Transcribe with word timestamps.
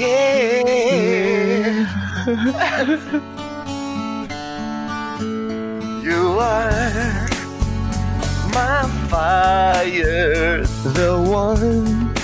Yeah. 0.00 0.06
you 6.02 6.38
are 6.40 7.28
my 8.54 8.88
fire, 9.10 10.64
the 10.96 11.20
one 11.22 12.14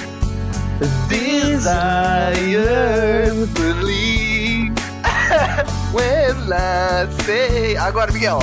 desire. 1.10 2.65
Believe 3.53 4.72
when 5.93 6.51
I 6.51 7.06
say. 7.24 7.77
Agora, 7.77 8.11
Miguel. 8.11 8.40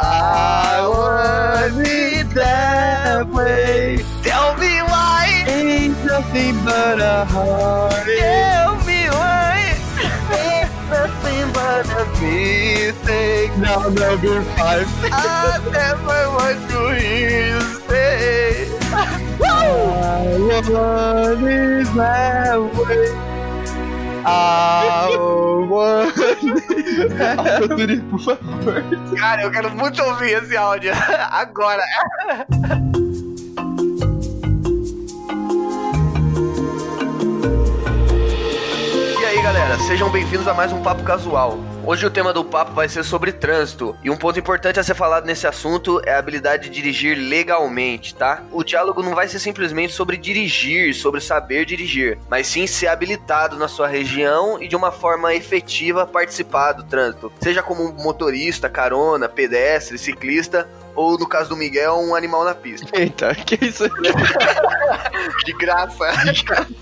I 0.00 0.86
want 0.86 1.84
it 1.84 2.30
that 2.34 3.26
way. 3.26 3.98
Tell 4.22 4.56
me 4.56 4.80
why. 4.82 5.44
Ain't 5.48 6.04
nothing 6.04 6.54
but 6.64 7.00
a 7.00 7.24
heart. 7.24 8.06
Tell 8.06 8.77
a 11.86 12.04
mistake. 12.20 13.52
Now 13.58 13.88
number 13.88 14.42
five. 14.56 14.88
I 15.12 15.58
never 15.70 16.30
want 16.34 16.60
to 16.70 16.80
hear 16.98 17.54
you 17.54 17.60
say. 17.88 18.68
I 18.92 20.36
want 20.68 21.44
it 21.44 21.86
that 21.94 22.60
way. 22.74 23.08
Want 25.68 26.18
it 27.90 28.02
por 28.10 28.20
favor. 28.20 28.82
Cara, 29.16 29.42
eu 29.42 29.50
quero 29.50 29.70
muito 29.70 30.02
ouvir 30.02 30.32
esse 30.42 30.56
áudio. 30.56 30.92
Agora. 31.30 31.82
Sejam 39.86 40.10
bem-vindos 40.10 40.46
a 40.48 40.54
mais 40.54 40.72
um 40.72 40.82
Papo 40.82 41.02
Casual. 41.02 41.58
Hoje 41.88 42.04
o 42.04 42.10
tema 42.10 42.34
do 42.34 42.44
papo 42.44 42.72
vai 42.72 42.86
ser 42.86 43.02
sobre 43.02 43.32
trânsito. 43.32 43.96
E 44.04 44.10
um 44.10 44.16
ponto 44.18 44.38
importante 44.38 44.78
a 44.78 44.82
ser 44.82 44.94
falado 44.94 45.24
nesse 45.24 45.46
assunto 45.46 46.02
é 46.04 46.12
a 46.12 46.18
habilidade 46.18 46.64
de 46.64 46.74
dirigir 46.74 47.16
legalmente, 47.16 48.14
tá? 48.14 48.42
O 48.52 48.62
diálogo 48.62 49.02
não 49.02 49.14
vai 49.14 49.26
ser 49.26 49.38
simplesmente 49.38 49.94
sobre 49.94 50.18
dirigir, 50.18 50.94
sobre 50.94 51.18
saber 51.18 51.64
dirigir, 51.64 52.18
mas 52.28 52.46
sim 52.46 52.66
ser 52.66 52.88
habilitado 52.88 53.56
na 53.56 53.68
sua 53.68 53.88
região 53.88 54.62
e 54.62 54.68
de 54.68 54.76
uma 54.76 54.92
forma 54.92 55.34
efetiva 55.34 56.06
participar 56.06 56.72
do 56.72 56.84
trânsito. 56.84 57.32
Seja 57.40 57.62
como 57.62 57.90
motorista, 57.94 58.68
carona, 58.68 59.26
pedestre, 59.26 59.96
ciclista 59.96 60.68
ou 60.94 61.16
no 61.16 61.26
caso 61.26 61.48
do 61.48 61.56
Miguel, 61.56 61.94
um 62.00 62.14
animal 62.14 62.44
na 62.44 62.54
pista. 62.54 62.86
Eita, 62.92 63.34
que 63.34 63.64
isso? 63.64 63.84
De 65.44 65.52
graça. 65.54 66.04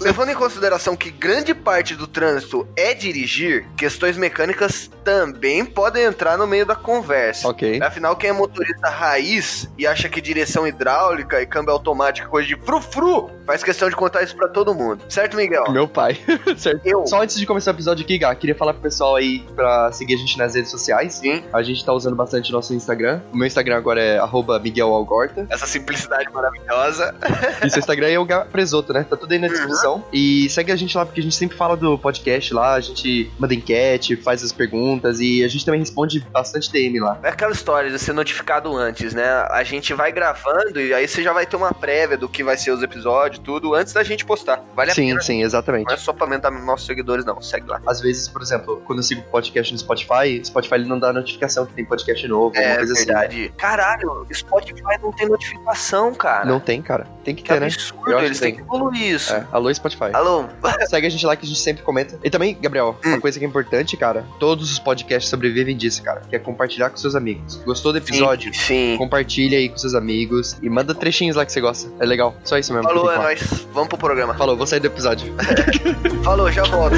Levando 0.01 0.31
em 0.31 0.35
consideração 0.35 0.97
que 0.97 1.11
grande 1.11 1.55
parte 1.55 1.95
do 1.95 2.07
trânsito 2.07 2.67
é 2.75 2.95
dirigir, 2.95 3.69
questões 3.77 4.17
mecânicas 4.17 4.91
também 5.05 5.65
podem 5.65 6.05
entrar 6.05 6.37
no 6.37 6.47
meio 6.47 6.67
da 6.67 6.75
conversa. 6.75 7.49
Ok. 7.49 7.81
Afinal, 7.83 8.17
quem 8.17 8.31
é 8.31 8.33
motorista 8.33 8.89
raiz 8.89 9.69
e 9.79 9.87
acha 9.87 10.09
que 10.09 10.21
direção 10.21 10.67
hidráulica 10.67 11.41
e 11.41 11.47
câmbio 11.47 11.73
automático 11.73 12.27
é 12.27 12.31
coisa 12.31 12.49
de 12.49 12.57
frufru, 12.57 13.31
faz 13.47 13.63
questão 13.63 13.89
de 13.89 13.97
contar 13.97 14.23
isso 14.23 14.37
pra 14.37 14.49
todo 14.49 14.75
mundo. 14.75 15.03
Certo, 15.09 15.37
Miguel? 15.37 15.71
Meu 15.71 15.87
pai. 15.87 16.19
certo. 16.57 16.81
Eu. 16.85 17.07
Só 17.07 17.23
antes 17.23 17.39
de 17.39 17.47
começar 17.47 17.73
o 17.73 17.75
episódio 17.75 18.05
aqui, 18.05 18.19
Gá, 18.19 18.35
queria 18.35 18.55
falar 18.55 18.73
pro 18.73 18.83
pessoal 18.83 19.17
aí 19.17 19.41
pra 19.55 19.91
seguir 19.93 20.15
a 20.15 20.19
gente 20.19 20.37
nas 20.39 20.55
redes 20.55 20.71
sociais. 20.71 21.15
Sim. 21.15 21.43
A 21.53 21.63
gente 21.63 21.85
tá 21.85 21.93
usando 21.93 22.17
bastante 22.17 22.53
nosso 22.53 22.75
Instagram. 22.75 23.21
O 23.33 23.37
meu 23.37 23.47
Instagram 23.47 23.77
agora 23.77 24.01
é 24.01 24.19
arroba 24.19 24.59
Miguel 24.59 24.93
Algorta. 24.93 25.47
Essa 25.49 25.67
simplicidade 25.67 26.31
maravilhosa. 26.33 27.15
E 27.65 27.71
seu 27.71 27.81
Instagram 27.81 28.09
é 28.09 28.19
o 28.19 28.25
Gá 28.25 28.45
Presoto, 28.45 28.93
né? 28.93 29.05
Tá 29.09 29.17
tudo 29.17 29.33
aí 29.33 29.39
na 29.39 29.49
descrição. 29.49 30.05
E 30.13 30.49
segue 30.51 30.71
a 30.71 30.77
gente 30.77 30.97
lá, 30.97 31.05
porque 31.05 31.21
a 31.21 31.23
gente 31.23 31.35
sempre 31.35 31.57
fala 31.57 31.77
do 31.77 31.99
podcast 31.99 32.53
lá, 32.53 32.75
a 32.75 32.81
gente 32.81 33.31
manda 33.39 33.55
enquete, 33.55 34.15
faz 34.17 34.43
as 34.43 34.53
perguntas 34.53 34.86
e 35.21 35.45
a 35.45 35.49
gente 35.49 35.65
também 35.65 35.81
responde 35.81 36.21
bastante 36.33 36.71
DM 36.71 37.01
lá. 37.01 37.19
É 37.23 37.29
aquela 37.29 37.53
história 37.53 37.91
de 37.91 37.99
ser 37.99 38.13
notificado 38.13 38.75
antes, 38.77 39.13
né? 39.15 39.25
A 39.51 39.63
gente 39.65 39.93
vai 39.95 40.13
gravando 40.13 40.81
e 40.81 40.93
aí 40.95 41.07
você 41.07 41.23
já 41.23 41.33
vai 41.33 41.47
ter 41.47 41.57
uma 41.57 41.73
prévia 41.73 42.17
do 42.17 42.29
que 42.29 42.43
vai 42.45 42.57
ser 42.57 42.71
os 42.71 42.83
episódios, 42.83 43.41
tudo, 43.45 43.75
antes 43.75 43.93
da 43.93 44.03
gente 44.03 44.25
postar. 44.25 44.63
Vale 44.75 44.91
a 44.91 44.95
sim, 44.95 45.09
pena. 45.09 45.21
sim, 45.21 45.43
exatamente. 45.43 45.87
Não 45.87 45.95
é 45.95 45.97
só 45.97 46.13
pra 46.13 46.25
aumentar 46.25 46.51
nossos 46.51 46.87
seguidores, 46.87 47.25
não. 47.25 47.41
Segue 47.41 47.69
lá. 47.69 47.81
Às 47.87 48.01
vezes, 48.01 48.29
por 48.29 48.43
exemplo, 48.43 48.83
quando 48.87 48.99
eu 49.01 49.03
sigo 49.03 49.23
podcast 49.31 49.73
no 49.73 49.79
Spotify, 49.79 50.43
Spotify 50.45 50.75
ele 50.77 50.87
não 50.89 50.99
dá 50.99 51.13
notificação 51.13 51.67
que 51.67 51.73
tem 51.75 51.85
podcast 51.85 52.27
novo, 52.29 52.47
alguma 52.47 52.63
É 52.65 52.77
coisa 52.77 52.93
assim. 52.93 53.05
verdade. 53.07 53.53
Caralho, 53.57 54.27
Spotify 54.33 54.83
não 55.03 55.13
tem 55.13 55.29
notificação, 55.29 56.15
cara. 56.15 56.45
Não 56.45 56.61
tem, 56.61 56.81
cara. 56.83 57.07
Tem 57.25 57.35
que 57.35 57.43
Que 57.43 57.49
ter, 57.49 57.61
né? 57.61 57.67
absurdo, 57.67 58.15
acho 58.17 58.25
eles 58.25 58.41
têm 58.41 58.55
que 58.55 58.61
evoluir 58.61 59.03
isso. 59.15 59.33
É, 59.33 59.47
alô 59.53 59.73
Spotify. 59.75 60.11
Alô? 60.13 60.45
Segue 60.89 61.07
a 61.07 61.11
gente 61.11 61.27
lá 61.27 61.35
que 61.37 61.45
a 61.45 61.49
gente 61.49 61.61
sempre 61.61 61.83
comenta. 61.83 62.19
E 62.23 62.31
também, 62.31 62.57
Gabriel, 62.61 62.97
Hum. 63.05 63.11
uma 63.11 63.21
coisa 63.21 63.39
que 63.39 63.45
é 63.45 63.49
importante, 63.49 63.97
cara, 63.97 64.25
todos 64.39 64.66
os 64.71 64.79
podcasts 64.79 65.29
sobrevivem 65.29 65.77
disso, 65.77 66.03
cara, 66.03 66.23
que 66.29 66.37
é 66.37 66.39
compartilhar 66.39 66.91
com 66.91 66.97
seus 66.97 67.15
amigos. 67.15 67.57
Gostou 67.65 67.93
do 67.93 67.99
episódio? 67.99 68.53
Sim. 68.55 68.61
sim. 68.61 68.95
Compartilha 68.97 69.59
aí 69.59 69.69
com 69.69 69.77
seus 69.77 69.95
amigos 69.95 70.57
e 70.63 70.69
manda 70.69 70.95
trechinhos 70.95 71.37
lá 71.37 71.45
que 71.45 71.53
você 71.53 71.61
gosta. 71.61 71.91
É 72.01 72.07
legal. 72.07 72.35
Só 72.45 72.59
isso 72.59 72.73
mesmo. 72.73 72.89
Falou, 72.89 73.11
é 73.11 73.19
nóis. 73.19 73.67
Vamos 73.73 73.89
pro 73.89 73.99
programa. 73.99 74.35
Falou, 74.35 74.57
vou 74.57 74.67
sair 74.67 74.81
do 74.81 74.87
episódio. 74.87 75.35
Falou, 76.25 76.51
já 76.51 76.65
volto. 76.65 76.97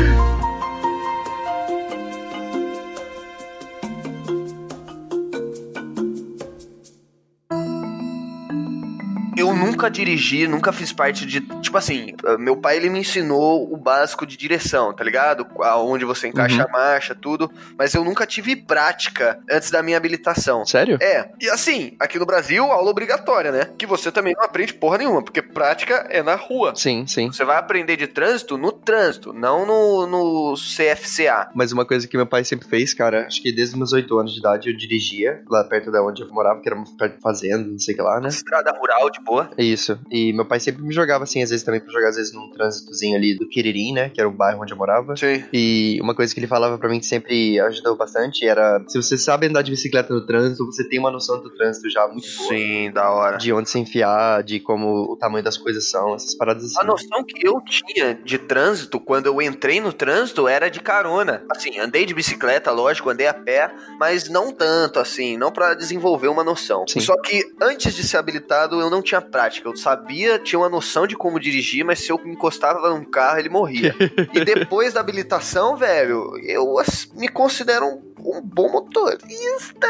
Eu 9.38 9.54
nunca 9.54 9.88
dirigi, 9.88 10.49
nunca 10.49 10.72
fiz 10.72 10.93
parte 10.93 11.25
de. 11.25 11.41
Tipo 11.60 11.78
assim, 11.78 12.12
meu 12.38 12.56
pai 12.56 12.76
ele 12.76 12.91
me 12.91 12.99
ensinou 12.99 13.72
o 13.72 13.76
básico 13.76 14.26
de 14.26 14.37
direção, 14.37 14.93
tá 14.93 15.04
ligado? 15.04 15.47
Aonde 15.60 16.04
você 16.04 16.26
encaixa 16.26 16.65
a 16.65 16.69
marcha, 16.69 17.15
tudo. 17.15 17.50
Mas 17.78 17.94
eu 17.94 18.04
nunca 18.04 18.26
tive 18.26 18.56
prática 18.56 19.38
antes 19.49 19.71
da 19.71 19.82
minha 19.82 19.97
habilitação. 19.97 20.66
Sério? 20.66 20.99
É, 21.00 21.31
e 21.41 21.49
assim, 21.49 21.97
aqui 22.00 22.19
no 22.19 22.26
Brasil, 22.26 22.65
aula 22.65 22.91
obrigatória, 22.91 23.53
né? 23.53 23.71
Que 23.78 23.87
você 23.87 24.10
também 24.10 24.34
não 24.37 24.44
aprende 24.44 24.75
porra 24.75 24.99
nenhuma, 24.99 25.22
porque 25.22 25.41
prática 25.41 26.06
é 26.10 26.22
na 26.22 26.34
rua. 26.34 26.75
Sim, 26.75 27.06
sim. 27.06 27.31
Você 27.31 27.44
vai 27.44 27.59
aprender 27.59 27.97
de 27.97 28.09
trânsito 28.09 28.59
no 28.59 28.72
trânsito, 28.72 29.32
não 29.32 29.65
no, 29.65 30.06
no 30.06 30.55
CFCA. 30.55 31.50
Mas 31.55 31.70
uma 31.70 31.84
coisa 31.84 32.09
que 32.09 32.16
meu 32.16 32.26
pai 32.26 32.44
sempre 32.44 32.69
fez, 32.69 32.93
cara, 32.93 33.26
acho 33.26 33.41
que 33.41 33.53
desde 33.53 33.75
os 33.75 33.78
meus 33.78 33.93
8 33.93 34.19
anos 34.19 34.32
de 34.32 34.41
idade 34.41 34.69
eu 34.69 34.76
dirigia 34.76 35.43
lá 35.49 35.62
perto 35.62 35.93
da 35.93 36.03
onde 36.03 36.22
eu 36.22 36.28
morava, 36.28 36.60
que 36.60 36.69
era 36.69 36.76
perto 36.99 37.16
de 37.16 37.22
fazenda, 37.22 37.69
não 37.69 37.78
sei 37.78 37.94
o 37.94 37.97
que 37.97 38.03
lá, 38.03 38.20
né? 38.20 38.28
Estrada 38.28 38.72
rural 38.72 39.10
de 39.10 39.20
boa. 39.28 39.50
Isso. 39.59 39.99
E 40.11 40.33
meu 40.33 40.44
pai 40.44 40.61
sempre 40.61 40.83
me 40.83 40.93
jogava 40.93 41.25
assim, 41.25 41.43
às 41.43 41.50
vezes 41.50 41.65
também 41.65 41.81
pra 41.81 41.93
jogar, 41.93 42.09
às 42.09 42.16
vezes 42.16 42.33
num 42.33 42.50
trânsitozinho 42.50 43.16
ali 43.16 43.37
do 43.37 43.49
Quiririm, 43.49 43.93
né? 43.93 44.09
Que 44.09 44.21
era 44.21 44.28
o 44.28 44.33
bairro 44.33 44.62
onde 44.62 44.72
eu 44.72 44.77
morava. 44.77 45.16
Sim. 45.16 45.44
E 45.53 45.99
uma 46.00 46.15
coisa 46.15 46.33
que 46.33 46.41
ele 46.41 46.47
falava 46.47 46.78
pra 46.78 46.89
mim 46.89 47.00
que 47.00 47.06
sempre 47.06 47.61
ajudou 47.61 47.97
bastante 47.97 48.47
era: 48.47 48.83
se 48.88 49.00
você 49.00 49.19
sabe 49.19 49.47
andar 49.47 49.62
de 49.62 49.71
bicicleta 49.71 50.12
no 50.12 50.25
trânsito, 50.27 50.65
você 50.67 50.88
tem 50.88 50.99
uma 50.99 51.11
noção 51.11 51.41
do 51.41 51.50
trânsito 51.50 51.91
já 51.91 52.06
muito 52.09 52.28
boa. 52.37 52.49
Sim, 52.49 52.91
da 52.93 53.11
hora. 53.11 53.37
De 53.37 53.53
onde 53.53 53.69
se 53.69 53.78
enfiar, 53.78 54.43
de 54.43 54.61
como 54.61 55.12
o 55.12 55.17
tamanho 55.17 55.44
das 55.44 55.56
coisas 55.56 55.91
são, 55.91 56.15
essas 56.15 56.34
paradas 56.34 56.65
assim. 56.65 56.81
A 56.81 56.84
noção 56.84 57.25
que 57.25 57.47
eu 57.47 57.61
tinha 57.62 58.15
de 58.15 58.38
trânsito 58.38 58.99
quando 58.99 59.27
eu 59.27 59.43
entrei 59.43 59.81
no 59.81 59.93
trânsito 59.93 60.49
era 60.49 60.69
de 60.69 60.81
carona. 60.81 61.43
Assim, 61.50 61.78
andei 61.78 62.06
de 62.06 62.15
bicicleta, 62.15 62.71
lógico, 62.71 63.11
andei 63.11 63.27
a 63.27 63.34
pé, 63.34 63.71
mas 63.99 64.28
não 64.28 64.53
tanto 64.53 64.99
assim, 64.99 65.37
não 65.37 65.50
pra 65.50 65.75
desenvolver 65.75 66.28
uma 66.28 66.44
noção. 66.44 66.84
Sim. 66.88 67.00
Só 67.00 67.15
que 67.21 67.44
antes 67.61 67.94
de 67.94 68.03
ser 68.06 68.17
habilitado, 68.17 68.81
eu 68.81 68.91
não 68.91 69.03
tinha 69.03 69.18
prática. 69.21 69.69
Eu 69.69 69.77
sabia, 69.77 70.39
tinha 70.39 70.59
uma 70.59 70.69
noção 70.69 71.06
de 71.06 71.17
como 71.17 71.39
dirigir, 71.41 71.84
mas 71.84 72.01
se 72.01 72.11
eu 72.11 72.21
encostava 72.27 72.89
num 72.91 73.05
carro, 73.05 73.39
ele 73.39 73.49
morria. 73.49 73.95
e 74.33 74.45
depois 74.45 74.93
da 74.95 75.01
habilitação, 75.01 75.77
velho, 75.77 76.37
eu 76.43 76.79
as- 76.79 77.11
me 77.15 77.29
considero 77.29 77.87
um, 77.87 78.08
um 78.25 78.41
bom 78.41 78.71
motorista. 78.71 79.89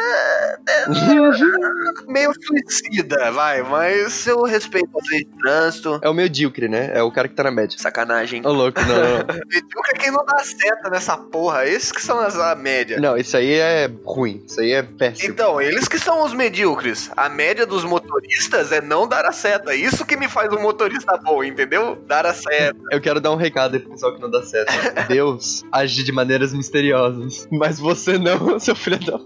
Meio 2.07 2.33
suicida, 2.41 3.31
vai, 3.31 3.63
mas 3.63 4.27
eu 4.27 4.43
respeito 4.43 4.89
as 4.99 5.09
leis 5.11 5.25
de 5.25 5.39
trânsito. 5.39 6.01
É 6.03 6.09
o 6.09 6.15
medíocre, 6.15 6.69
né? 6.69 6.91
É 6.95 7.03
o 7.03 7.11
cara 7.11 7.29
que 7.29 7.35
tá 7.35 7.45
na 7.45 7.51
média. 7.51 7.79
Sacanagem. 7.79 8.47
Ô, 8.47 8.53
louco, 8.53 8.81
não. 8.81 9.39
Medíocre 9.49 9.93
é 9.95 9.99
quem 9.99 10.11
não 10.11 10.25
dá 10.25 10.39
seta 10.39 10.91
nessa 10.91 11.17
porra. 11.17 11.67
Esses 11.67 11.93
que 11.93 12.03
são 12.03 12.19
as, 12.19 12.37
a 12.37 12.55
média. 12.55 12.99
Não, 13.01 13.17
isso 13.17 13.37
aí 13.37 13.53
é 13.55 13.91
ruim. 14.05 14.43
Isso 14.47 14.61
aí 14.61 14.73
é 14.73 14.83
péssimo. 14.83 15.31
Então, 15.31 15.61
eles 15.61 15.89
que 15.89 15.99
são 15.99 16.25
os 16.25 16.33
medíocres. 16.33 17.11
A 17.17 17.29
média 17.29 17.67
dos 17.67 17.85
motoristas 17.85 18.73
é 18.73 18.81
não 18.81 19.07
dar 19.07 19.25
a 19.25 19.33
seta. 19.33 19.75
Isso 19.75 20.05
que 20.05 20.17
me 20.17 20.29
faz 20.29 20.53
um 20.53 20.61
motorista 20.61 21.17
bom, 21.17 21.43
entendeu? 21.43 21.97
Dar 22.07 22.27
a 22.27 22.35
seta. 22.35 22.79
Eu 22.91 23.01
quero 23.01 23.21
dar 23.21 23.33
um 23.33 23.37
recado 23.37 23.75
aí 23.75 23.81
pro 23.81 23.91
pessoal 23.91 24.15
que 24.15 24.21
não 24.21 24.31
dá 24.31 24.43
certo. 24.43 24.73
Deus 25.09 25.65
age 25.73 26.03
de 26.03 26.13
maneiras 26.13 26.53
misteriosas, 26.53 27.49
mas 27.51 27.79
você 27.79 28.18
não, 28.23 28.59
seu 28.59 28.75
filho 28.75 28.99
da 28.99 29.19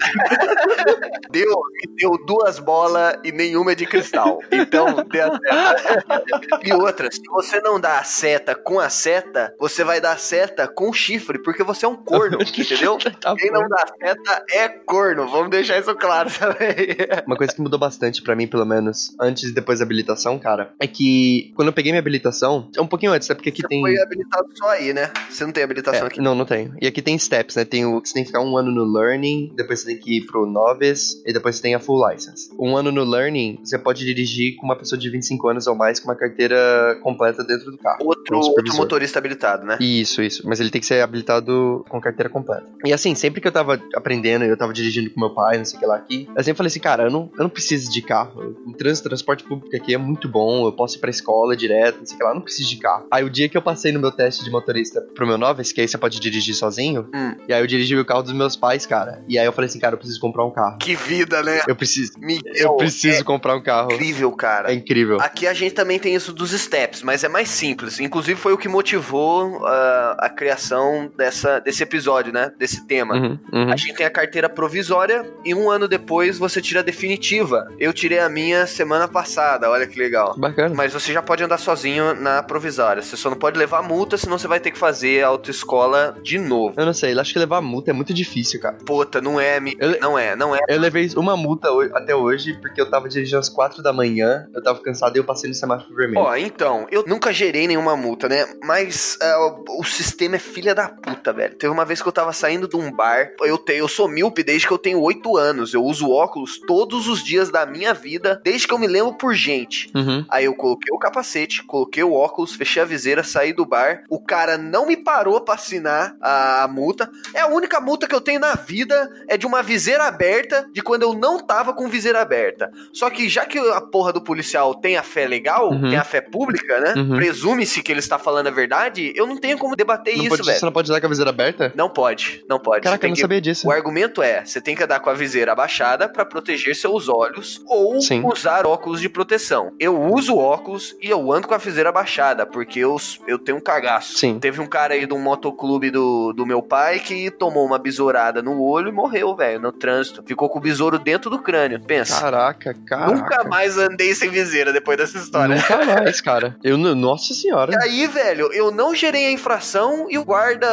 Deu, 1.30 1.62
deu 1.96 2.10
duas 2.26 2.58
bolas 2.58 3.16
e 3.24 3.32
nenhuma 3.32 3.72
é 3.72 3.74
de 3.74 3.86
cristal. 3.86 4.38
Então, 4.50 5.04
dê 5.10 5.20
a 5.20 5.30
seta. 5.38 6.60
E 6.64 6.72
outra, 6.72 7.10
se 7.10 7.22
você 7.30 7.60
não 7.60 7.80
dá 7.80 7.98
a 7.98 8.04
seta 8.04 8.54
com 8.54 8.78
a 8.78 8.88
seta, 8.90 9.54
você 9.58 9.82
vai 9.82 10.00
dar 10.00 10.12
a 10.12 10.16
seta 10.16 10.68
com 10.68 10.92
chifre, 10.92 11.42
porque 11.42 11.62
você 11.62 11.86
é 11.86 11.88
um 11.88 11.96
corno, 11.96 12.38
entendeu? 12.42 12.98
Tá 13.20 13.34
Quem 13.36 13.50
não 13.50 13.66
dá 13.68 13.84
seta 13.98 14.44
é 14.50 14.68
corno. 14.68 15.26
Vamos 15.28 15.50
deixar 15.50 15.78
isso 15.78 15.94
claro 15.94 16.28
também. 16.38 16.96
Uma 17.26 17.36
coisa 17.36 17.54
que 17.54 17.60
mudou 17.62 17.78
bastante 17.78 18.20
pra 18.22 18.36
mim, 18.36 18.46
pelo 18.46 18.66
menos, 18.66 19.14
antes 19.20 19.44
e 19.50 19.54
depois 19.54 19.78
da 19.78 19.84
habilitação, 19.86 20.38
cara, 20.38 20.74
é 20.78 20.86
que 20.86 21.52
quando 21.56 21.68
eu 21.68 21.72
peguei 21.72 21.92
minha 21.92 22.00
habilitação, 22.00 22.68
é 22.76 22.80
um 22.80 22.86
pouquinho 22.86 23.12
antes, 23.12 23.28
né? 23.28 23.34
Porque 23.34 23.48
aqui 23.48 23.62
Você 23.62 23.68
tem. 23.68 23.80
foi 23.80 23.98
habilitado 23.98 24.46
só 24.54 24.68
aí, 24.70 24.92
né? 24.92 25.10
Você 25.30 25.44
não 25.44 25.52
tem 25.52 25.64
habilitação 25.64 26.04
É, 26.04 26.06
aqui. 26.08 26.20
não, 26.20 26.34
não 26.34 26.44
tenho. 26.44 26.74
E 26.80 26.86
aqui 26.86 27.00
tem 27.00 27.18
steps, 27.18 27.56
né? 27.56 27.64
Tem 27.64 27.86
o 27.86 28.00
que 28.02 28.08
você 28.08 28.14
tem 28.14 28.22
que 28.24 28.28
ficar 28.28 28.40
um 28.42 28.56
ano 28.56 28.70
no 28.70 28.81
Learning, 28.84 29.52
depois 29.56 29.80
você 29.80 29.86
tem 29.86 29.98
que 29.98 30.18
ir 30.18 30.26
pro 30.26 30.46
Novice, 30.46 31.22
e 31.26 31.32
depois 31.32 31.56
você 31.56 31.62
tem 31.62 31.74
a 31.74 31.80
Full 31.80 32.08
License. 32.08 32.50
Um 32.58 32.76
ano 32.76 32.90
no 32.92 33.04
Learning, 33.04 33.58
você 33.64 33.78
pode 33.78 34.04
dirigir 34.04 34.56
com 34.56 34.64
uma 34.66 34.76
pessoa 34.76 34.98
de 34.98 35.08
25 35.10 35.48
anos 35.48 35.66
ou 35.66 35.74
mais 35.74 35.98
com 36.00 36.08
uma 36.08 36.16
carteira 36.16 36.98
completa 37.02 37.42
dentro 37.44 37.70
do 37.70 37.78
carro. 37.78 37.98
Outro, 38.04 38.36
outro 38.38 38.76
motorista 38.76 39.18
habilitado, 39.18 39.64
né? 39.66 39.76
Isso, 39.80 40.22
isso. 40.22 40.42
Mas 40.46 40.60
ele 40.60 40.70
tem 40.70 40.80
que 40.80 40.86
ser 40.86 41.00
habilitado 41.02 41.84
com 41.88 42.00
carteira 42.00 42.28
completa. 42.28 42.66
E 42.84 42.92
assim, 42.92 43.14
sempre 43.14 43.40
que 43.40 43.48
eu 43.48 43.52
tava 43.52 43.80
aprendendo, 43.94 44.44
eu 44.44 44.56
tava 44.56 44.72
dirigindo 44.72 45.10
com 45.10 45.20
meu 45.20 45.30
pai, 45.30 45.58
não 45.58 45.64
sei 45.64 45.76
o 45.76 45.80
que 45.80 45.86
lá 45.86 45.96
aqui, 45.96 46.28
eu 46.34 46.42
sempre 46.42 46.56
falei 46.58 46.68
assim, 46.68 46.80
cara, 46.80 47.04
eu 47.04 47.10
não, 47.10 47.30
eu 47.36 47.42
não 47.42 47.50
preciso 47.50 47.90
de 47.90 48.02
carro. 48.02 48.56
O 48.66 48.72
trânsito, 48.72 49.08
transporte 49.08 49.44
público 49.44 49.74
aqui 49.76 49.94
é 49.94 49.98
muito 49.98 50.28
bom, 50.28 50.66
eu 50.66 50.72
posso 50.72 50.96
ir 50.96 51.00
pra 51.00 51.10
escola 51.10 51.56
direto, 51.56 51.98
não 51.98 52.06
sei 52.06 52.14
o 52.14 52.18
que 52.18 52.24
lá, 52.24 52.30
eu 52.30 52.34
não 52.34 52.42
preciso 52.42 52.68
de 52.68 52.76
carro. 52.76 53.06
Aí 53.10 53.24
o 53.24 53.30
dia 53.30 53.48
que 53.48 53.56
eu 53.56 53.62
passei 53.62 53.92
no 53.92 54.00
meu 54.00 54.10
teste 54.10 54.44
de 54.44 54.50
motorista 54.50 55.00
pro 55.14 55.26
meu 55.26 55.36
Novice, 55.38 55.74
que 55.74 55.80
aí 55.80 55.88
você 55.88 55.98
pode 55.98 56.18
dirigir 56.20 56.54
sozinho, 56.54 57.08
Hum. 57.14 57.34
e 57.48 57.52
aí 57.52 57.60
eu 57.62 57.66
dirigi 57.66 57.96
o 57.96 58.04
carro 58.04 58.22
dos 58.22 58.32
meus 58.32 58.56
pais, 58.56 58.71
cara. 58.86 59.22
E 59.28 59.38
aí 59.38 59.46
eu 59.46 59.52
falei 59.52 59.68
assim, 59.68 59.78
cara, 59.78 59.94
eu 59.94 59.98
preciso 59.98 60.20
comprar 60.20 60.44
um 60.44 60.50
carro. 60.50 60.78
Que 60.78 60.94
vida, 60.94 61.42
né? 61.42 61.62
Eu 61.66 61.76
preciso, 61.76 62.12
Miguel, 62.18 62.52
eu 62.54 62.76
preciso 62.76 63.24
comprar 63.24 63.56
um 63.56 63.62
carro. 63.62 63.92
é 63.92 63.94
incrível, 63.94 64.32
cara. 64.32 64.70
É 64.70 64.74
incrível. 64.74 65.20
Aqui 65.20 65.46
a 65.46 65.54
gente 65.54 65.74
também 65.74 65.98
tem 65.98 66.14
isso 66.14 66.32
dos 66.32 66.50
steps, 66.52 67.02
mas 67.02 67.24
é 67.24 67.28
mais 67.28 67.48
simples. 67.48 68.00
Inclusive 68.00 68.38
foi 68.38 68.52
o 68.52 68.58
que 68.58 68.68
motivou 68.68 69.64
ah, 69.66 70.16
a 70.18 70.28
criação 70.28 71.10
dessa, 71.16 71.60
desse 71.60 71.82
episódio, 71.82 72.32
né? 72.32 72.52
Desse 72.58 72.86
tema. 72.86 73.14
Uhum, 73.14 73.38
uhum. 73.52 73.72
A 73.72 73.76
gente 73.76 73.94
tem 73.94 74.06
a 74.06 74.10
carteira 74.10 74.48
provisória 74.48 75.24
e 75.44 75.54
um 75.54 75.70
ano 75.70 75.86
depois 75.86 76.38
você 76.38 76.60
tira 76.60 76.80
a 76.80 76.82
definitiva. 76.82 77.68
Eu 77.78 77.92
tirei 77.92 78.18
a 78.18 78.28
minha 78.28 78.66
semana 78.66 79.08
passada, 79.08 79.70
olha 79.70 79.86
que 79.86 79.98
legal. 79.98 80.34
Bacana. 80.38 80.74
Mas 80.74 80.92
você 80.92 81.12
já 81.12 81.22
pode 81.22 81.42
andar 81.42 81.58
sozinho 81.58 82.14
na 82.14 82.42
provisória. 82.42 83.02
Você 83.02 83.16
só 83.16 83.30
não 83.30 83.36
pode 83.36 83.58
levar 83.58 83.82
multa, 83.82 84.16
senão 84.16 84.38
você 84.38 84.48
vai 84.48 84.60
ter 84.60 84.70
que 84.70 84.78
fazer 84.78 85.24
a 85.24 85.28
autoescola 85.28 86.16
de 86.22 86.38
novo. 86.38 86.74
Eu 86.76 86.86
não 86.86 86.94
sei, 86.94 87.12
eu 87.12 87.20
acho 87.20 87.32
que 87.32 87.38
levar 87.38 87.60
multa 87.60 87.90
é 87.90 87.94
muito 87.94 88.12
difícil, 88.12 88.60
cara. 88.62 88.76
Puta, 88.86 89.20
não 89.20 89.40
é, 89.40 89.58
mi- 89.60 89.76
Eu- 89.78 89.98
não 90.00 90.18
é, 90.18 90.34
não 90.36 90.54
é. 90.54 90.60
Eu 90.68 90.78
levei 90.80 91.08
uma 91.16 91.36
multa 91.36 91.68
até 91.94 92.14
hoje 92.14 92.54
porque 92.60 92.80
eu 92.80 92.88
tava 92.88 93.08
dirigindo 93.08 93.38
às 93.38 93.48
quatro 93.48 93.82
da 93.82 93.92
manhã, 93.92 94.48
eu 94.54 94.62
tava 94.62 94.80
cansado 94.80 95.16
e 95.16 95.18
eu 95.18 95.24
passei 95.24 95.48
no 95.50 95.54
semáforo 95.54 95.94
vermelho. 95.94 96.20
Ó, 96.20 96.36
então, 96.36 96.86
eu 96.90 97.04
nunca 97.06 97.32
gerei 97.32 97.66
nenhuma 97.66 97.96
multa, 97.96 98.28
né? 98.28 98.46
Mas 98.62 99.18
é, 99.20 99.36
o, 99.36 99.82
sistema 99.84 100.36
é 100.36 100.38
filha 100.38 100.74
da 100.74 100.88
puta, 100.88 101.32
velho. 101.32 101.54
Teve 101.56 101.72
uma 101.72 101.84
vez 101.84 102.00
que 102.00 102.08
eu 102.08 102.12
tava 102.12 102.32
saindo 102.32 102.68
de 102.68 102.76
um 102.76 102.90
bar, 102.90 103.32
eu, 103.40 103.58
te, 103.58 103.72
eu 103.74 103.88
sou 103.88 104.08
míope 104.08 104.42
desde 104.42 104.66
que 104.66 104.72
eu 104.72 104.78
tenho 104.78 105.00
8 105.00 105.36
anos. 105.36 105.74
Eu 105.74 105.84
uso 105.84 106.10
óculos 106.10 106.58
todos 106.66 107.08
os 107.08 107.22
dias 107.22 107.50
da 107.50 107.66
minha 107.66 107.92
vida, 107.92 108.40
desde 108.44 108.66
que 108.68 108.72
eu 108.74 108.78
me 108.78 108.86
lembro 108.86 109.14
por 109.14 109.34
gente. 109.34 109.90
Uhum. 109.94 110.24
Aí 110.28 110.44
eu 110.44 110.54
coloquei 110.54 110.94
o 110.94 110.98
capacete, 110.98 111.62
coloquei 111.64 112.02
o 112.02 112.12
óculos, 112.12 112.54
fechei 112.54 112.80
a 112.82 112.84
viseira, 112.86 113.22
saí 113.24 113.52
do 113.52 113.66
bar. 113.66 114.04
O 114.08 114.20
cara 114.20 114.56
não 114.56 114.86
me 114.86 114.96
parou 114.96 115.40
pra 115.40 115.54
assinar 115.54 116.16
a 116.20 116.68
multa. 116.70 117.10
É 117.34 117.40
a 117.40 117.48
única 117.48 117.80
multa 117.80 118.06
que 118.06 118.14
eu 118.14 118.20
tenho 118.20 118.40
na 118.40 118.51
vida, 118.54 119.10
é 119.28 119.36
de 119.36 119.46
uma 119.46 119.62
viseira 119.62 120.04
aberta, 120.04 120.66
de 120.72 120.82
quando 120.82 121.02
eu 121.02 121.14
não 121.14 121.38
tava 121.38 121.72
com 121.72 121.88
viseira 121.88 122.20
aberta. 122.20 122.70
Só 122.92 123.08
que 123.10 123.28
já 123.28 123.44
que 123.46 123.58
a 123.58 123.80
porra 123.80 124.12
do 124.12 124.22
policial 124.22 124.74
tem 124.74 124.96
a 124.96 125.02
fé 125.02 125.26
legal, 125.26 125.70
Uhum. 125.70 125.90
tem 125.90 125.96
a 125.96 126.04
fé 126.04 126.20
pública, 126.20 126.80
né? 126.80 126.94
Uhum. 126.96 127.16
Presume-se 127.16 127.82
que 127.82 127.90
ele 127.92 128.00
está 128.00 128.18
falando 128.18 128.46
a 128.48 128.50
verdade, 128.50 129.12
eu 129.16 129.26
não 129.26 129.36
tenho 129.36 129.58
como 129.58 129.76
debater 129.76 130.16
Não 130.16 130.22
isso, 130.24 130.30
pode, 130.36 130.42
velho. 130.46 130.58
você 130.58 130.64
não 130.64 130.72
pode 130.72 130.90
usar 130.90 131.00
com 131.00 131.06
a 131.06 131.08
viseira 131.08 131.30
aberta? 131.30 131.72
Não 131.74 131.88
pode, 131.88 132.44
não 132.48 132.58
pode. 132.58 132.82
Caraca, 132.82 133.06
eu 133.06 133.08
não 133.08 133.14
que- 133.14 133.20
sabia 133.20 133.40
disso. 133.40 133.66
o 133.66 133.70
argumento 133.70 134.22
é, 134.22 134.44
você 134.44 134.60
tem 134.60 134.74
que 134.74 134.82
andar 134.82 135.00
com 135.00 135.10
a 135.10 135.14
viseira 135.14 135.52
abaixada 135.52 136.08
pra 136.08 136.24
proteger 136.24 136.74
seus 136.76 137.08
olhos 137.08 137.60
ou 137.66 138.00
Sim. 138.00 138.22
usar 138.24 138.66
óculos 138.66 139.00
de 139.00 139.08
proteção. 139.08 139.72
Eu 139.78 140.00
uso 140.00 140.36
óculos 140.36 140.94
e 141.00 141.08
eu 141.08 141.32
ando 141.32 141.46
com 141.48 141.54
a 141.54 141.58
viseira 141.58 141.88
abaixada, 141.88 142.44
porque 142.46 142.80
eu, 142.80 142.96
eu 143.26 143.38
tenho 143.38 143.58
um 143.58 143.60
cagaço. 143.60 144.18
Sim. 144.18 144.38
Teve 144.38 144.60
um 144.60 144.66
cara 144.66 144.94
aí 144.94 145.06
de 145.06 145.14
um 145.14 145.18
motoclube 145.20 145.90
do, 145.90 146.32
do 146.32 146.44
meu 146.46 146.62
pai 146.62 146.98
que 147.00 147.30
tomou 147.30 147.64
uma 147.64 147.78
besourada 147.78 148.41
no 148.42 148.60
olho 148.60 148.88
e 148.88 148.92
morreu, 148.92 149.34
velho, 149.34 149.60
no 149.60 149.72
trânsito. 149.72 150.22
Ficou 150.26 150.48
com 150.48 150.58
o 150.58 150.62
besouro 150.62 150.98
dentro 150.98 151.30
do 151.30 151.38
crânio. 151.38 151.80
Pensa. 151.80 152.20
Caraca, 152.20 152.74
caraca. 152.86 153.14
Nunca 153.14 153.44
mais 153.44 153.78
andei 153.78 154.14
sem 154.14 154.30
viseira 154.30 154.72
depois 154.72 154.98
dessa 154.98 155.18
história. 155.18 155.56
Nunca 155.56 155.84
mais, 155.84 156.20
cara. 156.20 156.56
Eu, 156.62 156.76
nossa 156.76 157.34
senhora. 157.34 157.72
E 157.72 157.76
aí, 157.76 158.06
velho, 158.06 158.52
eu 158.52 158.70
não 158.70 158.94
gerei 158.94 159.26
a 159.26 159.32
infração 159.32 160.06
e 160.10 160.18
o 160.18 160.24
guarda, 160.24 160.66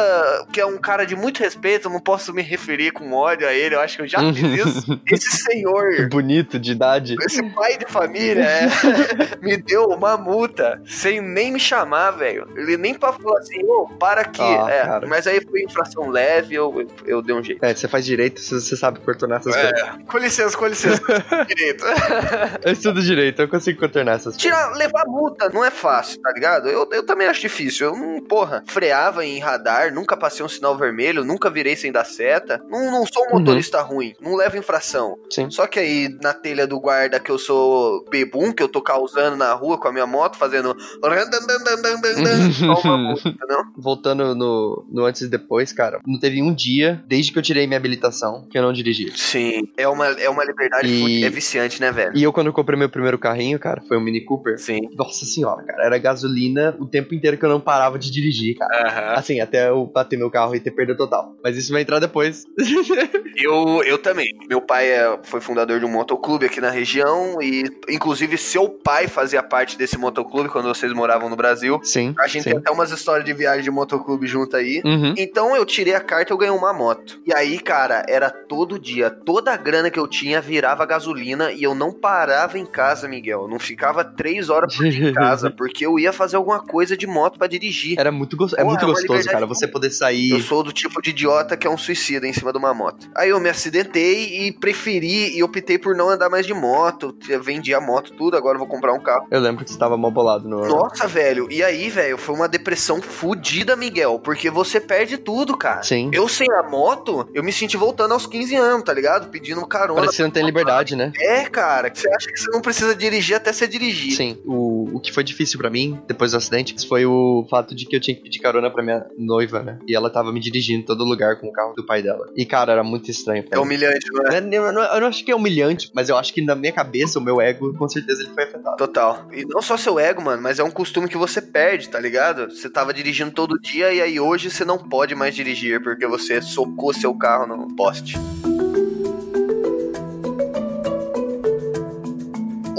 que 0.52 0.60
é 0.60 0.66
um 0.66 0.78
cara 0.78 1.04
de 1.04 1.16
muito 1.16 1.40
respeito, 1.40 1.88
eu 1.88 1.92
não 1.92 2.00
posso 2.00 2.32
me 2.32 2.42
referir 2.42 2.92
com 2.92 3.12
ódio 3.12 3.46
a 3.46 3.52
ele, 3.52 3.74
eu 3.74 3.80
acho 3.80 3.96
que 3.96 4.02
eu 4.02 4.08
já 4.08 4.18
fiz 4.32 4.66
isso. 4.66 5.00
Esse 5.10 5.30
senhor, 5.42 6.08
Bonito, 6.10 6.58
de 6.58 6.72
idade. 6.72 7.16
esse 7.22 7.42
pai 7.50 7.76
de 7.76 7.86
família, 7.86 8.44
é, 8.44 8.68
me 9.40 9.56
deu 9.56 9.84
uma 9.86 10.16
multa 10.16 10.80
sem 10.86 11.20
nem 11.20 11.52
me 11.52 11.60
chamar, 11.60 12.12
velho. 12.12 12.48
Ele 12.56 12.76
nem 12.76 12.94
pra 12.94 13.12
falar 13.12 13.38
assim, 13.38 13.62
ô, 13.64 13.86
para 13.98 14.22
aqui. 14.22 14.42
Ah, 14.42 14.66
é, 14.70 14.82
cara. 14.84 15.06
mas 15.06 15.26
aí 15.26 15.40
foi 15.40 15.62
infração 15.62 16.08
leve, 16.08 16.54
eu, 16.54 16.86
eu 17.04 17.22
dei 17.22 17.34
um 17.34 17.42
jeito. 17.42 17.59
É, 17.62 17.74
você 17.74 17.88
faz 17.88 18.04
direito, 18.04 18.40
você 18.40 18.76
sabe 18.76 19.00
contornar 19.00 19.38
essas 19.40 19.54
É, 19.54 19.70
coisas. 19.72 19.90
com 20.06 20.18
licença, 20.18 20.56
com 20.56 20.66
licença, 20.66 21.02
direito. 21.46 21.84
Eu 22.64 22.72
estudo 22.72 23.02
direito, 23.02 23.40
eu 23.42 23.48
consigo 23.48 23.80
contornar 23.80 24.12
essas 24.12 24.34
coisas. 24.34 24.42
Tirar, 24.42 24.72
levar 24.76 25.04
multa 25.06 25.48
não 25.50 25.64
é 25.64 25.70
fácil, 25.70 26.20
tá 26.20 26.32
ligado? 26.32 26.68
Eu, 26.68 26.88
eu 26.92 27.04
também 27.04 27.26
acho 27.28 27.40
difícil. 27.40 27.88
Eu 27.88 27.96
não, 27.96 28.20
porra, 28.22 28.62
freava 28.66 29.24
em 29.24 29.38
radar, 29.38 29.92
nunca 29.92 30.16
passei 30.16 30.44
um 30.44 30.48
sinal 30.48 30.76
vermelho, 30.76 31.24
nunca 31.24 31.50
virei 31.50 31.76
sem 31.76 31.92
dar 31.92 32.04
seta. 32.04 32.60
Não, 32.68 32.90
não 32.90 33.06
sou 33.06 33.24
um 33.24 33.30
Uhum. 33.34 33.38
motorista 33.40 33.80
ruim, 33.80 34.14
não 34.20 34.34
levo 34.36 34.56
infração. 34.56 35.18
Sim. 35.30 35.50
Só 35.50 35.66
que 35.66 35.78
aí, 35.78 36.08
na 36.22 36.32
telha 36.34 36.66
do 36.66 36.78
guarda 36.80 37.20
que 37.20 37.30
eu 37.30 37.38
sou 37.38 38.04
bebum, 38.10 38.52
que 38.52 38.62
eu 38.62 38.68
tô 38.68 38.82
causando 38.82 39.36
na 39.36 39.52
rua 39.54 39.78
com 39.78 39.88
a 39.88 39.92
minha 39.92 40.06
moto, 40.06 40.36
fazendo. 40.36 40.76
Voltando 43.76 44.34
no, 44.34 44.84
no 44.90 45.04
antes 45.04 45.22
e 45.22 45.28
depois, 45.28 45.72
cara, 45.72 46.00
não 46.06 46.18
teve 46.18 46.42
um 46.42 46.54
dia, 46.54 47.02
desde 47.06 47.32
que 47.32 47.38
eu 47.38 47.39
tirei 47.42 47.66
minha 47.66 47.76
habilitação, 47.78 48.46
que 48.50 48.56
eu 48.58 48.62
não 48.62 48.72
dirigi. 48.72 49.12
Sim, 49.16 49.68
é 49.76 49.88
uma, 49.88 50.06
é 50.06 50.28
uma 50.28 50.44
liberdade, 50.44 50.86
E- 50.88 51.24
é 51.24 51.30
viciante, 51.30 51.80
né, 51.80 51.90
velho? 51.92 52.12
E 52.16 52.22
eu, 52.22 52.32
quando 52.32 52.48
eu 52.48 52.52
comprei 52.52 52.78
meu 52.78 52.88
primeiro 52.88 53.18
carrinho, 53.18 53.58
cara, 53.58 53.80
foi 53.86 53.96
um 53.96 54.00
Mini 54.00 54.24
Cooper. 54.24 54.58
Sim. 54.58 54.88
Nossa 54.96 55.24
senhora, 55.24 55.62
cara, 55.64 55.84
era 55.84 55.98
gasolina 55.98 56.76
o 56.78 56.86
tempo 56.86 57.14
inteiro 57.14 57.36
que 57.38 57.44
eu 57.44 57.48
não 57.48 57.60
parava 57.60 57.98
de 57.98 58.10
dirigir, 58.10 58.56
cara. 58.56 58.88
Aham. 58.88 59.14
Assim, 59.18 59.40
até 59.40 59.68
eu 59.68 59.86
bater 59.86 60.18
meu 60.18 60.30
carro 60.30 60.54
e 60.54 60.60
ter 60.60 60.70
perda 60.70 60.96
total. 60.96 61.34
Mas 61.42 61.56
isso 61.56 61.72
vai 61.72 61.82
entrar 61.82 61.98
depois. 61.98 62.44
Eu, 63.36 63.82
eu 63.84 63.96
também. 63.98 64.34
Meu 64.48 64.60
pai 64.60 64.88
é- 64.90 65.18
foi 65.22 65.40
fundador 65.40 65.78
de 65.78 65.86
um 65.86 65.90
motoclube 65.90 66.44
aqui 66.46 66.60
na 66.60 66.70
região 66.70 67.40
e, 67.40 67.64
inclusive, 67.88 68.36
seu 68.36 68.68
pai 68.68 69.08
fazia 69.08 69.42
parte 69.42 69.78
desse 69.78 69.96
motoclube 69.96 70.48
quando 70.48 70.68
vocês 70.68 70.92
moravam 70.92 71.28
no 71.30 71.36
Brasil. 71.36 71.80
Sim. 71.82 72.14
A 72.18 72.26
gente 72.26 72.42
sim. 72.44 72.50
tem 72.50 72.58
até 72.58 72.70
umas 72.70 72.90
histórias 72.90 73.24
de 73.24 73.32
viagem 73.32 73.62
de 73.62 73.70
motoclube 73.70 74.26
junto 74.26 74.56
aí. 74.56 74.82
Uhum. 74.84 75.14
Então 75.16 75.56
eu 75.56 75.64
tirei 75.64 75.94
a 75.94 76.00
carta 76.00 76.32
e 76.32 76.34
eu 76.34 76.38
ganhei 76.38 76.54
uma 76.54 76.72
moto. 76.72 77.20
E 77.26 77.29
aí, 77.32 77.58
cara, 77.58 78.04
era 78.08 78.30
todo 78.30 78.78
dia. 78.78 79.10
Toda 79.10 79.52
a 79.52 79.56
grana 79.56 79.90
que 79.90 79.98
eu 79.98 80.06
tinha 80.06 80.40
virava 80.40 80.84
gasolina 80.86 81.52
e 81.52 81.62
eu 81.62 81.74
não 81.74 81.92
parava 81.92 82.58
em 82.58 82.66
casa, 82.66 83.08
Miguel. 83.08 83.42
Eu 83.42 83.48
não 83.48 83.58
ficava 83.58 84.04
três 84.04 84.48
horas 84.50 84.76
por 84.76 84.88
dia 84.88 85.10
em 85.10 85.12
casa, 85.14 85.50
porque 85.56 85.84
eu 85.84 85.98
ia 85.98 86.12
fazer 86.12 86.36
alguma 86.36 86.60
coisa 86.60 86.96
de 86.96 87.06
moto 87.06 87.38
pra 87.38 87.46
dirigir. 87.46 87.98
Era 87.98 88.10
muito, 88.12 88.36
gos- 88.36 88.52
é 88.54 88.56
Porra, 88.56 88.66
muito 88.68 88.82
é 88.82 88.86
uma 88.86 88.94
gostoso, 88.94 89.28
cara, 89.28 89.46
você 89.46 89.66
poder 89.68 89.90
sair. 89.90 90.30
Eu 90.30 90.40
sou 90.40 90.62
do 90.62 90.72
tipo 90.72 91.00
de 91.02 91.10
idiota 91.10 91.56
que 91.56 91.66
é 91.66 91.70
um 91.70 91.78
suicida 91.78 92.26
em 92.26 92.32
cima 92.32 92.52
de 92.52 92.58
uma 92.58 92.72
moto. 92.74 93.08
Aí 93.16 93.28
eu 93.30 93.40
me 93.40 93.48
acidentei 93.48 94.46
e 94.46 94.52
preferi 94.52 95.36
e 95.36 95.42
optei 95.42 95.78
por 95.78 95.94
não 95.94 96.08
andar 96.08 96.28
mais 96.28 96.46
de 96.46 96.54
moto. 96.54 97.14
Eu 97.28 97.42
vendi 97.42 97.74
a 97.74 97.80
moto, 97.80 98.12
tudo, 98.16 98.36
agora 98.36 98.54
eu 98.56 98.58
vou 98.60 98.68
comprar 98.68 98.92
um 98.92 99.00
carro. 99.00 99.26
Eu 99.30 99.40
lembro 99.40 99.64
que 99.64 99.70
você 99.72 99.78
tava 99.78 99.96
mal 99.96 100.10
bolado 100.10 100.48
no. 100.48 100.66
Nossa, 100.66 101.06
velho. 101.06 101.46
E 101.50 101.62
aí, 101.62 101.88
velho, 101.88 102.16
foi 102.18 102.34
uma 102.34 102.48
depressão 102.48 103.00
fodida, 103.00 103.76
Miguel. 103.76 104.18
Porque 104.18 104.50
você 104.50 104.80
perde 104.80 105.18
tudo, 105.18 105.56
cara. 105.56 105.82
Sim. 105.82 106.10
Eu 106.12 106.28
sem 106.28 106.46
a 106.52 106.62
moto, 106.62 107.19
eu 107.34 107.42
me 107.42 107.52
senti 107.52 107.76
voltando 107.76 108.12
aos 108.12 108.26
15 108.26 108.54
anos, 108.54 108.84
tá 108.84 108.92
ligado? 108.92 109.28
Pedindo 109.30 109.64
carona. 109.66 109.94
Parece 110.00 110.12
que 110.12 110.16
você 110.16 110.22
não 110.22 110.30
tem 110.30 110.44
liberdade, 110.44 110.96
né? 110.96 111.12
É, 111.18 111.44
cara. 111.44 111.90
Você 111.94 112.08
acha 112.12 112.28
que 112.32 112.38
você 112.40 112.50
não 112.50 112.60
precisa 112.60 112.94
dirigir 112.94 113.36
até 113.36 113.52
você 113.52 113.66
dirigir. 113.66 114.12
Sim. 114.12 114.38
O, 114.44 114.96
o 114.96 115.00
que 115.00 115.12
foi 115.12 115.22
difícil 115.24 115.58
pra 115.58 115.70
mim, 115.70 116.00
depois 116.06 116.32
do 116.32 116.36
acidente, 116.36 116.74
foi 116.88 117.04
o 117.06 117.46
fato 117.50 117.74
de 117.74 117.86
que 117.86 117.96
eu 117.96 118.00
tinha 118.00 118.14
que 118.16 118.22
pedir 118.22 118.38
carona 118.38 118.70
pra 118.70 118.82
minha 118.82 119.06
noiva, 119.18 119.62
né? 119.62 119.78
E 119.86 119.94
ela 119.94 120.10
tava 120.10 120.32
me 120.32 120.40
dirigindo 120.40 120.80
em 120.80 120.84
todo 120.84 121.04
lugar 121.04 121.36
com 121.40 121.48
o 121.48 121.52
carro 121.52 121.74
do 121.74 121.84
pai 121.84 122.02
dela. 122.02 122.26
E, 122.36 122.44
cara, 122.44 122.72
era 122.72 122.82
muito 122.84 123.10
estranho. 123.10 123.44
É 123.50 123.58
humilhante, 123.58 124.06
não 124.12 124.26
é? 124.26 124.40
Não 124.40 124.66
é- 124.66 124.70
Eu 124.70 124.72
não, 124.72 124.82
eu 124.82 125.00
não 125.00 125.08
acho 125.08 125.24
que 125.24 125.30
é 125.30 125.34
humilhante, 125.36 125.90
mas 125.94 126.08
eu 126.08 126.16
acho 126.16 126.32
que 126.34 126.42
na 126.42 126.54
minha 126.54 126.72
cabeça, 126.72 127.18
o 127.18 127.22
meu 127.22 127.40
ego, 127.40 127.74
com 127.76 127.88
certeza, 127.88 128.22
ele 128.22 128.32
foi 128.34 128.44
afetado. 128.44 128.76
Total. 128.76 129.26
E 129.32 129.44
não 129.44 129.60
só 129.62 129.76
seu 129.76 129.98
ego, 129.98 130.22
mano, 130.22 130.42
mas 130.42 130.58
é 130.58 130.64
um 130.64 130.70
costume 130.70 131.08
que 131.08 131.16
você 131.16 131.40
perde, 131.40 131.88
tá 131.88 131.98
ligado? 131.98 132.50
Você 132.50 132.68
tava 132.68 132.92
dirigindo 132.92 133.30
todo 133.30 133.58
dia 133.58 133.92
e 133.92 134.00
aí 134.00 134.20
hoje 134.20 134.50
você 134.50 134.64
não 134.64 134.78
pode 134.78 135.14
mais 135.14 135.34
dirigir 135.34 135.82
porque 135.82 136.06
você 136.06 136.40
socou 136.42 136.92
seu 136.92 137.09
teu 137.10 137.14
carro 137.14 137.46
no 137.46 137.66
poste. 137.74 138.16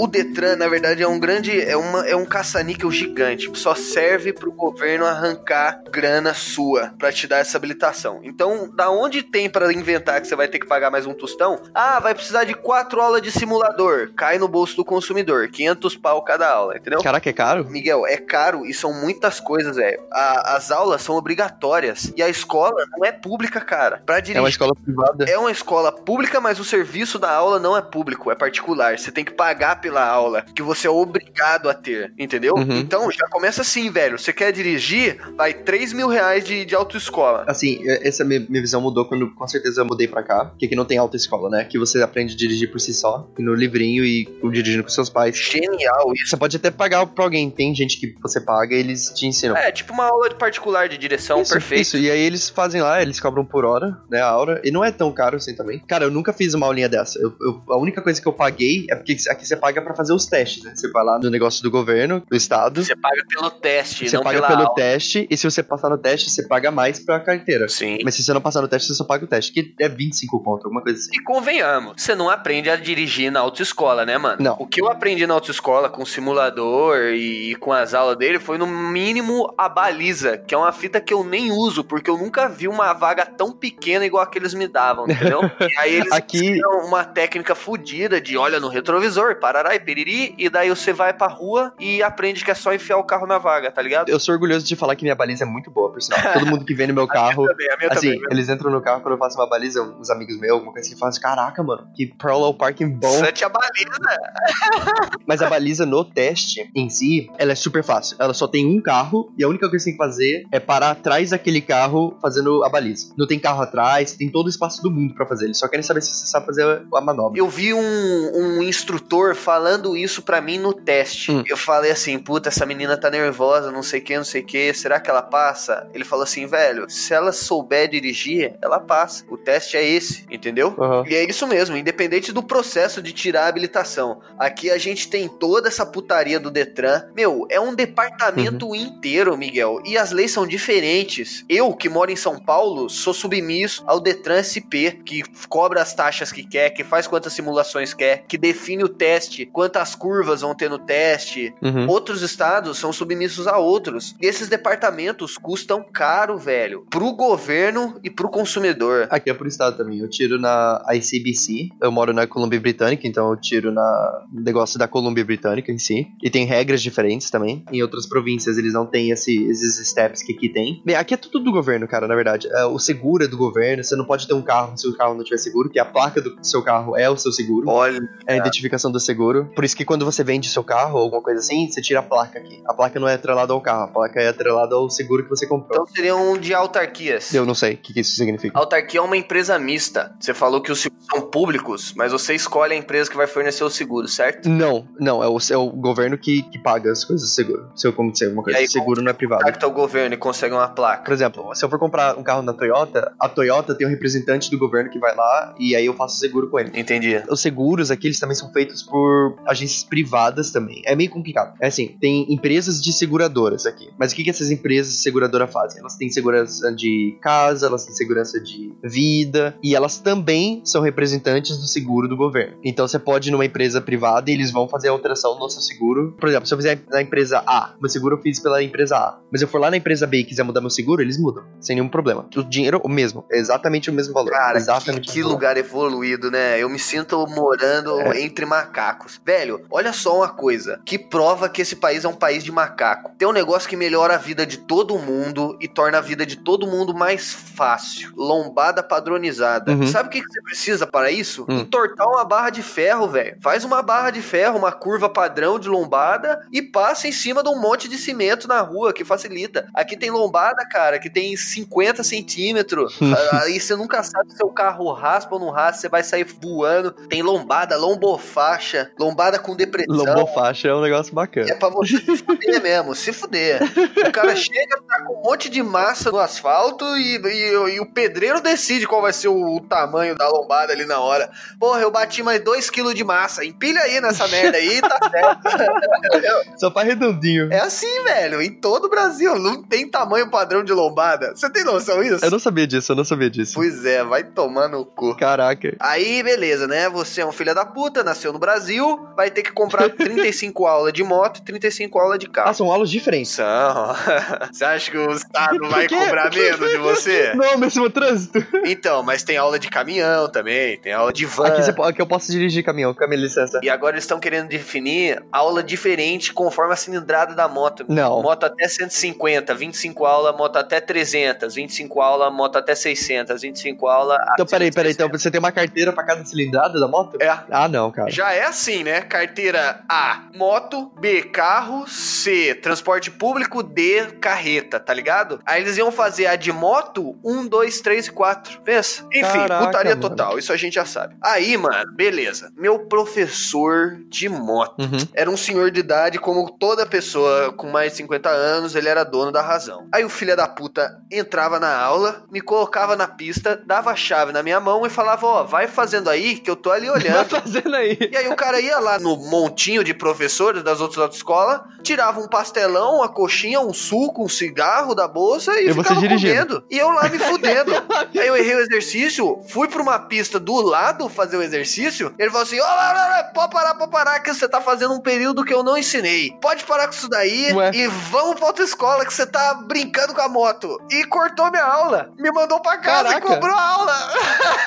O 0.02 0.08
Detran, 0.08 0.56
na 0.56 0.66
verdade, 0.66 1.00
é 1.00 1.06
um 1.06 1.16
grande. 1.16 1.60
É, 1.60 1.76
uma, 1.76 2.04
é 2.04 2.16
um 2.16 2.24
caça-níquel 2.24 2.90
gigante. 2.90 3.48
Só 3.54 3.72
serve 3.72 4.32
pro 4.32 4.50
governo 4.50 5.06
arrancar 5.06 5.80
grana 5.92 6.34
sua 6.34 6.92
para 6.98 7.12
te 7.12 7.28
dar 7.28 7.38
essa 7.38 7.56
habilitação. 7.56 8.18
Então, 8.24 8.68
da 8.74 8.90
onde 8.90 9.22
tem 9.22 9.48
para 9.48 9.72
inventar 9.72 10.20
que 10.20 10.26
você 10.26 10.34
vai 10.34 10.48
ter 10.48 10.58
que 10.58 10.66
pagar 10.66 10.90
mais 10.90 11.06
um 11.06 11.14
tostão? 11.14 11.62
Ah, 11.72 12.00
vai 12.00 12.16
precisar 12.16 12.42
de 12.42 12.52
quatro 12.52 13.00
aulas 13.00 13.22
de 13.22 13.30
simulador. 13.30 14.10
Cai 14.16 14.38
no 14.38 14.48
bolso 14.48 14.74
do 14.74 14.84
consumidor. 14.84 15.46
500 15.46 15.96
pau 15.98 16.20
cada 16.24 16.50
aula, 16.50 16.76
entendeu? 16.76 17.00
Caraca, 17.00 17.30
é 17.30 17.32
caro? 17.32 17.70
Miguel, 17.70 18.04
é 18.04 18.16
caro 18.16 18.66
e 18.66 18.74
são 18.74 18.92
muitas 18.92 19.38
coisas, 19.38 19.76
velho. 19.76 20.02
As 20.10 20.72
aulas 20.72 21.00
são 21.02 21.14
obrigatórias. 21.14 22.12
E 22.16 22.24
a 22.24 22.28
escola 22.28 22.84
não 22.90 23.06
é 23.06 23.12
pública, 23.12 23.60
cara. 23.60 24.02
Pra 24.04 24.18
dirigir. 24.18 24.38
É 24.38 24.40
uma 24.40 24.48
escola 24.48 24.74
privada. 24.74 25.24
É 25.30 25.38
uma 25.38 25.52
escola 25.52 25.92
pública, 25.92 26.40
mas 26.40 26.58
o 26.58 26.64
serviço 26.64 27.20
da 27.20 27.30
aula 27.30 27.60
não 27.60 27.76
é 27.76 27.80
público, 27.80 28.32
é 28.32 28.34
particular. 28.34 28.98
Você 28.98 29.12
tem 29.12 29.24
que 29.24 29.32
pagar 29.32 29.76
pela 29.92 30.06
aula 30.06 30.42
que 30.54 30.62
você 30.62 30.86
é 30.86 30.90
obrigado 30.90 31.68
a 31.68 31.74
ter, 31.74 32.12
entendeu? 32.18 32.54
Uhum. 32.54 32.78
Então 32.78 33.10
já 33.10 33.26
começa 33.28 33.60
assim, 33.60 33.90
velho. 33.90 34.18
Você 34.18 34.32
quer 34.32 34.50
dirigir, 34.50 35.18
vai 35.36 35.52
3 35.52 35.92
mil 35.92 36.08
reais 36.08 36.44
de, 36.44 36.64
de 36.64 36.74
autoescola. 36.74 37.44
Assim, 37.46 37.82
essa 37.86 38.24
minha, 38.24 38.40
minha 38.40 38.62
visão 38.62 38.80
mudou 38.80 39.04
quando 39.04 39.34
com 39.34 39.46
certeza 39.46 39.82
eu 39.82 39.84
mudei 39.84 40.08
pra 40.08 40.22
cá, 40.22 40.52
que 40.58 40.64
aqui 40.64 40.74
não 40.74 40.86
tem 40.86 40.96
autoescola, 40.96 41.50
né? 41.50 41.64
Que 41.64 41.78
você 41.78 42.02
aprende 42.02 42.32
a 42.34 42.36
dirigir 42.36 42.70
por 42.70 42.80
si 42.80 42.94
só, 42.94 43.28
no 43.38 43.54
livrinho 43.54 44.04
e 44.04 44.26
dirigindo 44.50 44.82
com 44.82 44.88
seus 44.88 45.10
pais. 45.10 45.36
Genial 45.36 46.12
isso. 46.14 46.30
Você 46.30 46.36
pode 46.36 46.56
até 46.56 46.70
pagar 46.70 47.06
pra 47.06 47.24
alguém, 47.24 47.50
tem 47.50 47.74
gente 47.74 48.00
que 48.00 48.14
você 48.22 48.40
paga 48.40 48.74
e 48.74 48.78
eles 48.78 49.10
te 49.10 49.26
ensinam. 49.26 49.56
É, 49.56 49.70
tipo 49.70 49.92
uma 49.92 50.06
aula 50.06 50.32
particular 50.34 50.88
de 50.88 50.96
direção, 50.96 51.42
isso, 51.42 51.52
perfeito. 51.52 51.82
Isso, 51.82 51.98
e 51.98 52.10
aí 52.10 52.20
eles 52.20 52.48
fazem 52.48 52.80
lá, 52.80 53.02
eles 53.02 53.20
cobram 53.20 53.44
por 53.44 53.64
hora, 53.64 53.98
né, 54.10 54.20
a 54.20 54.36
hora, 54.36 54.60
e 54.64 54.70
não 54.70 54.82
é 54.82 54.90
tão 54.90 55.12
caro 55.12 55.36
assim 55.36 55.54
também. 55.54 55.80
Cara, 55.80 56.04
eu 56.04 56.10
nunca 56.10 56.32
fiz 56.32 56.54
uma 56.54 56.66
aulinha 56.66 56.88
dessa. 56.88 57.18
Eu, 57.18 57.34
eu, 57.40 57.62
a 57.68 57.76
única 57.76 58.00
coisa 58.00 58.20
que 58.20 58.26
eu 58.26 58.32
paguei 58.32 58.86
é 58.88 58.96
porque 58.96 59.16
aqui 59.28 59.46
você 59.46 59.56
paga 59.56 59.81
para 59.82 59.94
fazer 59.94 60.12
os 60.12 60.26
testes, 60.26 60.62
né? 60.64 60.72
Você 60.74 60.90
vai 60.90 61.04
lá 61.04 61.18
no 61.18 61.30
negócio 61.30 61.62
do 61.62 61.70
governo, 61.70 62.22
do 62.28 62.36
estado. 62.36 62.84
Você 62.84 62.96
paga 62.96 63.22
pelo 63.28 63.50
teste, 63.50 64.08
Você 64.08 64.20
paga 64.20 64.42
pelo 64.46 64.62
aula. 64.62 64.74
teste, 64.74 65.26
e 65.30 65.36
se 65.36 65.44
você 65.44 65.62
passar 65.62 65.90
no 65.90 65.98
teste, 65.98 66.30
você 66.30 66.46
paga 66.46 66.70
mais 66.70 66.98
pra 66.98 67.20
carteira. 67.20 67.68
Sim. 67.68 67.98
Mas 68.04 68.14
se 68.14 68.22
você 68.22 68.32
não 68.32 68.40
passar 68.40 68.62
no 68.62 68.68
teste, 68.68 68.88
você 68.88 68.94
só 68.94 69.04
paga 69.04 69.24
o 69.24 69.28
teste, 69.28 69.52
que 69.52 69.74
é 69.80 69.88
25 69.88 70.42
conto, 70.42 70.64
alguma 70.64 70.82
coisa 70.82 70.98
assim. 70.98 71.10
E 71.14 71.22
convenhamos, 71.22 71.94
você 71.96 72.14
não 72.14 72.28
aprende 72.28 72.70
a 72.70 72.76
dirigir 72.76 73.30
na 73.30 73.40
autoescola, 73.40 74.04
né, 74.04 74.18
mano? 74.18 74.36
Não. 74.40 74.56
O 74.58 74.66
que 74.66 74.80
eu 74.80 74.88
aprendi 74.88 75.26
na 75.26 75.34
autoescola 75.34 75.88
com 75.88 76.02
o 76.02 76.06
simulador 76.06 76.98
e 77.14 77.54
com 77.56 77.72
as 77.72 77.94
aulas 77.94 78.16
dele 78.16 78.38
foi 78.38 78.58
no 78.58 78.66
mínimo 78.66 79.52
a 79.56 79.68
baliza, 79.68 80.38
que 80.38 80.54
é 80.54 80.58
uma 80.58 80.72
fita 80.72 81.00
que 81.00 81.12
eu 81.12 81.24
nem 81.24 81.50
uso, 81.50 81.84
porque 81.84 82.10
eu 82.10 82.16
nunca 82.16 82.48
vi 82.48 82.68
uma 82.68 82.92
vaga 82.92 83.24
tão 83.24 83.52
pequena 83.52 84.04
igual 84.04 84.22
a 84.22 84.26
que 84.26 84.38
eles 84.38 84.54
me 84.54 84.66
davam, 84.68 85.04
entendeu? 85.08 85.40
e 85.60 85.78
aí 85.78 85.94
eles 85.94 86.12
Aqui... 86.12 86.60
uma 86.84 87.04
técnica 87.04 87.54
fodida 87.54 88.20
de 88.20 88.36
olha 88.36 88.60
no 88.60 88.68
retrovisor, 88.68 89.36
parará 89.62 89.76
e 89.76 89.80
piriri, 89.80 90.34
e 90.36 90.50
daí 90.50 90.68
você 90.68 90.92
vai 90.92 91.12
pra 91.12 91.28
rua 91.28 91.72
e 91.78 92.02
aprende 92.02 92.44
que 92.44 92.50
é 92.50 92.54
só 92.54 92.74
enfiar 92.74 92.98
o 92.98 93.04
carro 93.04 93.26
na 93.26 93.38
vaga, 93.38 93.70
tá 93.70 93.80
ligado? 93.80 94.08
Eu 94.08 94.18
sou 94.18 94.34
orgulhoso 94.34 94.66
de 94.66 94.74
falar 94.74 94.96
que 94.96 95.04
minha 95.04 95.14
baliza 95.14 95.44
é 95.44 95.46
muito 95.46 95.70
boa, 95.70 95.90
por 95.92 96.02
sinal. 96.02 96.20
Todo 96.32 96.46
mundo 96.46 96.64
que 96.64 96.74
vem 96.74 96.88
no 96.88 96.94
meu 96.94 97.06
carro. 97.08 97.46
também, 97.46 97.68
assim, 97.90 98.14
também, 98.14 98.22
eles 98.30 98.48
entram 98.48 98.70
no 98.70 98.82
carro 98.82 99.00
quando 99.00 99.14
eu 99.14 99.18
faço 99.18 99.38
uma 99.38 99.48
baliza, 99.48 99.82
uns 99.82 100.10
amigos 100.10 100.38
meus, 100.38 100.52
alguma 100.54 100.72
coisa 100.72 100.88
assim, 100.88 100.98
falam 100.98 101.10
assim: 101.10 101.20
caraca, 101.20 101.62
mano, 101.62 101.86
que 101.94 102.06
parallel 102.06 102.54
parking 102.54 102.88
bom. 102.88 103.08
Sante 103.08 103.44
a 103.44 103.48
baliza. 103.48 104.18
Mas 105.26 105.40
a 105.40 105.48
baliza 105.48 105.86
no 105.86 106.04
teste 106.04 106.68
em 106.74 106.90
si, 106.90 107.30
ela 107.38 107.52
é 107.52 107.54
super 107.54 107.84
fácil. 107.84 108.16
Ela 108.18 108.34
só 108.34 108.48
tem 108.48 108.66
um 108.66 108.80
carro 108.80 109.32
e 109.38 109.44
a 109.44 109.48
única 109.48 109.68
coisa 109.68 109.84
que 109.84 109.90
você 109.90 109.90
tem 109.90 109.98
que 109.98 110.04
fazer 110.04 110.44
é 110.50 110.58
parar 110.58 110.90
atrás 110.90 111.30
daquele 111.30 111.60
carro 111.60 112.16
fazendo 112.20 112.64
a 112.64 112.68
baliza. 112.68 113.12
Não 113.16 113.26
tem 113.26 113.38
carro 113.38 113.62
atrás, 113.62 114.12
tem 114.12 114.28
todo 114.28 114.46
o 114.46 114.50
espaço 114.50 114.82
do 114.82 114.90
mundo 114.90 115.14
para 115.14 115.26
fazer. 115.26 115.44
Eles 115.44 115.58
só 115.58 115.68
querem 115.68 115.82
saber 115.82 116.00
se 116.00 116.10
você 116.10 116.26
sabe 116.26 116.46
fazer 116.46 116.64
a 116.64 117.00
manobra. 117.00 117.38
Eu 117.38 117.48
vi 117.48 117.72
um, 117.72 117.78
um 117.78 118.62
instrutor 118.62 119.34
falando 119.34 119.51
isso 119.96 120.22
para 120.22 120.40
mim 120.40 120.58
no 120.58 120.72
teste. 120.72 121.32
Hum. 121.32 121.44
Eu 121.46 121.56
falei 121.56 121.90
assim, 121.90 122.18
puta, 122.18 122.48
essa 122.48 122.66
menina 122.66 122.96
tá 122.96 123.10
nervosa, 123.10 123.70
não 123.70 123.82
sei 123.82 124.00
o 124.00 124.02
que, 124.02 124.16
não 124.16 124.24
sei 124.24 124.42
o 124.42 124.44
que, 124.44 124.72
será 124.74 125.00
que 125.00 125.10
ela 125.10 125.22
passa? 125.22 125.88
Ele 125.92 126.04
falou 126.04 126.22
assim, 126.22 126.46
velho, 126.46 126.88
se 126.88 127.12
ela 127.12 127.32
souber 127.32 127.88
dirigir, 127.88 128.54
ela 128.62 128.78
passa. 128.78 129.24
O 129.28 129.36
teste 129.36 129.76
é 129.76 129.84
esse, 129.84 130.24
entendeu? 130.30 130.74
Uhum. 130.76 131.06
E 131.06 131.14
é 131.14 131.24
isso 131.24 131.46
mesmo, 131.46 131.76
independente 131.76 132.32
do 132.32 132.42
processo 132.42 133.02
de 133.02 133.12
tirar 133.12 133.44
a 133.44 133.48
habilitação. 133.48 134.20
Aqui 134.38 134.70
a 134.70 134.78
gente 134.78 135.08
tem 135.08 135.28
toda 135.28 135.68
essa 135.68 135.84
putaria 135.84 136.38
do 136.38 136.50
Detran. 136.50 137.04
Meu, 137.14 137.46
é 137.50 137.60
um 137.60 137.74
departamento 137.74 138.68
uhum. 138.68 138.74
inteiro, 138.74 139.36
Miguel. 139.36 139.80
E 139.84 139.96
as 139.96 140.10
leis 140.10 140.30
são 140.30 140.46
diferentes. 140.46 141.44
Eu, 141.48 141.74
que 141.74 141.88
moro 141.88 142.10
em 142.10 142.16
São 142.16 142.38
Paulo, 142.38 142.88
sou 142.88 143.14
submisso 143.14 143.82
ao 143.86 144.00
Detran 144.00 144.42
SP, 144.42 145.02
que 145.04 145.22
cobra 145.48 145.82
as 145.82 145.94
taxas 145.94 146.32
que 146.32 146.42
quer, 146.42 146.70
que 146.70 146.84
faz 146.84 147.06
quantas 147.06 147.32
simulações 147.32 147.94
quer, 147.94 148.24
que 148.26 148.38
define 148.38 148.84
o 148.84 148.88
teste, 148.88 149.41
quantas 149.46 149.94
curvas 149.94 150.40
vão 150.40 150.54
ter 150.54 150.68
no 150.68 150.78
teste. 150.78 151.54
Uhum. 151.62 151.88
Outros 151.88 152.22
estados 152.22 152.78
são 152.78 152.92
submissos 152.92 153.46
a 153.46 153.58
outros. 153.58 154.14
E 154.20 154.26
esses 154.26 154.48
departamentos 154.48 155.36
custam 155.36 155.84
caro, 155.92 156.36
velho, 156.38 156.86
pro 156.90 157.12
governo 157.12 157.98
e 158.02 158.10
pro 158.10 158.28
consumidor. 158.28 159.06
Aqui 159.10 159.30
é 159.30 159.34
pro 159.34 159.48
estado 159.48 159.76
também. 159.76 159.98
Eu 159.98 160.08
tiro 160.08 160.38
na 160.38 160.82
ICBC. 160.92 161.70
Eu 161.80 161.92
moro 161.92 162.12
na 162.12 162.26
Colômbia 162.26 162.60
Britânica, 162.60 163.06
então 163.06 163.30
eu 163.30 163.36
tiro 163.36 163.72
na 163.72 164.22
negócio 164.32 164.78
da 164.78 164.88
Colômbia 164.88 165.24
Britânica 165.24 165.70
em 165.72 165.78
si. 165.78 166.06
E 166.22 166.30
tem 166.30 166.44
regras 166.44 166.82
diferentes 166.82 167.30
também. 167.30 167.64
Em 167.72 167.82
outras 167.82 168.06
províncias 168.06 168.58
eles 168.58 168.72
não 168.72 168.86
têm 168.86 169.10
esse, 169.10 169.44
esses 169.44 169.88
steps 169.88 170.22
que 170.22 170.32
aqui 170.32 170.48
tem. 170.48 170.82
Bem, 170.84 170.96
aqui 170.96 171.14
é 171.14 171.16
tudo 171.16 171.40
do 171.40 171.52
governo, 171.52 171.86
cara, 171.86 172.06
na 172.06 172.14
verdade. 172.14 172.48
É, 172.52 172.64
o 172.64 172.78
seguro 172.78 173.24
é 173.24 173.28
do 173.28 173.36
governo. 173.36 173.82
Você 173.82 173.96
não 173.96 174.04
pode 174.04 174.26
ter 174.26 174.34
um 174.34 174.42
carro 174.42 174.76
se 174.76 174.86
o 174.88 174.96
carro 174.96 175.14
não 175.14 175.24
tiver 175.24 175.38
seguro, 175.38 175.70
que 175.70 175.78
a 175.78 175.84
placa 175.84 176.20
do 176.20 176.36
seu 176.42 176.62
carro 176.62 176.96
é 176.96 177.08
o 177.08 177.16
seu 177.16 177.32
seguro. 177.32 177.68
Olha. 177.68 178.00
É 178.26 178.34
a 178.34 178.36
identificação 178.36 178.90
do 178.90 179.00
seguro. 179.00 179.31
Por 179.54 179.64
isso 179.64 179.76
que 179.76 179.84
quando 179.84 180.04
você 180.04 180.22
vende 180.22 180.48
seu 180.48 180.64
carro 180.64 180.96
ou 180.96 181.04
alguma 181.04 181.22
coisa 181.22 181.40
assim, 181.40 181.70
você 181.70 181.80
tira 181.80 182.00
a 182.00 182.02
placa 182.02 182.38
aqui. 182.38 182.62
A 182.66 182.74
placa 182.74 182.98
não 182.98 183.08
é 183.08 183.14
atrelada 183.14 183.52
ao 183.52 183.60
carro, 183.60 183.84
a 183.84 183.88
placa 183.88 184.20
é 184.20 184.28
atrelada 184.28 184.74
ao 184.74 184.88
seguro 184.90 185.24
que 185.24 185.30
você 185.30 185.46
comprou. 185.46 185.82
Então 185.82 185.86
seriam 185.86 186.36
de 186.36 186.54
autarquias. 186.54 187.32
Eu 187.32 187.46
não 187.46 187.54
sei 187.54 187.74
o 187.74 187.76
que, 187.76 187.92
que 187.92 188.00
isso 188.00 188.14
significa. 188.14 188.58
Autarquia 188.58 189.00
é 189.00 189.02
uma 189.02 189.16
empresa 189.16 189.58
mista. 189.58 190.14
Você 190.20 190.34
falou 190.34 190.60
que 190.60 190.70
os 190.70 190.80
seguros 190.80 191.06
são 191.06 191.20
públicos, 191.22 191.92
mas 191.96 192.12
você 192.12 192.34
escolhe 192.34 192.74
a 192.74 192.76
empresa 192.76 193.10
que 193.10 193.16
vai 193.16 193.26
fornecer 193.26 193.64
o 193.64 193.70
seguro, 193.70 194.08
certo? 194.08 194.48
Não, 194.48 194.86
não, 194.98 195.22
é 195.22 195.28
o, 195.28 195.38
é 195.50 195.56
o 195.56 195.70
governo 195.70 196.16
que, 196.18 196.42
que 196.42 196.58
paga 196.58 196.90
as 196.90 197.04
coisas 197.04 197.28
do 197.28 197.32
seguro. 197.32 197.70
Se 197.74 197.86
eu 197.86 197.92
como 197.92 198.12
dizer 198.12 198.26
alguma 198.26 198.42
coisa, 198.42 198.58
aí, 198.58 198.68
seguro 198.68 199.02
não 199.02 199.10
é 199.10 199.14
privado. 199.14 199.42
Contacta 199.42 199.66
o 199.66 199.70
governo 199.70 200.14
e 200.14 200.18
consegue 200.18 200.54
uma 200.54 200.68
placa. 200.68 201.04
Por 201.04 201.12
exemplo, 201.12 201.54
se 201.54 201.64
eu 201.64 201.70
for 201.70 201.78
comprar 201.78 202.18
um 202.18 202.22
carro 202.22 202.42
na 202.42 202.52
Toyota, 202.52 203.12
a 203.18 203.28
Toyota 203.28 203.74
tem 203.74 203.86
um 203.86 203.90
representante 203.90 204.50
do 204.50 204.58
governo 204.58 204.90
que 204.90 204.98
vai 204.98 205.14
lá 205.14 205.54
e 205.58 205.76
aí 205.76 205.86
eu 205.86 205.94
faço 205.94 206.18
seguro 206.18 206.48
com 206.48 206.58
ele. 206.58 206.70
Entendi. 206.74 207.22
Os 207.28 207.40
seguros 207.40 207.90
aqui, 207.90 208.08
eles 208.08 208.18
também 208.18 208.34
são 208.34 208.52
feitos 208.52 208.82
por 208.82 209.21
agências 209.46 209.84
privadas 209.84 210.50
também. 210.50 210.82
É 210.84 210.94
meio 210.94 211.10
complicado. 211.10 211.54
É 211.60 211.66
assim, 211.66 211.96
tem 212.00 212.32
empresas 212.32 212.80
de 212.80 212.92
seguradoras 212.92 213.66
aqui. 213.66 213.90
Mas 213.98 214.12
o 214.12 214.16
que, 214.16 214.24
que 214.24 214.30
essas 214.30 214.50
empresas 214.50 214.94
de 214.94 215.02
seguradora 215.02 215.46
fazem? 215.46 215.80
Elas 215.80 215.96
têm 215.96 216.08
segurança 216.10 216.72
de 216.72 217.18
casa, 217.20 217.66
elas 217.66 217.84
têm 217.84 217.94
segurança 217.94 218.40
de 218.40 218.72
vida 218.82 219.56
e 219.62 219.74
elas 219.74 219.98
também 219.98 220.62
são 220.64 220.82
representantes 220.82 221.56
do 221.58 221.66
seguro 221.66 222.08
do 222.08 222.16
governo. 222.16 222.58
Então 222.64 222.86
você 222.86 222.98
pode 222.98 223.28
ir 223.28 223.32
numa 223.32 223.44
empresa 223.44 223.80
privada 223.80 224.30
e 224.30 224.34
eles 224.34 224.50
vão 224.50 224.68
fazer 224.68 224.88
a 224.88 224.92
alteração 224.92 225.38
no 225.38 225.48
seu 225.48 225.60
seguro. 225.60 226.14
Por 226.18 226.28
exemplo, 226.28 226.46
se 226.46 226.54
eu 226.54 226.58
fizer 226.58 226.82
na 226.90 227.02
empresa 227.02 227.42
A, 227.46 227.74
meu 227.80 227.88
seguro 227.88 228.16
eu 228.16 228.22
fiz 228.22 228.40
pela 228.40 228.62
empresa 228.62 228.96
A, 228.96 229.18
mas 229.30 229.42
eu 229.42 229.48
for 229.48 229.60
lá 229.60 229.70
na 229.70 229.76
empresa 229.76 230.06
B 230.06 230.18
e 230.18 230.24
quiser 230.24 230.42
mudar 230.42 230.60
meu 230.60 230.70
seguro, 230.70 231.02
eles 231.02 231.18
mudam, 231.18 231.44
sem 231.60 231.76
nenhum 231.76 231.88
problema. 231.88 232.28
O 232.36 232.42
dinheiro 232.42 232.80
o 232.84 232.88
mesmo, 232.88 233.24
é 233.30 233.38
exatamente 233.38 233.90
o 233.90 233.92
mesmo 233.92 234.14
valor. 234.14 234.30
Cara, 234.30 234.58
exatamente 234.58 235.08
que, 235.08 235.14
que 235.14 235.22
lugar 235.22 235.56
evoluído, 235.56 236.30
né? 236.30 236.58
Eu 236.58 236.68
me 236.68 236.78
sinto 236.78 237.26
morando 237.26 238.00
é. 238.00 238.22
entre 238.22 238.44
macacos. 238.44 239.11
Velho, 239.24 239.64
olha 239.70 239.92
só 239.92 240.16
uma 240.16 240.28
coisa 240.28 240.80
que 240.84 240.98
prova 240.98 241.48
que 241.48 241.62
esse 241.62 241.76
país 241.76 242.04
é 242.04 242.08
um 242.08 242.14
país 242.14 242.44
de 242.44 242.52
macaco. 242.52 243.12
Tem 243.18 243.26
um 243.26 243.32
negócio 243.32 243.68
que 243.68 243.76
melhora 243.76 244.14
a 244.14 244.18
vida 244.18 244.46
de 244.46 244.58
todo 244.58 244.98
mundo 244.98 245.56
e 245.60 245.68
torna 245.68 245.98
a 245.98 246.00
vida 246.00 246.24
de 246.24 246.36
todo 246.36 246.66
mundo 246.66 246.94
mais 246.94 247.32
fácil. 247.32 248.12
Lombada 248.16 248.82
padronizada. 248.82 249.72
Uhum. 249.72 249.86
Sabe 249.86 250.08
o 250.08 250.12
que, 250.12 250.20
que 250.20 250.32
você 250.32 250.42
precisa 250.42 250.86
para 250.86 251.10
isso? 251.10 251.44
Hum. 251.48 251.60
Entortar 251.60 252.06
uma 252.08 252.24
barra 252.24 252.50
de 252.50 252.62
ferro, 252.62 253.08
velho. 253.08 253.36
Faz 253.40 253.64
uma 253.64 253.82
barra 253.82 254.10
de 254.10 254.22
ferro, 254.22 254.58
uma 254.58 254.72
curva 254.72 255.08
padrão 255.08 255.58
de 255.58 255.68
lombada 255.68 256.40
e 256.52 256.62
passa 256.62 257.08
em 257.08 257.12
cima 257.12 257.42
de 257.42 257.48
um 257.48 257.60
monte 257.60 257.88
de 257.88 257.98
cimento 257.98 258.48
na 258.48 258.60
rua, 258.60 258.92
que 258.92 259.04
facilita. 259.04 259.66
Aqui 259.74 259.96
tem 259.96 260.10
lombada, 260.10 260.66
cara, 260.68 260.98
que 260.98 261.10
tem 261.10 261.36
50 261.36 262.02
centímetros. 262.02 262.98
Aí 263.42 263.58
você 263.60 263.74
nunca 263.76 264.02
sabe 264.02 264.32
se 264.32 264.44
o 264.44 264.50
carro 264.50 264.92
raspa 264.92 265.34
ou 265.34 265.40
não 265.40 265.50
raspa, 265.50 265.80
você 265.80 265.88
vai 265.88 266.02
sair 266.02 266.24
voando. 266.24 266.92
Tem 266.92 267.22
lombada, 267.22 267.76
lombofaixa. 267.76 268.90
Lombada 269.02 269.38
com 269.38 269.54
depressão. 269.54 269.96
Lombofaixa 269.96 270.68
é 270.68 270.74
um 270.74 270.80
negócio 270.80 271.14
bacana. 271.14 271.50
É 271.50 271.54
pra 271.54 271.68
você 271.68 271.98
se 271.98 272.16
fuder 272.16 272.60
mesmo, 272.62 272.94
se 272.94 273.12
fuder. 273.12 273.60
O 274.06 274.12
cara 274.12 274.34
chega, 274.36 274.80
tá 274.88 275.04
com 275.04 275.20
um 275.20 275.22
monte 275.22 275.48
de 275.48 275.62
massa 275.62 276.10
no 276.10 276.18
asfalto 276.18 276.84
e, 276.96 277.16
e, 277.16 277.74
e 277.74 277.80
o 277.80 277.86
pedreiro 277.86 278.40
decide 278.40 278.86
qual 278.86 279.02
vai 279.02 279.12
ser 279.12 279.28
o, 279.28 279.56
o, 279.56 279.60
tamanho 279.60 280.14
da 280.14 280.28
lombada 280.28 280.72
ali 280.72 280.84
na 280.84 281.00
hora. 281.00 281.30
Porra, 281.58 281.80
eu 281.80 281.90
bati 281.90 282.22
mais 282.22 282.40
2kg 282.40 282.94
de 282.94 283.04
massa. 283.04 283.44
Empilha 283.44 283.80
aí 283.80 284.00
nessa 284.00 284.26
merda 284.28 284.58
aí, 284.58 284.80
tá 284.80 284.98
certo. 285.10 286.58
Só 286.58 286.70
pra 286.70 286.82
redondinho. 286.82 287.52
É 287.52 287.60
assim, 287.60 288.04
velho. 288.04 288.40
Em 288.40 288.50
todo 288.50 288.84
o 288.84 288.90
Brasil 288.90 289.38
não 289.38 289.62
tem 289.62 289.88
tamanho 289.88 290.30
padrão 290.30 290.62
de 290.62 290.72
lombada. 290.72 291.34
Você 291.34 291.50
tem 291.50 291.64
noção 291.64 292.02
disso? 292.02 292.24
Eu 292.24 292.30
não 292.30 292.38
sabia 292.38 292.66
disso, 292.66 292.92
eu 292.92 292.96
não 292.96 293.04
sabia 293.04 293.30
disso. 293.30 293.54
Pois 293.54 293.84
é, 293.84 294.04
vai 294.04 294.24
tomar 294.24 294.68
no 294.68 294.84
cu. 294.84 295.16
Caraca. 295.16 295.76
Aí, 295.80 296.22
beleza, 296.22 296.66
né? 296.66 296.88
Você 296.88 297.20
é 297.20 297.26
um 297.26 297.32
filho 297.32 297.54
da 297.54 297.64
puta, 297.64 298.04
nasceu 298.04 298.32
no 298.32 298.38
Brasil, 298.38 298.91
vai 299.16 299.30
ter 299.30 299.42
que 299.42 299.52
comprar 299.52 299.88
35 299.90 300.66
aulas 300.66 300.92
de 300.92 301.02
moto 301.02 301.38
e 301.38 301.42
35 301.42 301.98
aulas 301.98 302.18
de 302.18 302.28
carro. 302.28 302.50
Ah, 302.50 302.54
são 302.54 302.70
aulas 302.70 302.90
diferentes. 302.90 303.32
São. 303.32 303.94
Você 304.52 304.64
acha 304.64 304.90
que 304.90 304.98
o 304.98 305.12
Estado 305.12 305.68
vai 305.68 305.88
cobrar 305.88 306.30
menos 306.32 306.70
de 306.70 306.78
você? 306.78 307.32
Não, 307.34 307.58
mesmo 307.58 307.88
trânsito. 307.90 308.44
Então, 308.64 309.02
mas 309.02 309.22
tem 309.22 309.36
aula 309.36 309.58
de 309.58 309.68
caminhão 309.68 310.28
também, 310.28 310.78
tem 310.78 310.92
aula 310.92 311.12
de 311.12 311.24
van. 311.26 311.46
Aqui, 311.46 311.62
você, 311.62 311.70
aqui 311.70 312.02
eu 312.02 312.06
posso 312.06 312.30
dirigir 312.30 312.64
caminhão, 312.64 312.94
com 312.94 313.04
a 313.04 313.06
minha 313.08 313.20
licença. 313.20 313.60
E 313.62 313.70
agora 313.70 313.94
eles 313.94 314.04
estão 314.04 314.18
querendo 314.18 314.48
definir 314.48 315.22
aula 315.30 315.62
diferente 315.62 316.32
conforme 316.32 316.72
a 316.72 316.76
cilindrada 316.76 317.34
da 317.34 317.48
moto. 317.48 317.84
Não. 317.88 318.22
Moto 318.22 318.44
até 318.44 318.68
150, 318.68 319.54
25 319.54 320.04
aula, 320.04 320.32
moto 320.32 320.56
até 320.56 320.80
300, 320.80 321.54
25 321.54 322.00
aula, 322.00 322.30
moto 322.30 322.56
até 322.56 322.74
600, 322.74 323.42
25 323.42 323.86
aula. 323.86 324.18
Então, 324.34 324.46
peraí, 324.46 324.70
peraí, 324.70 324.92
então 324.92 325.08
você 325.08 325.30
tem 325.30 325.38
uma 325.38 325.52
carteira 325.52 325.92
pra 325.92 326.04
cada 326.04 326.24
cilindrada 326.24 326.78
da 326.78 326.88
moto? 326.88 327.16
É. 327.20 327.28
Ah, 327.50 327.68
não, 327.68 327.90
cara. 327.90 328.10
Já 328.10 328.32
é 328.32 328.44
assim, 328.44 328.71
né? 328.82 329.00
Carteira 329.02 329.84
A, 329.88 330.22
moto, 330.34 330.92
B, 331.00 331.22
carro, 331.24 331.86
C, 331.88 332.54
transporte 332.54 333.10
público, 333.10 333.62
D, 333.62 334.06
carreta, 334.20 334.78
tá 334.78 334.94
ligado? 334.94 335.40
Aí 335.44 335.60
eles 335.62 335.76
iam 335.76 335.90
fazer 335.90 336.26
a 336.26 336.36
de 336.36 336.52
moto 336.52 337.16
1, 337.24 337.46
2, 337.48 337.80
3 337.80 338.06
e 338.06 338.12
4. 338.12 338.60
Pensa. 338.62 339.02
Enfim, 339.12 339.22
Caraca, 339.22 339.66
putaria 339.66 339.96
mano. 339.96 340.08
total, 340.08 340.38
isso 340.38 340.52
a 340.52 340.56
gente 340.56 340.74
já 340.74 340.84
sabe. 340.84 341.16
Aí, 341.22 341.56
mano, 341.56 341.92
beleza. 341.94 342.52
Meu 342.56 342.86
professor 343.26 343.98
de 344.08 344.28
moto 344.28 344.72
Uhum. 344.82 344.98
era 345.14 345.30
um 345.30 345.36
senhor 345.36 345.70
de 345.70 345.80
idade, 345.80 346.18
como 346.18 346.50
toda 346.58 346.86
pessoa 346.86 347.52
com 347.52 347.68
mais 347.70 347.92
de 347.92 347.98
50 347.98 348.28
anos, 348.28 348.74
ele 348.74 348.88
era 348.88 349.04
dono 349.04 349.32
da 349.32 349.42
razão. 349.42 349.86
Aí 349.92 350.04
o 350.04 350.08
filho 350.08 350.36
da 350.36 350.46
puta 350.48 350.98
entrava 351.10 351.58
na 351.58 351.76
aula, 351.76 352.24
me 352.30 352.40
colocava 352.40 352.94
na 352.96 353.06
pista, 353.08 353.60
dava 353.66 353.90
a 353.90 353.96
chave 353.96 354.32
na 354.32 354.42
minha 354.42 354.60
mão 354.60 354.86
e 354.86 354.90
falava: 354.90 355.26
Ó, 355.26 355.44
vai 355.44 355.66
fazendo 355.66 356.08
aí 356.08 356.38
que 356.38 356.50
eu 356.50 356.56
tô 356.56 356.70
ali 356.70 356.88
olhando. 356.90 357.28
fazendo 357.40 357.74
aí. 357.74 357.98
E 358.10 358.16
aí 358.16 358.28
o 358.28 358.36
cara 358.36 358.60
ia 358.62 358.78
lá 358.78 358.98
no 358.98 359.16
montinho 359.16 359.82
de 359.84 359.92
professores 359.94 360.62
das 360.62 360.80
outras 360.80 360.98
autoescolas, 360.98 361.60
tirava 361.82 362.20
um 362.20 362.28
pastelão, 362.28 362.96
uma 362.96 363.08
coxinha, 363.08 363.60
um 363.60 363.72
suco, 363.72 364.24
um 364.24 364.28
cigarro 364.28 364.94
da 364.94 365.06
bolsa 365.08 365.60
e, 365.60 365.68
E 365.68 365.72
você 365.72 365.94
ficava 365.94 366.08
comendo. 366.08 366.64
E 366.70 366.78
eu 366.78 366.90
lá 366.90 367.08
me 367.08 367.18
fudendo. 367.18 367.72
aí 368.18 368.26
eu 368.26 368.36
errei 368.36 368.54
o 368.54 368.60
exercício, 368.60 369.42
fui 369.48 369.68
pra 369.68 369.82
uma 369.82 369.98
pista 369.98 370.38
do 370.38 370.60
lado 370.60 371.08
fazer 371.08 371.36
o 371.36 371.42
exercício, 371.42 372.14
ele 372.18 372.30
falou 372.30 372.44
assim, 372.44 372.60
ó, 372.60 372.64
ó, 372.64 373.22
pode 373.34 373.52
parar, 373.52 373.74
pode 373.74 373.90
parar, 373.90 374.20
que 374.20 374.32
você 374.32 374.48
tá 374.48 374.60
fazendo 374.60 374.94
um 374.94 375.00
período 375.00 375.44
que 375.44 375.52
eu 375.52 375.62
não 375.62 375.76
ensinei. 375.76 376.32
Pode 376.40 376.64
parar 376.64 376.86
com 376.86 376.92
isso 376.92 377.08
daí 377.08 377.52
Ué. 377.52 377.70
e 377.74 377.86
vamos 377.86 378.36
pra 378.36 378.46
outra 378.46 378.64
escola 378.64 379.04
que 379.04 379.12
você 379.12 379.26
tá 379.26 379.54
brincando 379.54 380.14
com 380.14 380.20
a 380.20 380.28
moto. 380.28 380.78
E 380.90 381.04
cortou 381.04 381.50
minha 381.50 381.64
aula. 381.64 382.10
Me 382.18 382.30
mandou 382.30 382.60
pra 382.60 382.78
casa 382.78 383.04
Caraca. 383.04 383.26
e 383.26 383.28
cobrou 383.28 383.54
a 383.54 383.62
aula. 383.62 383.92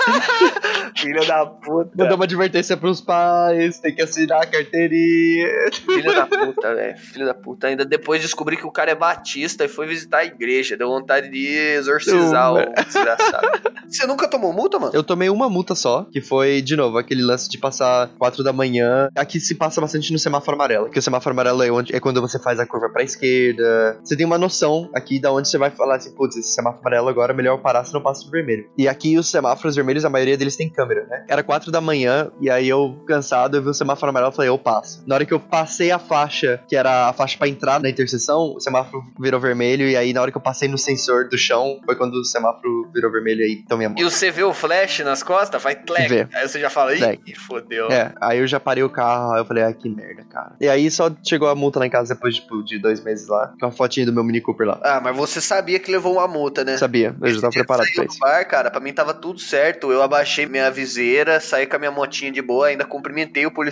Filha 0.96 1.26
da 1.26 1.46
puta. 1.46 1.92
Mandou 1.96 2.16
uma 2.16 2.26
advertência 2.26 2.78
pros 2.78 3.02
pais, 3.02 3.80
tem 3.86 3.94
que 3.94 4.02
assinar 4.02 4.42
a 4.42 4.46
carteirinha. 4.48 5.48
Filho 5.72 6.16
da 6.16 6.26
puta, 6.26 6.76
velho. 6.76 6.98
Filho 6.98 7.26
da 7.26 7.34
puta. 7.36 7.68
Ainda 7.68 7.86
depois 7.86 8.22
descobri 8.22 8.58
que 8.58 8.66
o 8.66 8.72
cara 8.72 8.92
é 8.92 8.96
batista 8.96 9.64
e 9.64 9.68
foi 9.68 9.86
visitar 9.86 10.20
a 10.20 10.26
igreja. 10.26 10.76
Deu 10.76 10.90
vontade 10.90 11.30
de 11.30 11.48
exorcizar 11.48 12.54
Não, 12.54 12.62
o 12.62 12.84
desgraçado. 12.84 13.48
Você 13.88 14.08
nunca 14.08 14.28
tomou 14.28 14.52
multa, 14.52 14.80
mano? 14.80 14.92
Eu 14.96 15.04
tomei 15.04 15.30
uma 15.30 15.48
multa 15.48 15.76
só, 15.76 16.08
que 16.12 16.20
foi, 16.20 16.62
de 16.62 16.76
novo, 16.76 16.98
aquele 16.98 17.22
lance 17.22 17.48
de 17.48 17.60
passar 17.60 18.10
4 18.18 18.44
da 18.44 18.52
manhã. 18.52 19.10
Aqui 19.16 19.40
se 19.40 19.54
passa 19.54 19.80
bastante 19.80 20.12
no 20.12 20.18
semáforo 20.18 20.56
amarelo, 20.56 20.90
que 20.90 20.98
o 20.98 21.02
semáforo 21.02 21.34
amarelo 21.34 21.62
é, 21.62 21.72
onde, 21.72 21.96
é 21.96 22.00
quando 22.00 22.20
você 22.20 22.40
faz 22.40 22.60
a 22.60 22.66
curva 22.66 22.90
pra 22.90 23.04
esquerda. 23.04 24.00
Você 24.04 24.18
tem 24.18 24.26
uma 24.26 24.40
noção 24.40 24.90
aqui 24.94 25.20
da 25.20 25.32
onde 25.32 25.48
você 25.48 25.60
vai 25.60 25.70
falar 25.70 25.98
assim, 25.98 26.14
putz, 26.16 26.36
esse 26.36 26.54
semáforo 26.54 26.82
amarelo 26.82 27.10
agora 27.10 27.32
é 27.32 27.36
melhor 27.36 27.62
parar 27.62 27.84
se 27.84 27.94
não 27.94 28.02
passa 28.02 28.26
do 28.26 28.32
vermelho. 28.32 28.68
E 28.76 28.88
aqui 28.88 29.18
os 29.20 29.30
semáforos 29.30 29.76
vermelhos, 29.76 30.04
a 30.04 30.10
maioria 30.10 30.36
deles 30.36 30.56
tem 30.56 30.68
câmera, 30.68 31.06
né? 31.06 31.24
Era 31.30 31.44
4 31.44 31.72
da 31.72 31.80
manhã, 31.80 32.32
e 32.42 32.50
aí 32.50 32.68
eu, 32.68 33.00
cansado, 33.08 33.56
eu 33.56 33.62
vi 33.62 33.70
o 33.70 33.74
semáforo 33.76 34.10
amarelo 34.10 34.32
e 34.32 34.36
falei, 34.36 34.50
eu 34.50 34.58
passo. 34.58 35.04
Na 35.06 35.16
hora 35.16 35.26
que 35.26 35.34
eu 35.34 35.40
passei 35.40 35.92
a 35.92 36.00
faixa, 36.00 36.60
que 36.68 36.76
era 36.76 37.10
a 37.10 37.14
faixa 37.14 37.38
pra 37.38 37.48
entrar 37.48 37.80
na 37.80 37.90
interseção, 37.90 38.56
o 38.56 38.60
semáforo 38.60 39.04
virou 39.20 39.40
vermelho, 39.40 39.88
e 39.88 39.96
aí 39.96 40.14
na 40.14 40.22
hora 40.22 40.32
que 40.32 40.38
eu 40.38 40.42
passei 40.42 40.68
no 40.68 40.78
sensor 40.78 41.28
do 41.30 41.38
chão, 41.38 41.80
foi 41.86 41.96
quando 41.96 42.16
o 42.16 42.26
semáforo 42.26 42.90
virou 42.94 43.12
vermelho 43.12 43.42
e 43.42 43.44
aí 43.44 43.56
tomei 43.68 43.86
a 43.86 43.90
multa. 43.90 44.02
E 44.02 44.06
você 44.06 44.32
vê 44.32 44.44
o 44.44 44.54
flash 44.54 45.00
nas 45.00 45.24
costas, 45.24 45.62
vai 45.62 45.76
tlec. 45.76 46.28
Aí 46.34 46.48
você 46.48 46.60
já 46.60 46.70
fala, 46.70 46.94
ih, 46.96 47.36
fodeu. 47.36 47.92
É, 47.92 48.14
aí 48.22 48.40
eu 48.40 48.48
já 48.48 48.60
parei 48.60 48.84
o 48.84 48.90
carro, 48.90 49.34
aí 49.34 49.42
eu 49.42 49.46
falei, 49.46 49.64
ah, 49.64 49.74
que 49.74 49.90
merda, 49.90 50.24
cara. 50.24 50.56
E 50.60 50.68
aí 50.68 50.90
só 50.90 51.12
chegou 51.24 51.48
a 51.48 51.56
multa 51.56 51.80
lá 51.80 51.88
em 51.88 51.90
casa 51.90 52.14
depois, 52.14 52.36
tipo, 52.36 52.64
de 52.64 52.80
dois 52.80 53.04
meses 53.04 53.28
lá, 53.28 53.54
com 53.60 53.66
a 53.66 53.72
fotinha 53.72 54.06
do 54.06 54.14
meu 54.14 54.24
Mini 54.24 54.42
Cooper 54.42 54.68
lá. 54.68 54.80
Ah, 54.84 55.00
mas 55.02 55.16
você 55.16 55.42
sabia 55.42 55.80
que 55.80 55.92
levou 55.92 56.14
uma 56.14 56.28
multa, 56.28 56.64
né? 56.64 56.78
Sabia, 56.78 57.16
eu 57.22 57.30
já 57.34 57.42
tava 57.42 57.54
preparado 57.54 57.88
pra 57.94 58.06
isso. 58.06 58.20
bar, 58.20 58.46
cara, 58.48 58.72
pra 58.72 58.80
mim 58.80 58.94
tava 58.94 59.14
tudo 59.14 59.40
certo. 59.40 59.92
Eu 59.92 60.02
abaixei 60.02 60.46
minha 60.46 60.70
viseira, 60.72 61.40
saí 61.40 61.66
com 61.66 61.76
a 61.76 61.80
minha 61.80 61.92
motinha 61.92 62.32
de 62.32 62.42
boa, 62.42 62.68
ainda 62.68 62.86
cumprimentei 62.86 63.46
o 63.46 63.52
policial. 63.52 63.65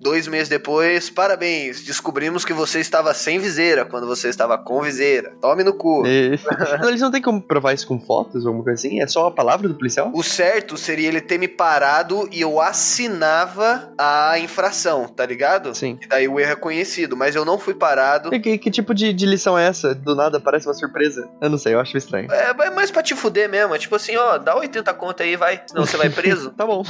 Dois 0.00 0.26
meses 0.28 0.48
depois, 0.48 1.10
parabéns, 1.10 1.82
descobrimos 1.84 2.44
que 2.44 2.52
você 2.52 2.80
estava 2.80 3.12
sem 3.14 3.38
viseira 3.38 3.84
quando 3.84 4.06
você 4.06 4.28
estava 4.28 4.56
com 4.58 4.80
viseira. 4.82 5.32
Tome 5.40 5.62
no 5.64 5.74
cu. 5.74 6.06
E- 6.06 6.38
Então, 6.52 6.86
Eles 6.88 7.00
não 7.00 7.10
tem 7.10 7.20
como 7.22 7.40
provar 7.40 7.72
isso 7.72 7.86
com 7.86 7.98
fotos 8.00 8.44
ou 8.44 8.48
alguma 8.48 8.64
coisa 8.64 8.86
assim? 8.86 9.00
É 9.00 9.06
só 9.06 9.26
a 9.26 9.30
palavra 9.30 9.68
do 9.68 9.74
policial? 9.74 10.10
O 10.14 10.22
certo 10.22 10.76
seria 10.76 11.08
ele 11.08 11.20
ter 11.20 11.38
me 11.38 11.48
parado 11.48 12.28
e 12.32 12.40
eu 12.40 12.60
assinava 12.60 13.92
a 13.98 14.38
infração, 14.38 15.06
tá 15.08 15.24
ligado? 15.26 15.74
Sim. 15.74 15.98
E 16.02 16.06
daí 16.06 16.28
o 16.28 16.38
erro 16.40 16.52
é 16.52 16.56
conhecido, 16.56 17.16
mas 17.16 17.34
eu 17.34 17.44
não 17.44 17.58
fui 17.58 17.74
parado. 17.74 18.34
E 18.34 18.40
que, 18.40 18.58
que 18.58 18.70
tipo 18.70 18.94
de, 18.94 19.12
de 19.12 19.26
lição 19.26 19.58
é 19.58 19.66
essa? 19.66 19.94
Do 19.94 20.14
nada 20.14 20.40
parece 20.40 20.66
uma 20.66 20.74
surpresa? 20.74 21.28
Eu 21.40 21.50
não 21.50 21.58
sei, 21.58 21.74
eu 21.74 21.80
acho 21.80 21.96
estranho. 21.96 22.30
É, 22.32 22.50
é 22.50 22.70
mais 22.70 22.90
pra 22.90 23.02
te 23.02 23.14
fuder 23.14 23.48
mesmo. 23.48 23.74
É 23.74 23.78
tipo 23.78 23.94
assim, 23.94 24.16
ó, 24.16 24.38
dá 24.38 24.56
80 24.56 24.92
conto 24.94 25.22
aí, 25.22 25.36
vai. 25.36 25.62
Senão 25.66 25.84
você 25.86 25.96
vai 25.96 26.08
preso. 26.10 26.50
Tá 26.56 26.64
bom. 26.66 26.82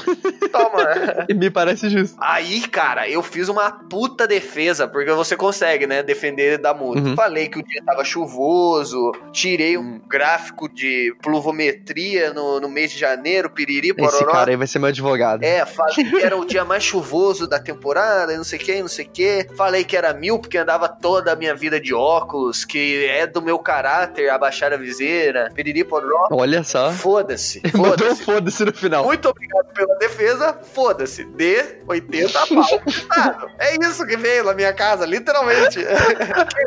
Toma. 0.52 0.76
E 1.28 1.34
me 1.34 1.50
parece 1.50 1.88
justo. 1.88 2.16
Aí, 2.36 2.60
cara, 2.68 3.08
eu 3.08 3.22
fiz 3.22 3.48
uma 3.48 3.70
puta 3.70 4.26
defesa, 4.26 4.86
porque 4.86 5.10
você 5.10 5.34
consegue, 5.34 5.86
né, 5.86 6.02
defender 6.02 6.58
da 6.58 6.74
multa. 6.74 7.00
Uhum. 7.00 7.16
Falei 7.16 7.48
que 7.48 7.58
o 7.58 7.62
dia 7.62 7.82
tava 7.82 8.04
chuvoso, 8.04 9.10
tirei 9.32 9.78
um 9.78 9.80
uhum. 9.80 10.00
gráfico 10.06 10.68
de 10.68 11.16
pluvometria 11.22 12.34
no, 12.34 12.60
no 12.60 12.68
mês 12.68 12.92
de 12.92 12.98
janeiro, 12.98 13.48
piriri, 13.48 13.94
pororó. 13.94 14.14
Esse 14.14 14.26
cara 14.26 14.50
aí 14.50 14.56
vai 14.56 14.66
ser 14.66 14.78
meu 14.78 14.88
advogado. 14.88 15.42
É, 15.42 15.64
falei 15.64 15.94
que 15.94 16.22
era 16.22 16.36
o 16.36 16.44
dia 16.44 16.62
mais 16.62 16.84
chuvoso 16.84 17.46
da 17.46 17.58
temporada, 17.58 18.36
não 18.36 18.44
sei 18.44 18.58
o 18.58 18.62
que, 18.62 18.82
não 18.82 18.88
sei 18.88 19.06
o 19.06 19.08
que. 19.08 19.46
Falei 19.56 19.82
que 19.82 19.96
era 19.96 20.12
mil, 20.12 20.38
porque 20.38 20.58
andava 20.58 20.90
toda 20.90 21.32
a 21.32 21.36
minha 21.36 21.54
vida 21.54 21.80
de 21.80 21.94
óculos, 21.94 22.66
que 22.66 23.06
é 23.06 23.26
do 23.26 23.40
meu 23.40 23.58
caráter 23.58 24.28
abaixar 24.28 24.74
a 24.74 24.76
viseira, 24.76 25.50
piriri, 25.54 25.84
pororó. 25.84 26.28
Olha 26.32 26.62
só. 26.62 26.92
Foda-se. 26.92 27.62
Foda 27.74 28.14
foda-se 28.14 28.62
no 28.62 28.74
final. 28.74 29.04
Muito 29.04 29.26
obrigado 29.26 29.72
pela 29.72 29.94
defesa, 29.96 30.58
foda-se. 30.74 31.24
D80 31.24 32.25
tá 32.28 32.46
pau. 32.46 33.50
É 33.58 33.76
isso 33.84 34.06
que 34.06 34.16
veio 34.16 34.44
na 34.44 34.54
minha 34.54 34.72
casa, 34.72 35.04
literalmente. 35.06 35.78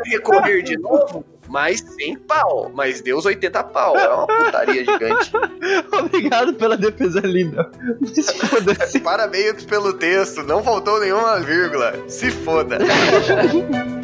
Queria 0.02 0.62
de 0.62 0.78
novo? 0.78 1.24
mas 1.50 1.80
sem 1.80 2.16
pau. 2.16 2.70
Mas 2.72 3.00
Deus 3.00 3.26
80 3.26 3.64
pau. 3.64 3.96
É 3.96 4.08
uma 4.08 4.26
putaria 4.26 4.84
gigante. 4.84 5.32
Obrigado 5.92 6.54
pela 6.54 6.76
defesa 6.76 7.20
linda. 7.20 7.68
Se 8.14 8.22
foda 8.22 8.72
-se. 8.86 9.00
Parabéns 9.00 9.64
pelo 9.64 9.92
texto. 9.92 10.44
Não 10.44 10.62
faltou 10.62 11.00
nenhuma 11.00 11.40
vírgula. 11.40 11.92
Se 12.08 12.30
foda. 12.30 12.78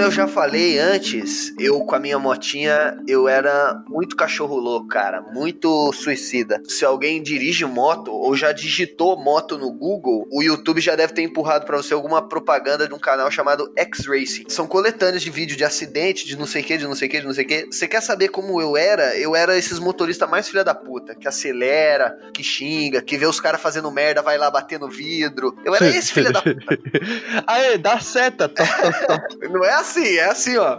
Como 0.00 0.08
eu 0.08 0.16
já 0.16 0.26
falei 0.26 0.78
antes, 0.78 1.52
eu 1.58 1.78
com 1.80 1.94
a 1.94 1.98
minha 1.98 2.18
motinha, 2.18 2.96
eu 3.06 3.28
era 3.28 3.84
muito 3.86 4.16
cachorro 4.16 4.56
louco, 4.56 4.88
cara, 4.88 5.20
muito 5.20 5.92
suicida. 5.92 6.58
Se 6.66 6.86
alguém 6.86 7.22
dirige 7.22 7.66
moto 7.66 8.10
ou 8.10 8.34
já 8.34 8.50
digitou 8.50 9.22
moto 9.22 9.58
no 9.58 9.70
Google, 9.70 10.26
o 10.32 10.42
YouTube 10.42 10.80
já 10.80 10.96
deve 10.96 11.12
ter 11.12 11.20
empurrado 11.20 11.66
pra 11.66 11.76
você 11.76 11.92
alguma 11.92 12.26
propaganda 12.26 12.88
de 12.88 12.94
um 12.94 12.98
canal 12.98 13.30
chamado 13.30 13.70
X-Racing. 13.76 14.44
São 14.48 14.66
coletâneas 14.66 15.20
de 15.20 15.28
vídeo 15.28 15.54
de 15.54 15.64
acidente, 15.64 16.24
de 16.26 16.34
não 16.34 16.46
sei 16.46 16.62
que, 16.62 16.78
de 16.78 16.84
não 16.84 16.94
sei 16.94 17.06
que, 17.06 17.20
de 17.20 17.26
não 17.26 17.34
sei 17.34 17.44
que. 17.44 17.66
Você 17.66 17.86
quer 17.86 18.00
saber 18.00 18.28
como 18.28 18.58
eu 18.58 18.78
era? 18.78 19.14
Eu 19.18 19.36
era 19.36 19.58
esses 19.58 19.78
motoristas 19.78 20.30
mais 20.30 20.48
filha 20.48 20.64
da 20.64 20.74
puta, 20.74 21.14
que 21.14 21.28
acelera, 21.28 22.16
que 22.32 22.42
xinga, 22.42 23.02
que 23.02 23.18
vê 23.18 23.26
os 23.26 23.38
caras 23.38 23.60
fazendo 23.60 23.90
merda, 23.90 24.22
vai 24.22 24.38
lá 24.38 24.50
bater 24.50 24.80
no 24.80 24.88
vidro. 24.88 25.54
Eu 25.62 25.74
era 25.74 25.86
esse 25.88 26.10
filho 26.10 26.32
da 26.32 26.40
puta. 26.40 26.78
Aê, 27.46 27.76
dá 27.76 28.00
seta. 28.00 28.48
Top, 28.48 28.70
top, 28.80 29.06
top. 29.06 29.48
Não 29.50 29.62
é 29.62 29.74
assim, 29.74 29.89
é 29.98 30.26
assim, 30.26 30.56
ó. 30.56 30.78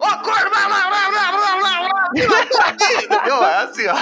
Ó, 0.00 0.16
corre, 0.18 0.50
É 3.48 3.62
assim, 3.62 3.86
ó. 3.86 3.94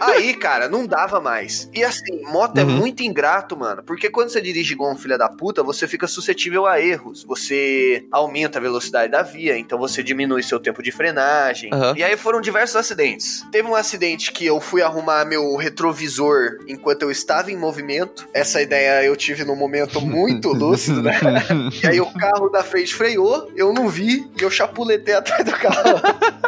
Aí, 0.00 0.34
cara, 0.34 0.68
não 0.68 0.86
dava 0.86 1.20
mais. 1.20 1.68
E 1.74 1.82
assim, 1.84 2.22
moto 2.22 2.58
é 2.58 2.62
Uhum. 2.64 2.70
muito 2.76 3.02
ingrato, 3.02 3.56
mano. 3.56 3.82
Porque 3.82 4.10
quando 4.10 4.28
você 4.30 4.40
dirige 4.40 4.72
igual 4.74 4.92
um 4.92 4.96
filho 4.96 5.16
da 5.18 5.28
puta, 5.28 5.62
você 5.62 5.86
fica 5.86 6.06
suscetível 6.06 6.66
a 6.66 6.80
erros. 6.80 7.24
Você 7.24 8.04
aumenta 8.10 8.58
a 8.58 8.62
velocidade 8.62 9.10
da 9.12 9.22
via, 9.22 9.56
então 9.58 9.78
você 9.78 10.02
diminui 10.02 10.42
seu 10.42 10.58
tempo 10.60 10.82
de 10.82 10.90
frenagem. 10.92 11.70
Aham. 11.72 11.94
E 11.96 12.04
aí 12.04 12.16
foram 12.16 12.40
diversos 12.40 12.76
acidentes. 12.76 13.44
Teve 13.50 13.68
um 13.68 13.74
acidente 13.74 14.32
que 14.32 14.44
eu 14.46 14.60
fui 14.60 14.82
arrumar 14.82 15.24
meu 15.24 15.56
retrovisor 15.56 16.58
enquanto 16.66 17.02
eu 17.02 17.10
estava 17.10 17.50
em 17.50 17.56
movimento. 17.56 18.26
Essa 18.34 18.60
ideia 18.60 19.04
eu 19.04 19.16
tive 19.16 19.44
num 19.44 19.56
momento 19.56 20.00
muito 20.00 20.48
lúcido, 20.52 21.02
né? 21.02 21.18
E 21.82 21.86
aí 21.86 22.00
o 22.00 22.06
carro 22.12 22.48
da 22.48 22.62
frente 22.62 22.94
freou, 22.94 23.50
eu 23.56 23.72
não 23.72 23.88
vi 23.88 24.28
e 24.38 24.42
eu 24.42 24.50
chapuletei 24.50 25.14
atrás 25.14 25.44
do 25.44 25.52
carro. 25.52 26.00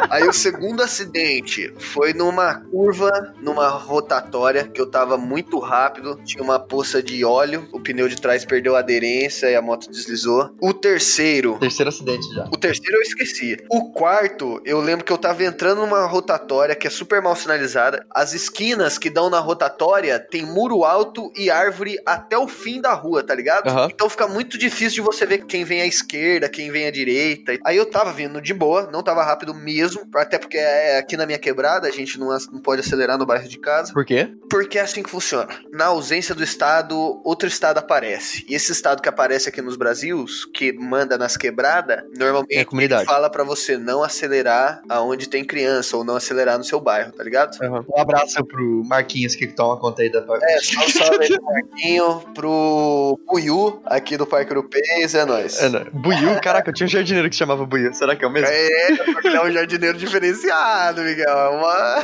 Aí 0.09 0.27
o 0.27 0.33
segundo 0.33 0.81
acidente 0.81 1.73
foi 1.77 2.13
numa 2.13 2.55
curva, 2.55 3.33
numa 3.41 3.67
rotatória, 3.69 4.67
que 4.67 4.79
eu 4.79 4.89
tava 4.89 5.17
muito 5.17 5.59
rápido, 5.59 6.19
tinha 6.23 6.43
uma 6.43 6.59
poça 6.59 7.01
de 7.01 7.23
óleo, 7.23 7.67
o 7.71 7.79
pneu 7.79 8.07
de 8.07 8.19
trás 8.19 8.45
perdeu 8.45 8.75
a 8.75 8.79
aderência 8.79 9.49
e 9.49 9.55
a 9.55 9.61
moto 9.61 9.89
deslizou. 9.89 10.49
O 10.61 10.73
terceiro. 10.73 11.57
Terceiro 11.59 11.89
acidente 11.89 12.27
já. 12.33 12.45
O 12.45 12.57
terceiro 12.57 12.97
eu 12.97 13.01
esqueci. 13.01 13.57
O 13.69 13.91
quarto, 13.91 14.61
eu 14.65 14.79
lembro 14.79 15.05
que 15.05 15.11
eu 15.11 15.17
tava 15.17 15.43
entrando 15.43 15.81
numa 15.81 16.05
rotatória 16.05 16.75
que 16.75 16.87
é 16.87 16.89
super 16.89 17.21
mal 17.21 17.35
sinalizada. 17.35 18.05
As 18.13 18.33
esquinas 18.33 18.97
que 18.97 19.09
dão 19.09 19.29
na 19.29 19.39
rotatória 19.39 20.19
tem 20.19 20.45
muro 20.45 20.83
alto 20.83 21.31
e 21.35 21.49
árvore 21.49 21.97
até 22.05 22.37
o 22.37 22.47
fim 22.47 22.79
da 22.79 22.93
rua, 22.93 23.23
tá 23.23 23.35
ligado? 23.35 23.67
Aham. 23.67 23.89
Então 23.93 24.09
fica 24.09 24.27
muito 24.27 24.57
difícil 24.57 24.95
de 24.95 25.01
você 25.01 25.25
ver 25.25 25.45
quem 25.45 25.63
vem 25.63 25.81
à 25.81 25.85
esquerda, 25.85 26.49
quem 26.49 26.71
vem 26.71 26.87
à 26.87 26.91
direita. 26.91 27.57
Aí 27.65 27.77
eu 27.77 27.85
tava 27.85 28.11
vindo 28.11 28.41
de 28.41 28.53
boa, 28.53 28.89
não 28.91 29.03
tava 29.03 29.23
rápido 29.23 29.53
mesmo, 29.53 29.90
até 30.15 30.37
porque 30.37 30.57
é 30.57 30.97
aqui 30.97 31.15
na 31.17 31.25
minha 31.25 31.39
quebrada 31.39 31.87
a 31.87 31.91
gente 31.91 32.19
não, 32.19 32.29
não 32.51 32.59
pode 32.61 32.81
acelerar 32.81 33.17
no 33.17 33.25
bairro 33.25 33.47
de 33.47 33.57
casa. 33.59 33.93
Por 33.93 34.05
quê? 34.05 34.29
Porque 34.49 34.77
é 34.77 34.81
assim 34.81 35.01
que 35.03 35.09
funciona. 35.09 35.47
Na 35.71 35.85
ausência 35.85 36.33
do 36.35 36.43
Estado, 36.43 36.95
outro 37.23 37.47
Estado 37.47 37.77
aparece. 37.77 38.45
E 38.47 38.55
esse 38.55 38.71
Estado 38.71 39.01
que 39.01 39.09
aparece 39.09 39.49
aqui 39.49 39.61
nos 39.61 39.75
Brasils, 39.75 40.45
que 40.45 40.71
manda 40.73 41.17
nas 41.17 41.37
quebradas, 41.37 42.03
normalmente 42.17 42.55
É 42.55 42.65
comunidade. 42.65 43.05
fala 43.05 43.29
pra 43.29 43.43
você 43.43 43.77
não 43.77 44.03
acelerar 44.03 44.81
aonde 44.89 45.27
tem 45.27 45.43
criança 45.43 45.97
ou 45.97 46.03
não 46.03 46.15
acelerar 46.15 46.57
no 46.57 46.63
seu 46.63 46.79
bairro, 46.79 47.11
tá 47.11 47.23
ligado? 47.23 47.57
Um 47.61 47.99
abraço 47.99 48.43
pro 48.45 48.83
Marquinhos 48.85 49.35
que 49.35 49.47
toma 49.47 49.77
conta 49.79 50.01
aí 50.01 50.11
da 50.11 50.19
É, 50.43 50.59
só 50.59 50.85
um 50.85 50.89
salve 50.89 51.23
aí 51.23 51.29
pro 51.29 51.43
Marquinho, 51.51 52.21
pro 52.33 53.19
Buiu, 53.27 53.81
aqui 53.85 54.17
do 54.17 54.25
Parque 54.25 54.51
Europeias, 54.51 55.15
é 55.15 55.25
nóis. 55.25 55.61
É? 55.61 55.69
Buiu? 55.91 56.39
Caraca, 56.41 56.69
eu 56.69 56.73
tinha 56.73 56.85
um 56.85 56.89
jardineiro 56.89 57.29
que 57.29 57.35
chamava 57.35 57.65
Buiu. 57.65 57.93
Será 57.93 58.15
que 58.15 58.23
é 58.23 58.27
o 58.27 58.31
mesmo? 58.31 58.47
É, 58.49 58.95
porque 59.13 59.27
ele 59.27 59.37
é 59.37 59.43
um 59.43 59.51
jardineiro 59.51 59.80
diferenciado, 59.97 61.01
Miguel. 61.01 61.27
É 61.27 61.49
uma... 61.49 62.03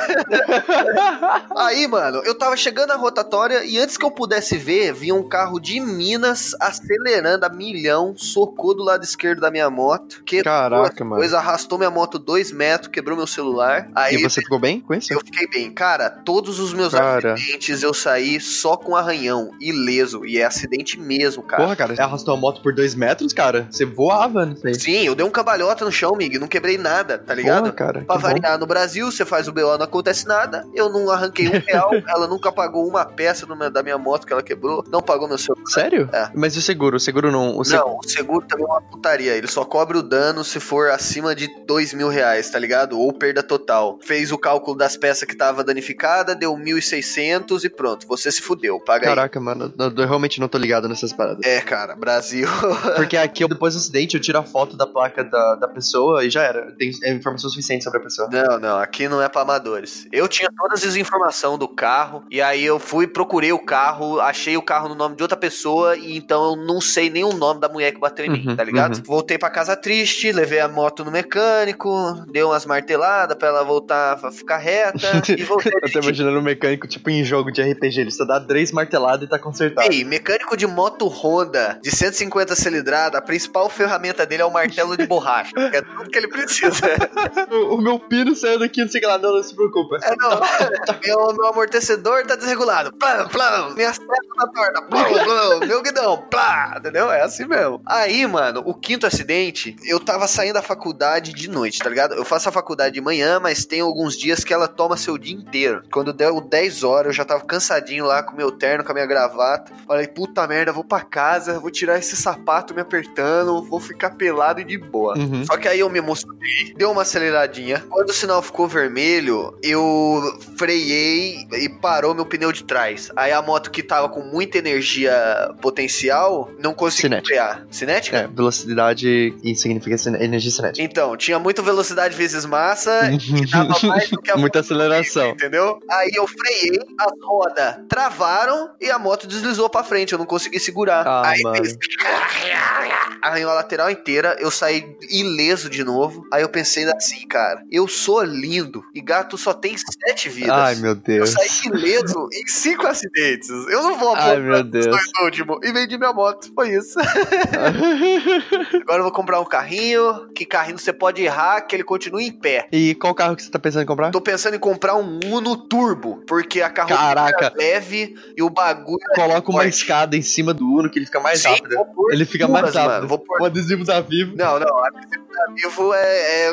Aí, 1.67 1.87
mano, 1.87 2.21
eu 2.25 2.35
tava 2.37 2.55
chegando 2.57 2.89
na 2.89 2.95
rotatória 2.95 3.63
e 3.65 3.77
antes 3.77 3.97
que 3.97 4.05
eu 4.05 4.11
pudesse 4.11 4.57
ver, 4.57 4.93
vinha 4.93 5.15
um 5.15 5.27
carro 5.27 5.59
de 5.59 5.79
Minas 5.79 6.55
acelerando 6.59 7.45
a 7.45 7.49
milhão, 7.49 8.13
socou 8.17 8.75
do 8.75 8.83
lado 8.83 9.03
esquerdo 9.03 9.39
da 9.41 9.51
minha 9.51 9.69
moto. 9.69 10.23
Que 10.25 10.41
Caraca, 10.43 11.03
mano. 11.03 11.17
coisa 11.17 11.37
arrastou 11.37 11.77
minha 11.77 11.91
moto 11.91 12.17
dois 12.19 12.51
metros, 12.51 12.89
quebrou 12.91 13.17
meu 13.17 13.27
celular. 13.27 13.89
Aí 13.95 14.15
E 14.15 14.23
você 14.23 14.41
ficou 14.41 14.59
bem 14.59 14.79
com 14.79 14.93
isso? 14.93 15.13
eu 15.13 15.19
fiquei 15.19 15.47
bem. 15.47 15.71
Cara, 15.71 16.09
todos 16.09 16.59
os 16.59 16.73
meus 16.73 16.93
Cara. 16.93 17.33
acidentes 17.33 17.83
eu 17.83 17.93
saí 17.93 18.39
só 18.39 18.75
com 18.77 18.95
arranhão, 18.95 19.51
ileso. 19.59 20.25
E 20.25 20.37
é 20.37 20.45
acidente 20.45 20.99
mesmo, 20.99 21.43
cara. 21.43 21.63
Porra, 21.63 21.75
cara, 21.75 21.95
você 21.95 22.01
arrastou 22.01 22.33
a 22.33 22.37
moto 22.37 22.61
por 22.61 22.73
dois 22.73 22.95
metros, 22.95 23.33
cara? 23.33 23.67
Você 23.69 23.85
voava 23.85 24.45
nisso 24.45 24.67
aí. 24.67 24.75
Sim, 24.75 25.03
eu 25.05 25.15
dei 25.15 25.25
um 25.25 25.29
cambalhota 25.29 25.85
no 25.85 25.91
chão, 25.91 26.15
Mig, 26.15 26.37
não 26.39 26.47
quebrei 26.47 26.77
nada, 26.77 27.17
tá 27.17 27.33
ligado? 27.33 27.63
Porra, 27.63 27.66
cara. 27.71 28.01
Pra 28.01 28.15
que 28.15 28.21
bom. 28.21 28.27
variar, 28.27 28.59
no 28.59 28.65
Brasil, 28.65 29.11
você 29.11 29.25
faz 29.25 29.47
o 29.47 29.51
BO, 29.51 29.77
não 29.77 29.83
acontece 29.83 30.27
nada. 30.27 30.65
Eu 30.73 30.89
não 30.89 31.09
arranquei 31.09 31.47
um 31.47 31.59
real, 31.65 31.91
ela 32.07 32.27
nunca 32.27 32.51
pagou 32.51 32.87
uma 32.87 33.05
peça 33.05 33.45
meu- 33.45 33.69
da 33.69 33.83
minha 33.83 33.97
moto 33.97 34.25
que 34.25 34.33
ela 34.33 34.43
quebrou, 34.43 34.83
não 34.89 35.01
pagou 35.01 35.27
meu 35.27 35.37
celular. 35.37 35.65
Sério? 35.67 36.09
É. 36.13 36.29
Mas 36.33 36.55
e 36.55 36.59
o 36.59 36.61
seguro? 36.61 36.97
O 36.97 36.99
seguro 36.99 37.31
não. 37.31 37.57
O 37.57 37.63
seguro... 37.63 37.89
Não, 37.89 37.97
o 37.97 38.07
seguro 38.07 38.45
também 38.47 38.65
é 38.65 38.69
uma 38.69 38.81
putaria. 38.81 39.35
Ele 39.35 39.47
só 39.47 39.63
cobre 39.65 39.97
o 39.97 40.03
dano 40.03 40.43
se 40.43 40.59
for 40.59 40.89
acima 40.89 41.35
de 41.35 41.47
dois 41.65 41.93
mil 41.93 42.09
reais, 42.09 42.49
tá 42.49 42.59
ligado? 42.59 42.99
Ou 42.99 43.11
perda 43.13 43.43
total. 43.43 43.99
Fez 44.01 44.31
o 44.31 44.37
cálculo 44.37 44.77
das 44.77 44.95
peças 44.97 45.27
que 45.27 45.35
tava 45.35 45.63
danificada, 45.63 46.35
deu 46.35 46.53
1.600 46.55 47.63
e 47.63 47.69
pronto. 47.69 48.07
Você 48.07 48.31
se 48.31 48.41
fudeu, 48.41 48.79
paga 48.79 49.07
aí. 49.07 49.15
Caraca, 49.15 49.39
mano, 49.39 49.73
eu, 49.77 49.85
eu 49.89 50.07
realmente 50.07 50.39
não 50.39 50.47
tô 50.47 50.57
ligado 50.57 50.87
nessas 50.87 51.13
paradas. 51.13 51.45
É, 51.45 51.59
cara, 51.61 51.95
Brasil. 51.95 52.47
Porque 52.95 53.17
aqui, 53.17 53.47
depois 53.47 53.73
do 53.73 53.77
acidente, 53.77 54.15
eu 54.15 54.21
tiro 54.21 54.37
a 54.37 54.43
foto 54.43 54.75
da 54.77 54.85
placa 54.87 55.23
da, 55.23 55.55
da 55.55 55.67
pessoa 55.67 56.23
e 56.23 56.29
já 56.29 56.43
era. 56.43 56.71
Tem 56.77 56.91
é 57.03 57.13
informação 57.13 57.49
suficiente 57.57 57.83
sobre 57.83 57.99
a 57.99 58.03
pessoa. 58.03 58.29
Não, 58.31 58.59
não, 58.59 58.77
aqui 58.79 59.07
não 59.07 59.21
é 59.21 59.27
pra 59.27 59.41
amadores. 59.41 60.07
Eu 60.11 60.27
tinha 60.27 60.49
todas 60.55 60.83
as 60.85 60.95
informações 60.95 61.57
do 61.59 61.67
carro, 61.67 62.23
e 62.29 62.41
aí 62.41 62.63
eu 62.63 62.79
fui, 62.79 63.07
procurei 63.07 63.51
o 63.51 63.59
carro, 63.59 64.19
achei 64.19 64.55
o 64.57 64.61
carro 64.61 64.89
no 64.89 64.95
nome 64.95 65.15
de 65.15 65.23
outra 65.23 65.37
pessoa, 65.37 65.95
e 65.95 66.17
então 66.17 66.51
eu 66.51 66.55
não 66.55 66.79
sei 66.81 67.09
nem 67.09 67.23
o 67.23 67.33
nome 67.33 67.59
da 67.59 67.67
mulher 67.69 67.91
que 67.91 67.99
bateu 67.99 68.25
em 68.25 68.29
mim, 68.29 68.47
Uhum, 68.47 68.55
tá 68.55 68.63
ligado? 68.63 68.97
uhum. 68.97 69.03
Voltei 69.03 69.37
pra 69.37 69.49
casa 69.49 69.75
triste, 69.75 70.31
levei 70.31 70.59
a 70.59 70.67
moto 70.67 71.03
no 71.03 71.11
mecânico, 71.11 71.89
dei 72.31 72.43
umas 72.43 72.65
marteladas 72.65 73.35
pra 73.37 73.47
ela 73.49 73.63
voltar 73.63 74.19
a 74.23 74.31
ficar 74.31 74.57
reta, 74.57 75.07
e 75.37 75.43
voltei 75.43 75.71
Eu 75.81 75.91
tô 75.91 75.99
imaginando 75.99 76.37
um 76.37 76.41
mecânico, 76.41 76.87
tipo, 76.87 77.09
em 77.09 77.23
jogo 77.23 77.51
de 77.51 77.61
RPG. 77.61 78.01
Ele 78.01 78.11
só 78.11 78.25
dá 78.25 78.39
três 78.39 78.71
marteladas 78.71 79.25
e 79.25 79.29
tá 79.29 79.39
consertado. 79.39 79.91
Ei, 79.91 80.03
mecânico 80.03 80.55
de 80.55 80.67
moto 80.67 81.07
Honda 81.07 81.79
de 81.81 81.89
150 81.91 82.55
cilindrada, 82.55 83.17
a 83.17 83.21
principal 83.21 83.69
ferramenta 83.69 84.25
dele 84.25 84.41
é 84.41 84.45
o 84.45 84.51
martelo 84.51 84.95
de 84.97 85.07
borracha, 85.07 85.51
é 85.57 85.81
tudo 85.81 86.09
que 86.09 86.17
ele 86.17 86.27
precisa. 86.27 86.77
O, 87.49 87.75
o 87.75 87.81
meu 87.81 87.99
pino 87.99 88.35
saiu 88.35 88.59
daqui, 88.59 88.81
não 88.81 88.89
sei 88.89 88.99
o 88.99 89.01
que 89.01 89.07
lá, 89.07 89.17
não, 89.17 89.33
não 89.33 89.43
se 89.43 89.55
preocupa. 89.55 89.97
É, 90.03 90.15
não. 90.15 90.39
meu, 91.03 91.33
meu 91.33 91.47
amortecedor 91.47 92.25
tá 92.25 92.35
desregulado. 92.35 92.93
Plá, 92.93 93.25
plá. 93.29 93.69
Minha 93.75 93.93
seta 93.93 94.07
tá 94.37 94.47
torta. 94.47 94.81
Plá, 94.83 95.03
plá. 95.05 95.65
Meu 95.65 95.81
guidão. 95.81 96.17
Plá. 96.29 96.75
Entendeu? 96.77 97.11
É 97.11 97.21
assim 97.21 97.45
mesmo. 97.45 97.81
Aí, 97.85 98.25
mano, 98.27 98.61
o 98.65 98.73
quinto 98.73 99.05
acidente, 99.05 99.75
eu 99.83 99.99
tava 99.99 100.27
saindo 100.27 100.53
da 100.53 100.61
faculdade 100.61 101.33
de 101.33 101.49
noite, 101.49 101.79
tá 101.79 101.89
ligado? 101.89 102.15
Eu 102.15 102.25
faço 102.25 102.49
a 102.49 102.51
faculdade 102.51 102.93
de 102.93 103.01
manhã, 103.01 103.39
mas 103.39 103.65
tem 103.65 103.81
alguns 103.81 104.17
dias 104.17 104.43
que 104.43 104.53
ela 104.53 104.67
toma 104.67 104.97
seu 104.97 105.17
dia 105.17 105.35
inteiro. 105.35 105.83
Quando 105.91 106.13
deu 106.13 106.41
10 106.41 106.83
horas, 106.83 107.07
eu 107.07 107.13
já 107.13 107.25
tava 107.25 107.45
cansadinho 107.45 108.05
lá 108.05 108.23
com 108.23 108.35
meu 108.35 108.51
terno, 108.51 108.83
com 108.83 108.91
a 108.91 108.95
minha 108.95 109.05
gravata. 109.05 109.71
Falei, 109.85 110.07
puta 110.07 110.47
merda, 110.47 110.71
vou 110.71 110.83
pra 110.83 111.01
casa, 111.01 111.59
vou 111.59 111.71
tirar 111.71 111.97
esse 111.97 112.15
sapato 112.15 112.73
me 112.73 112.81
apertando, 112.81 113.63
vou 113.63 113.79
ficar 113.79 114.11
pelado 114.11 114.61
e 114.61 114.63
de 114.63 114.77
boa. 114.77 115.17
Uhum. 115.17 115.45
Só 115.45 115.57
que 115.57 115.67
aí 115.67 115.79
eu 115.79 115.89
me 115.89 115.99
emocionei, 115.99 116.73
deu 116.75 116.91
uma 116.91 117.05
aceleradinha. 117.37 117.83
Quando 117.89 118.09
o 118.09 118.13
sinal 118.13 118.41
ficou 118.41 118.67
vermelho, 118.67 119.57
eu 119.61 120.39
freiei 120.57 121.47
e 121.53 121.69
parou 121.69 122.15
meu 122.15 122.25
pneu 122.25 122.51
de 122.51 122.63
trás. 122.63 123.11
Aí 123.15 123.31
a 123.31 123.41
moto 123.41 123.69
que 123.69 123.83
tava 123.83 124.09
com 124.09 124.21
muita 124.21 124.57
energia 124.57 125.13
potencial 125.61 126.49
não 126.59 126.73
conseguiu 126.73 127.09
Cinética. 127.09 127.27
frear. 127.27 127.67
Cinética? 127.69 128.17
É, 128.17 128.27
velocidade 128.27 129.35
e 129.43 129.55
significa 129.55 129.95
energia 130.19 130.51
cinética. 130.51 130.83
Então, 130.83 131.15
tinha 131.15 131.37
muita 131.37 131.61
velocidade 131.61 132.15
vezes 132.15 132.45
massa 132.45 133.11
e 133.11 133.45
dava 133.51 133.75
mais 133.83 134.09
do 134.09 134.21
que 134.21 134.31
a 134.31 134.37
Muita 134.37 134.59
aceleração. 134.59 135.29
Entendeu? 135.29 135.79
Aí 135.89 136.11
eu 136.15 136.27
freiei, 136.27 136.79
as 136.99 137.11
rodas 137.23 137.75
travaram 137.89 138.71
e 138.79 138.89
a 138.89 138.97
moto 138.97 139.27
deslizou 139.27 139.69
pra 139.69 139.83
frente. 139.83 140.13
Eu 140.13 140.19
não 140.19 140.25
consegui 140.25 140.59
segurar. 140.59 141.05
Ah, 141.05 141.27
aí 141.27 141.41
mano. 141.41 141.57
fez. 141.57 141.77
Arranhou 143.21 143.51
a 143.51 143.55
lateral 143.55 143.89
inteira, 143.89 144.35
eu 144.39 144.49
saí 144.51 144.95
ileso 145.09 145.69
de 145.69 145.83
novo. 145.83 146.25
Aí 146.31 146.41
eu 146.41 146.49
pensei 146.49 146.85
assim, 146.85 147.26
cara, 147.27 147.61
eu 147.71 147.87
sou 147.87 148.23
lindo 148.23 148.83
e 148.93 149.01
gato 149.01 149.37
só 149.37 149.53
tem 149.53 149.75
sete 149.77 150.29
vidas. 150.29 150.51
Ai, 150.51 150.75
meu 150.75 150.91
eu 150.91 150.95
Deus. 150.95 151.29
saí 151.31 151.47
ileso 151.73 152.27
em 152.33 152.47
cinco 152.47 152.87
acidentes. 152.87 153.49
Eu 153.49 153.83
não 153.83 153.97
vou 153.97 154.15
Ai, 154.15 154.31
apontar 154.35 154.39
meu 154.41 154.61
os 154.61 154.69
Deus. 154.71 154.85
dois 154.87 155.11
últimos. 155.23 155.57
E 155.63 155.71
vendi 155.71 155.97
minha 155.97 156.13
moto. 156.13 156.51
Foi 156.55 156.69
isso. 156.69 156.97
Agora 158.81 158.99
eu 158.99 159.03
vou 159.03 159.11
comprar 159.11 159.39
um 159.39 159.45
carrinho. 159.45 160.27
Que 160.33 160.45
carrinho 160.45 160.77
você 160.77 160.93
pode 160.93 161.21
errar, 161.21 161.61
que 161.61 161.75
ele 161.75 161.83
continue 161.83 162.25
em 162.27 162.31
pé. 162.31 162.67
e 162.71 162.95
qual 162.95 163.13
carro 163.13 163.35
que 163.35 163.43
você 163.43 163.49
tá 163.51 163.59
pensando 163.59 163.83
em 163.83 163.85
comprar? 163.85 164.11
Tô 164.11 164.21
pensando 164.21 164.55
em 164.55 164.59
comprar 164.59 164.95
um 164.95 165.19
Uno 165.25 165.55
Turbo, 165.57 166.23
porque 166.27 166.61
a 166.61 166.69
carroceria 166.69 167.35
é 167.41 167.57
leve 167.57 168.15
e 168.35 168.41
o 168.43 168.49
bagulho 168.49 168.97
é 169.11 169.15
Coloca 169.15 169.49
uma 169.51 169.61
forte. 169.63 169.69
escada 169.75 170.15
em 170.15 170.21
cima 170.21 170.53
do 170.53 170.65
Uno 170.65 170.89
que 170.89 170.99
ele 170.99 171.05
fica 171.05 171.19
mais 171.19 171.41
Sim, 171.41 171.49
rápido. 171.49 171.75
Ele 172.11 172.25
fica 172.25 172.47
mais 172.47 172.73
rápido. 172.73 172.91
mano, 172.93 173.07
vou 173.07 173.19
pôr- 173.19 173.41
O 173.41 173.45
adesivo 173.45 173.83
da 173.83 173.99
Vivo. 174.01 174.35
Não, 174.35 174.59
não, 174.59 174.85
adesivo 174.85 175.27
da 175.33 175.53
Vivo 175.53 175.93
é, 175.93 175.99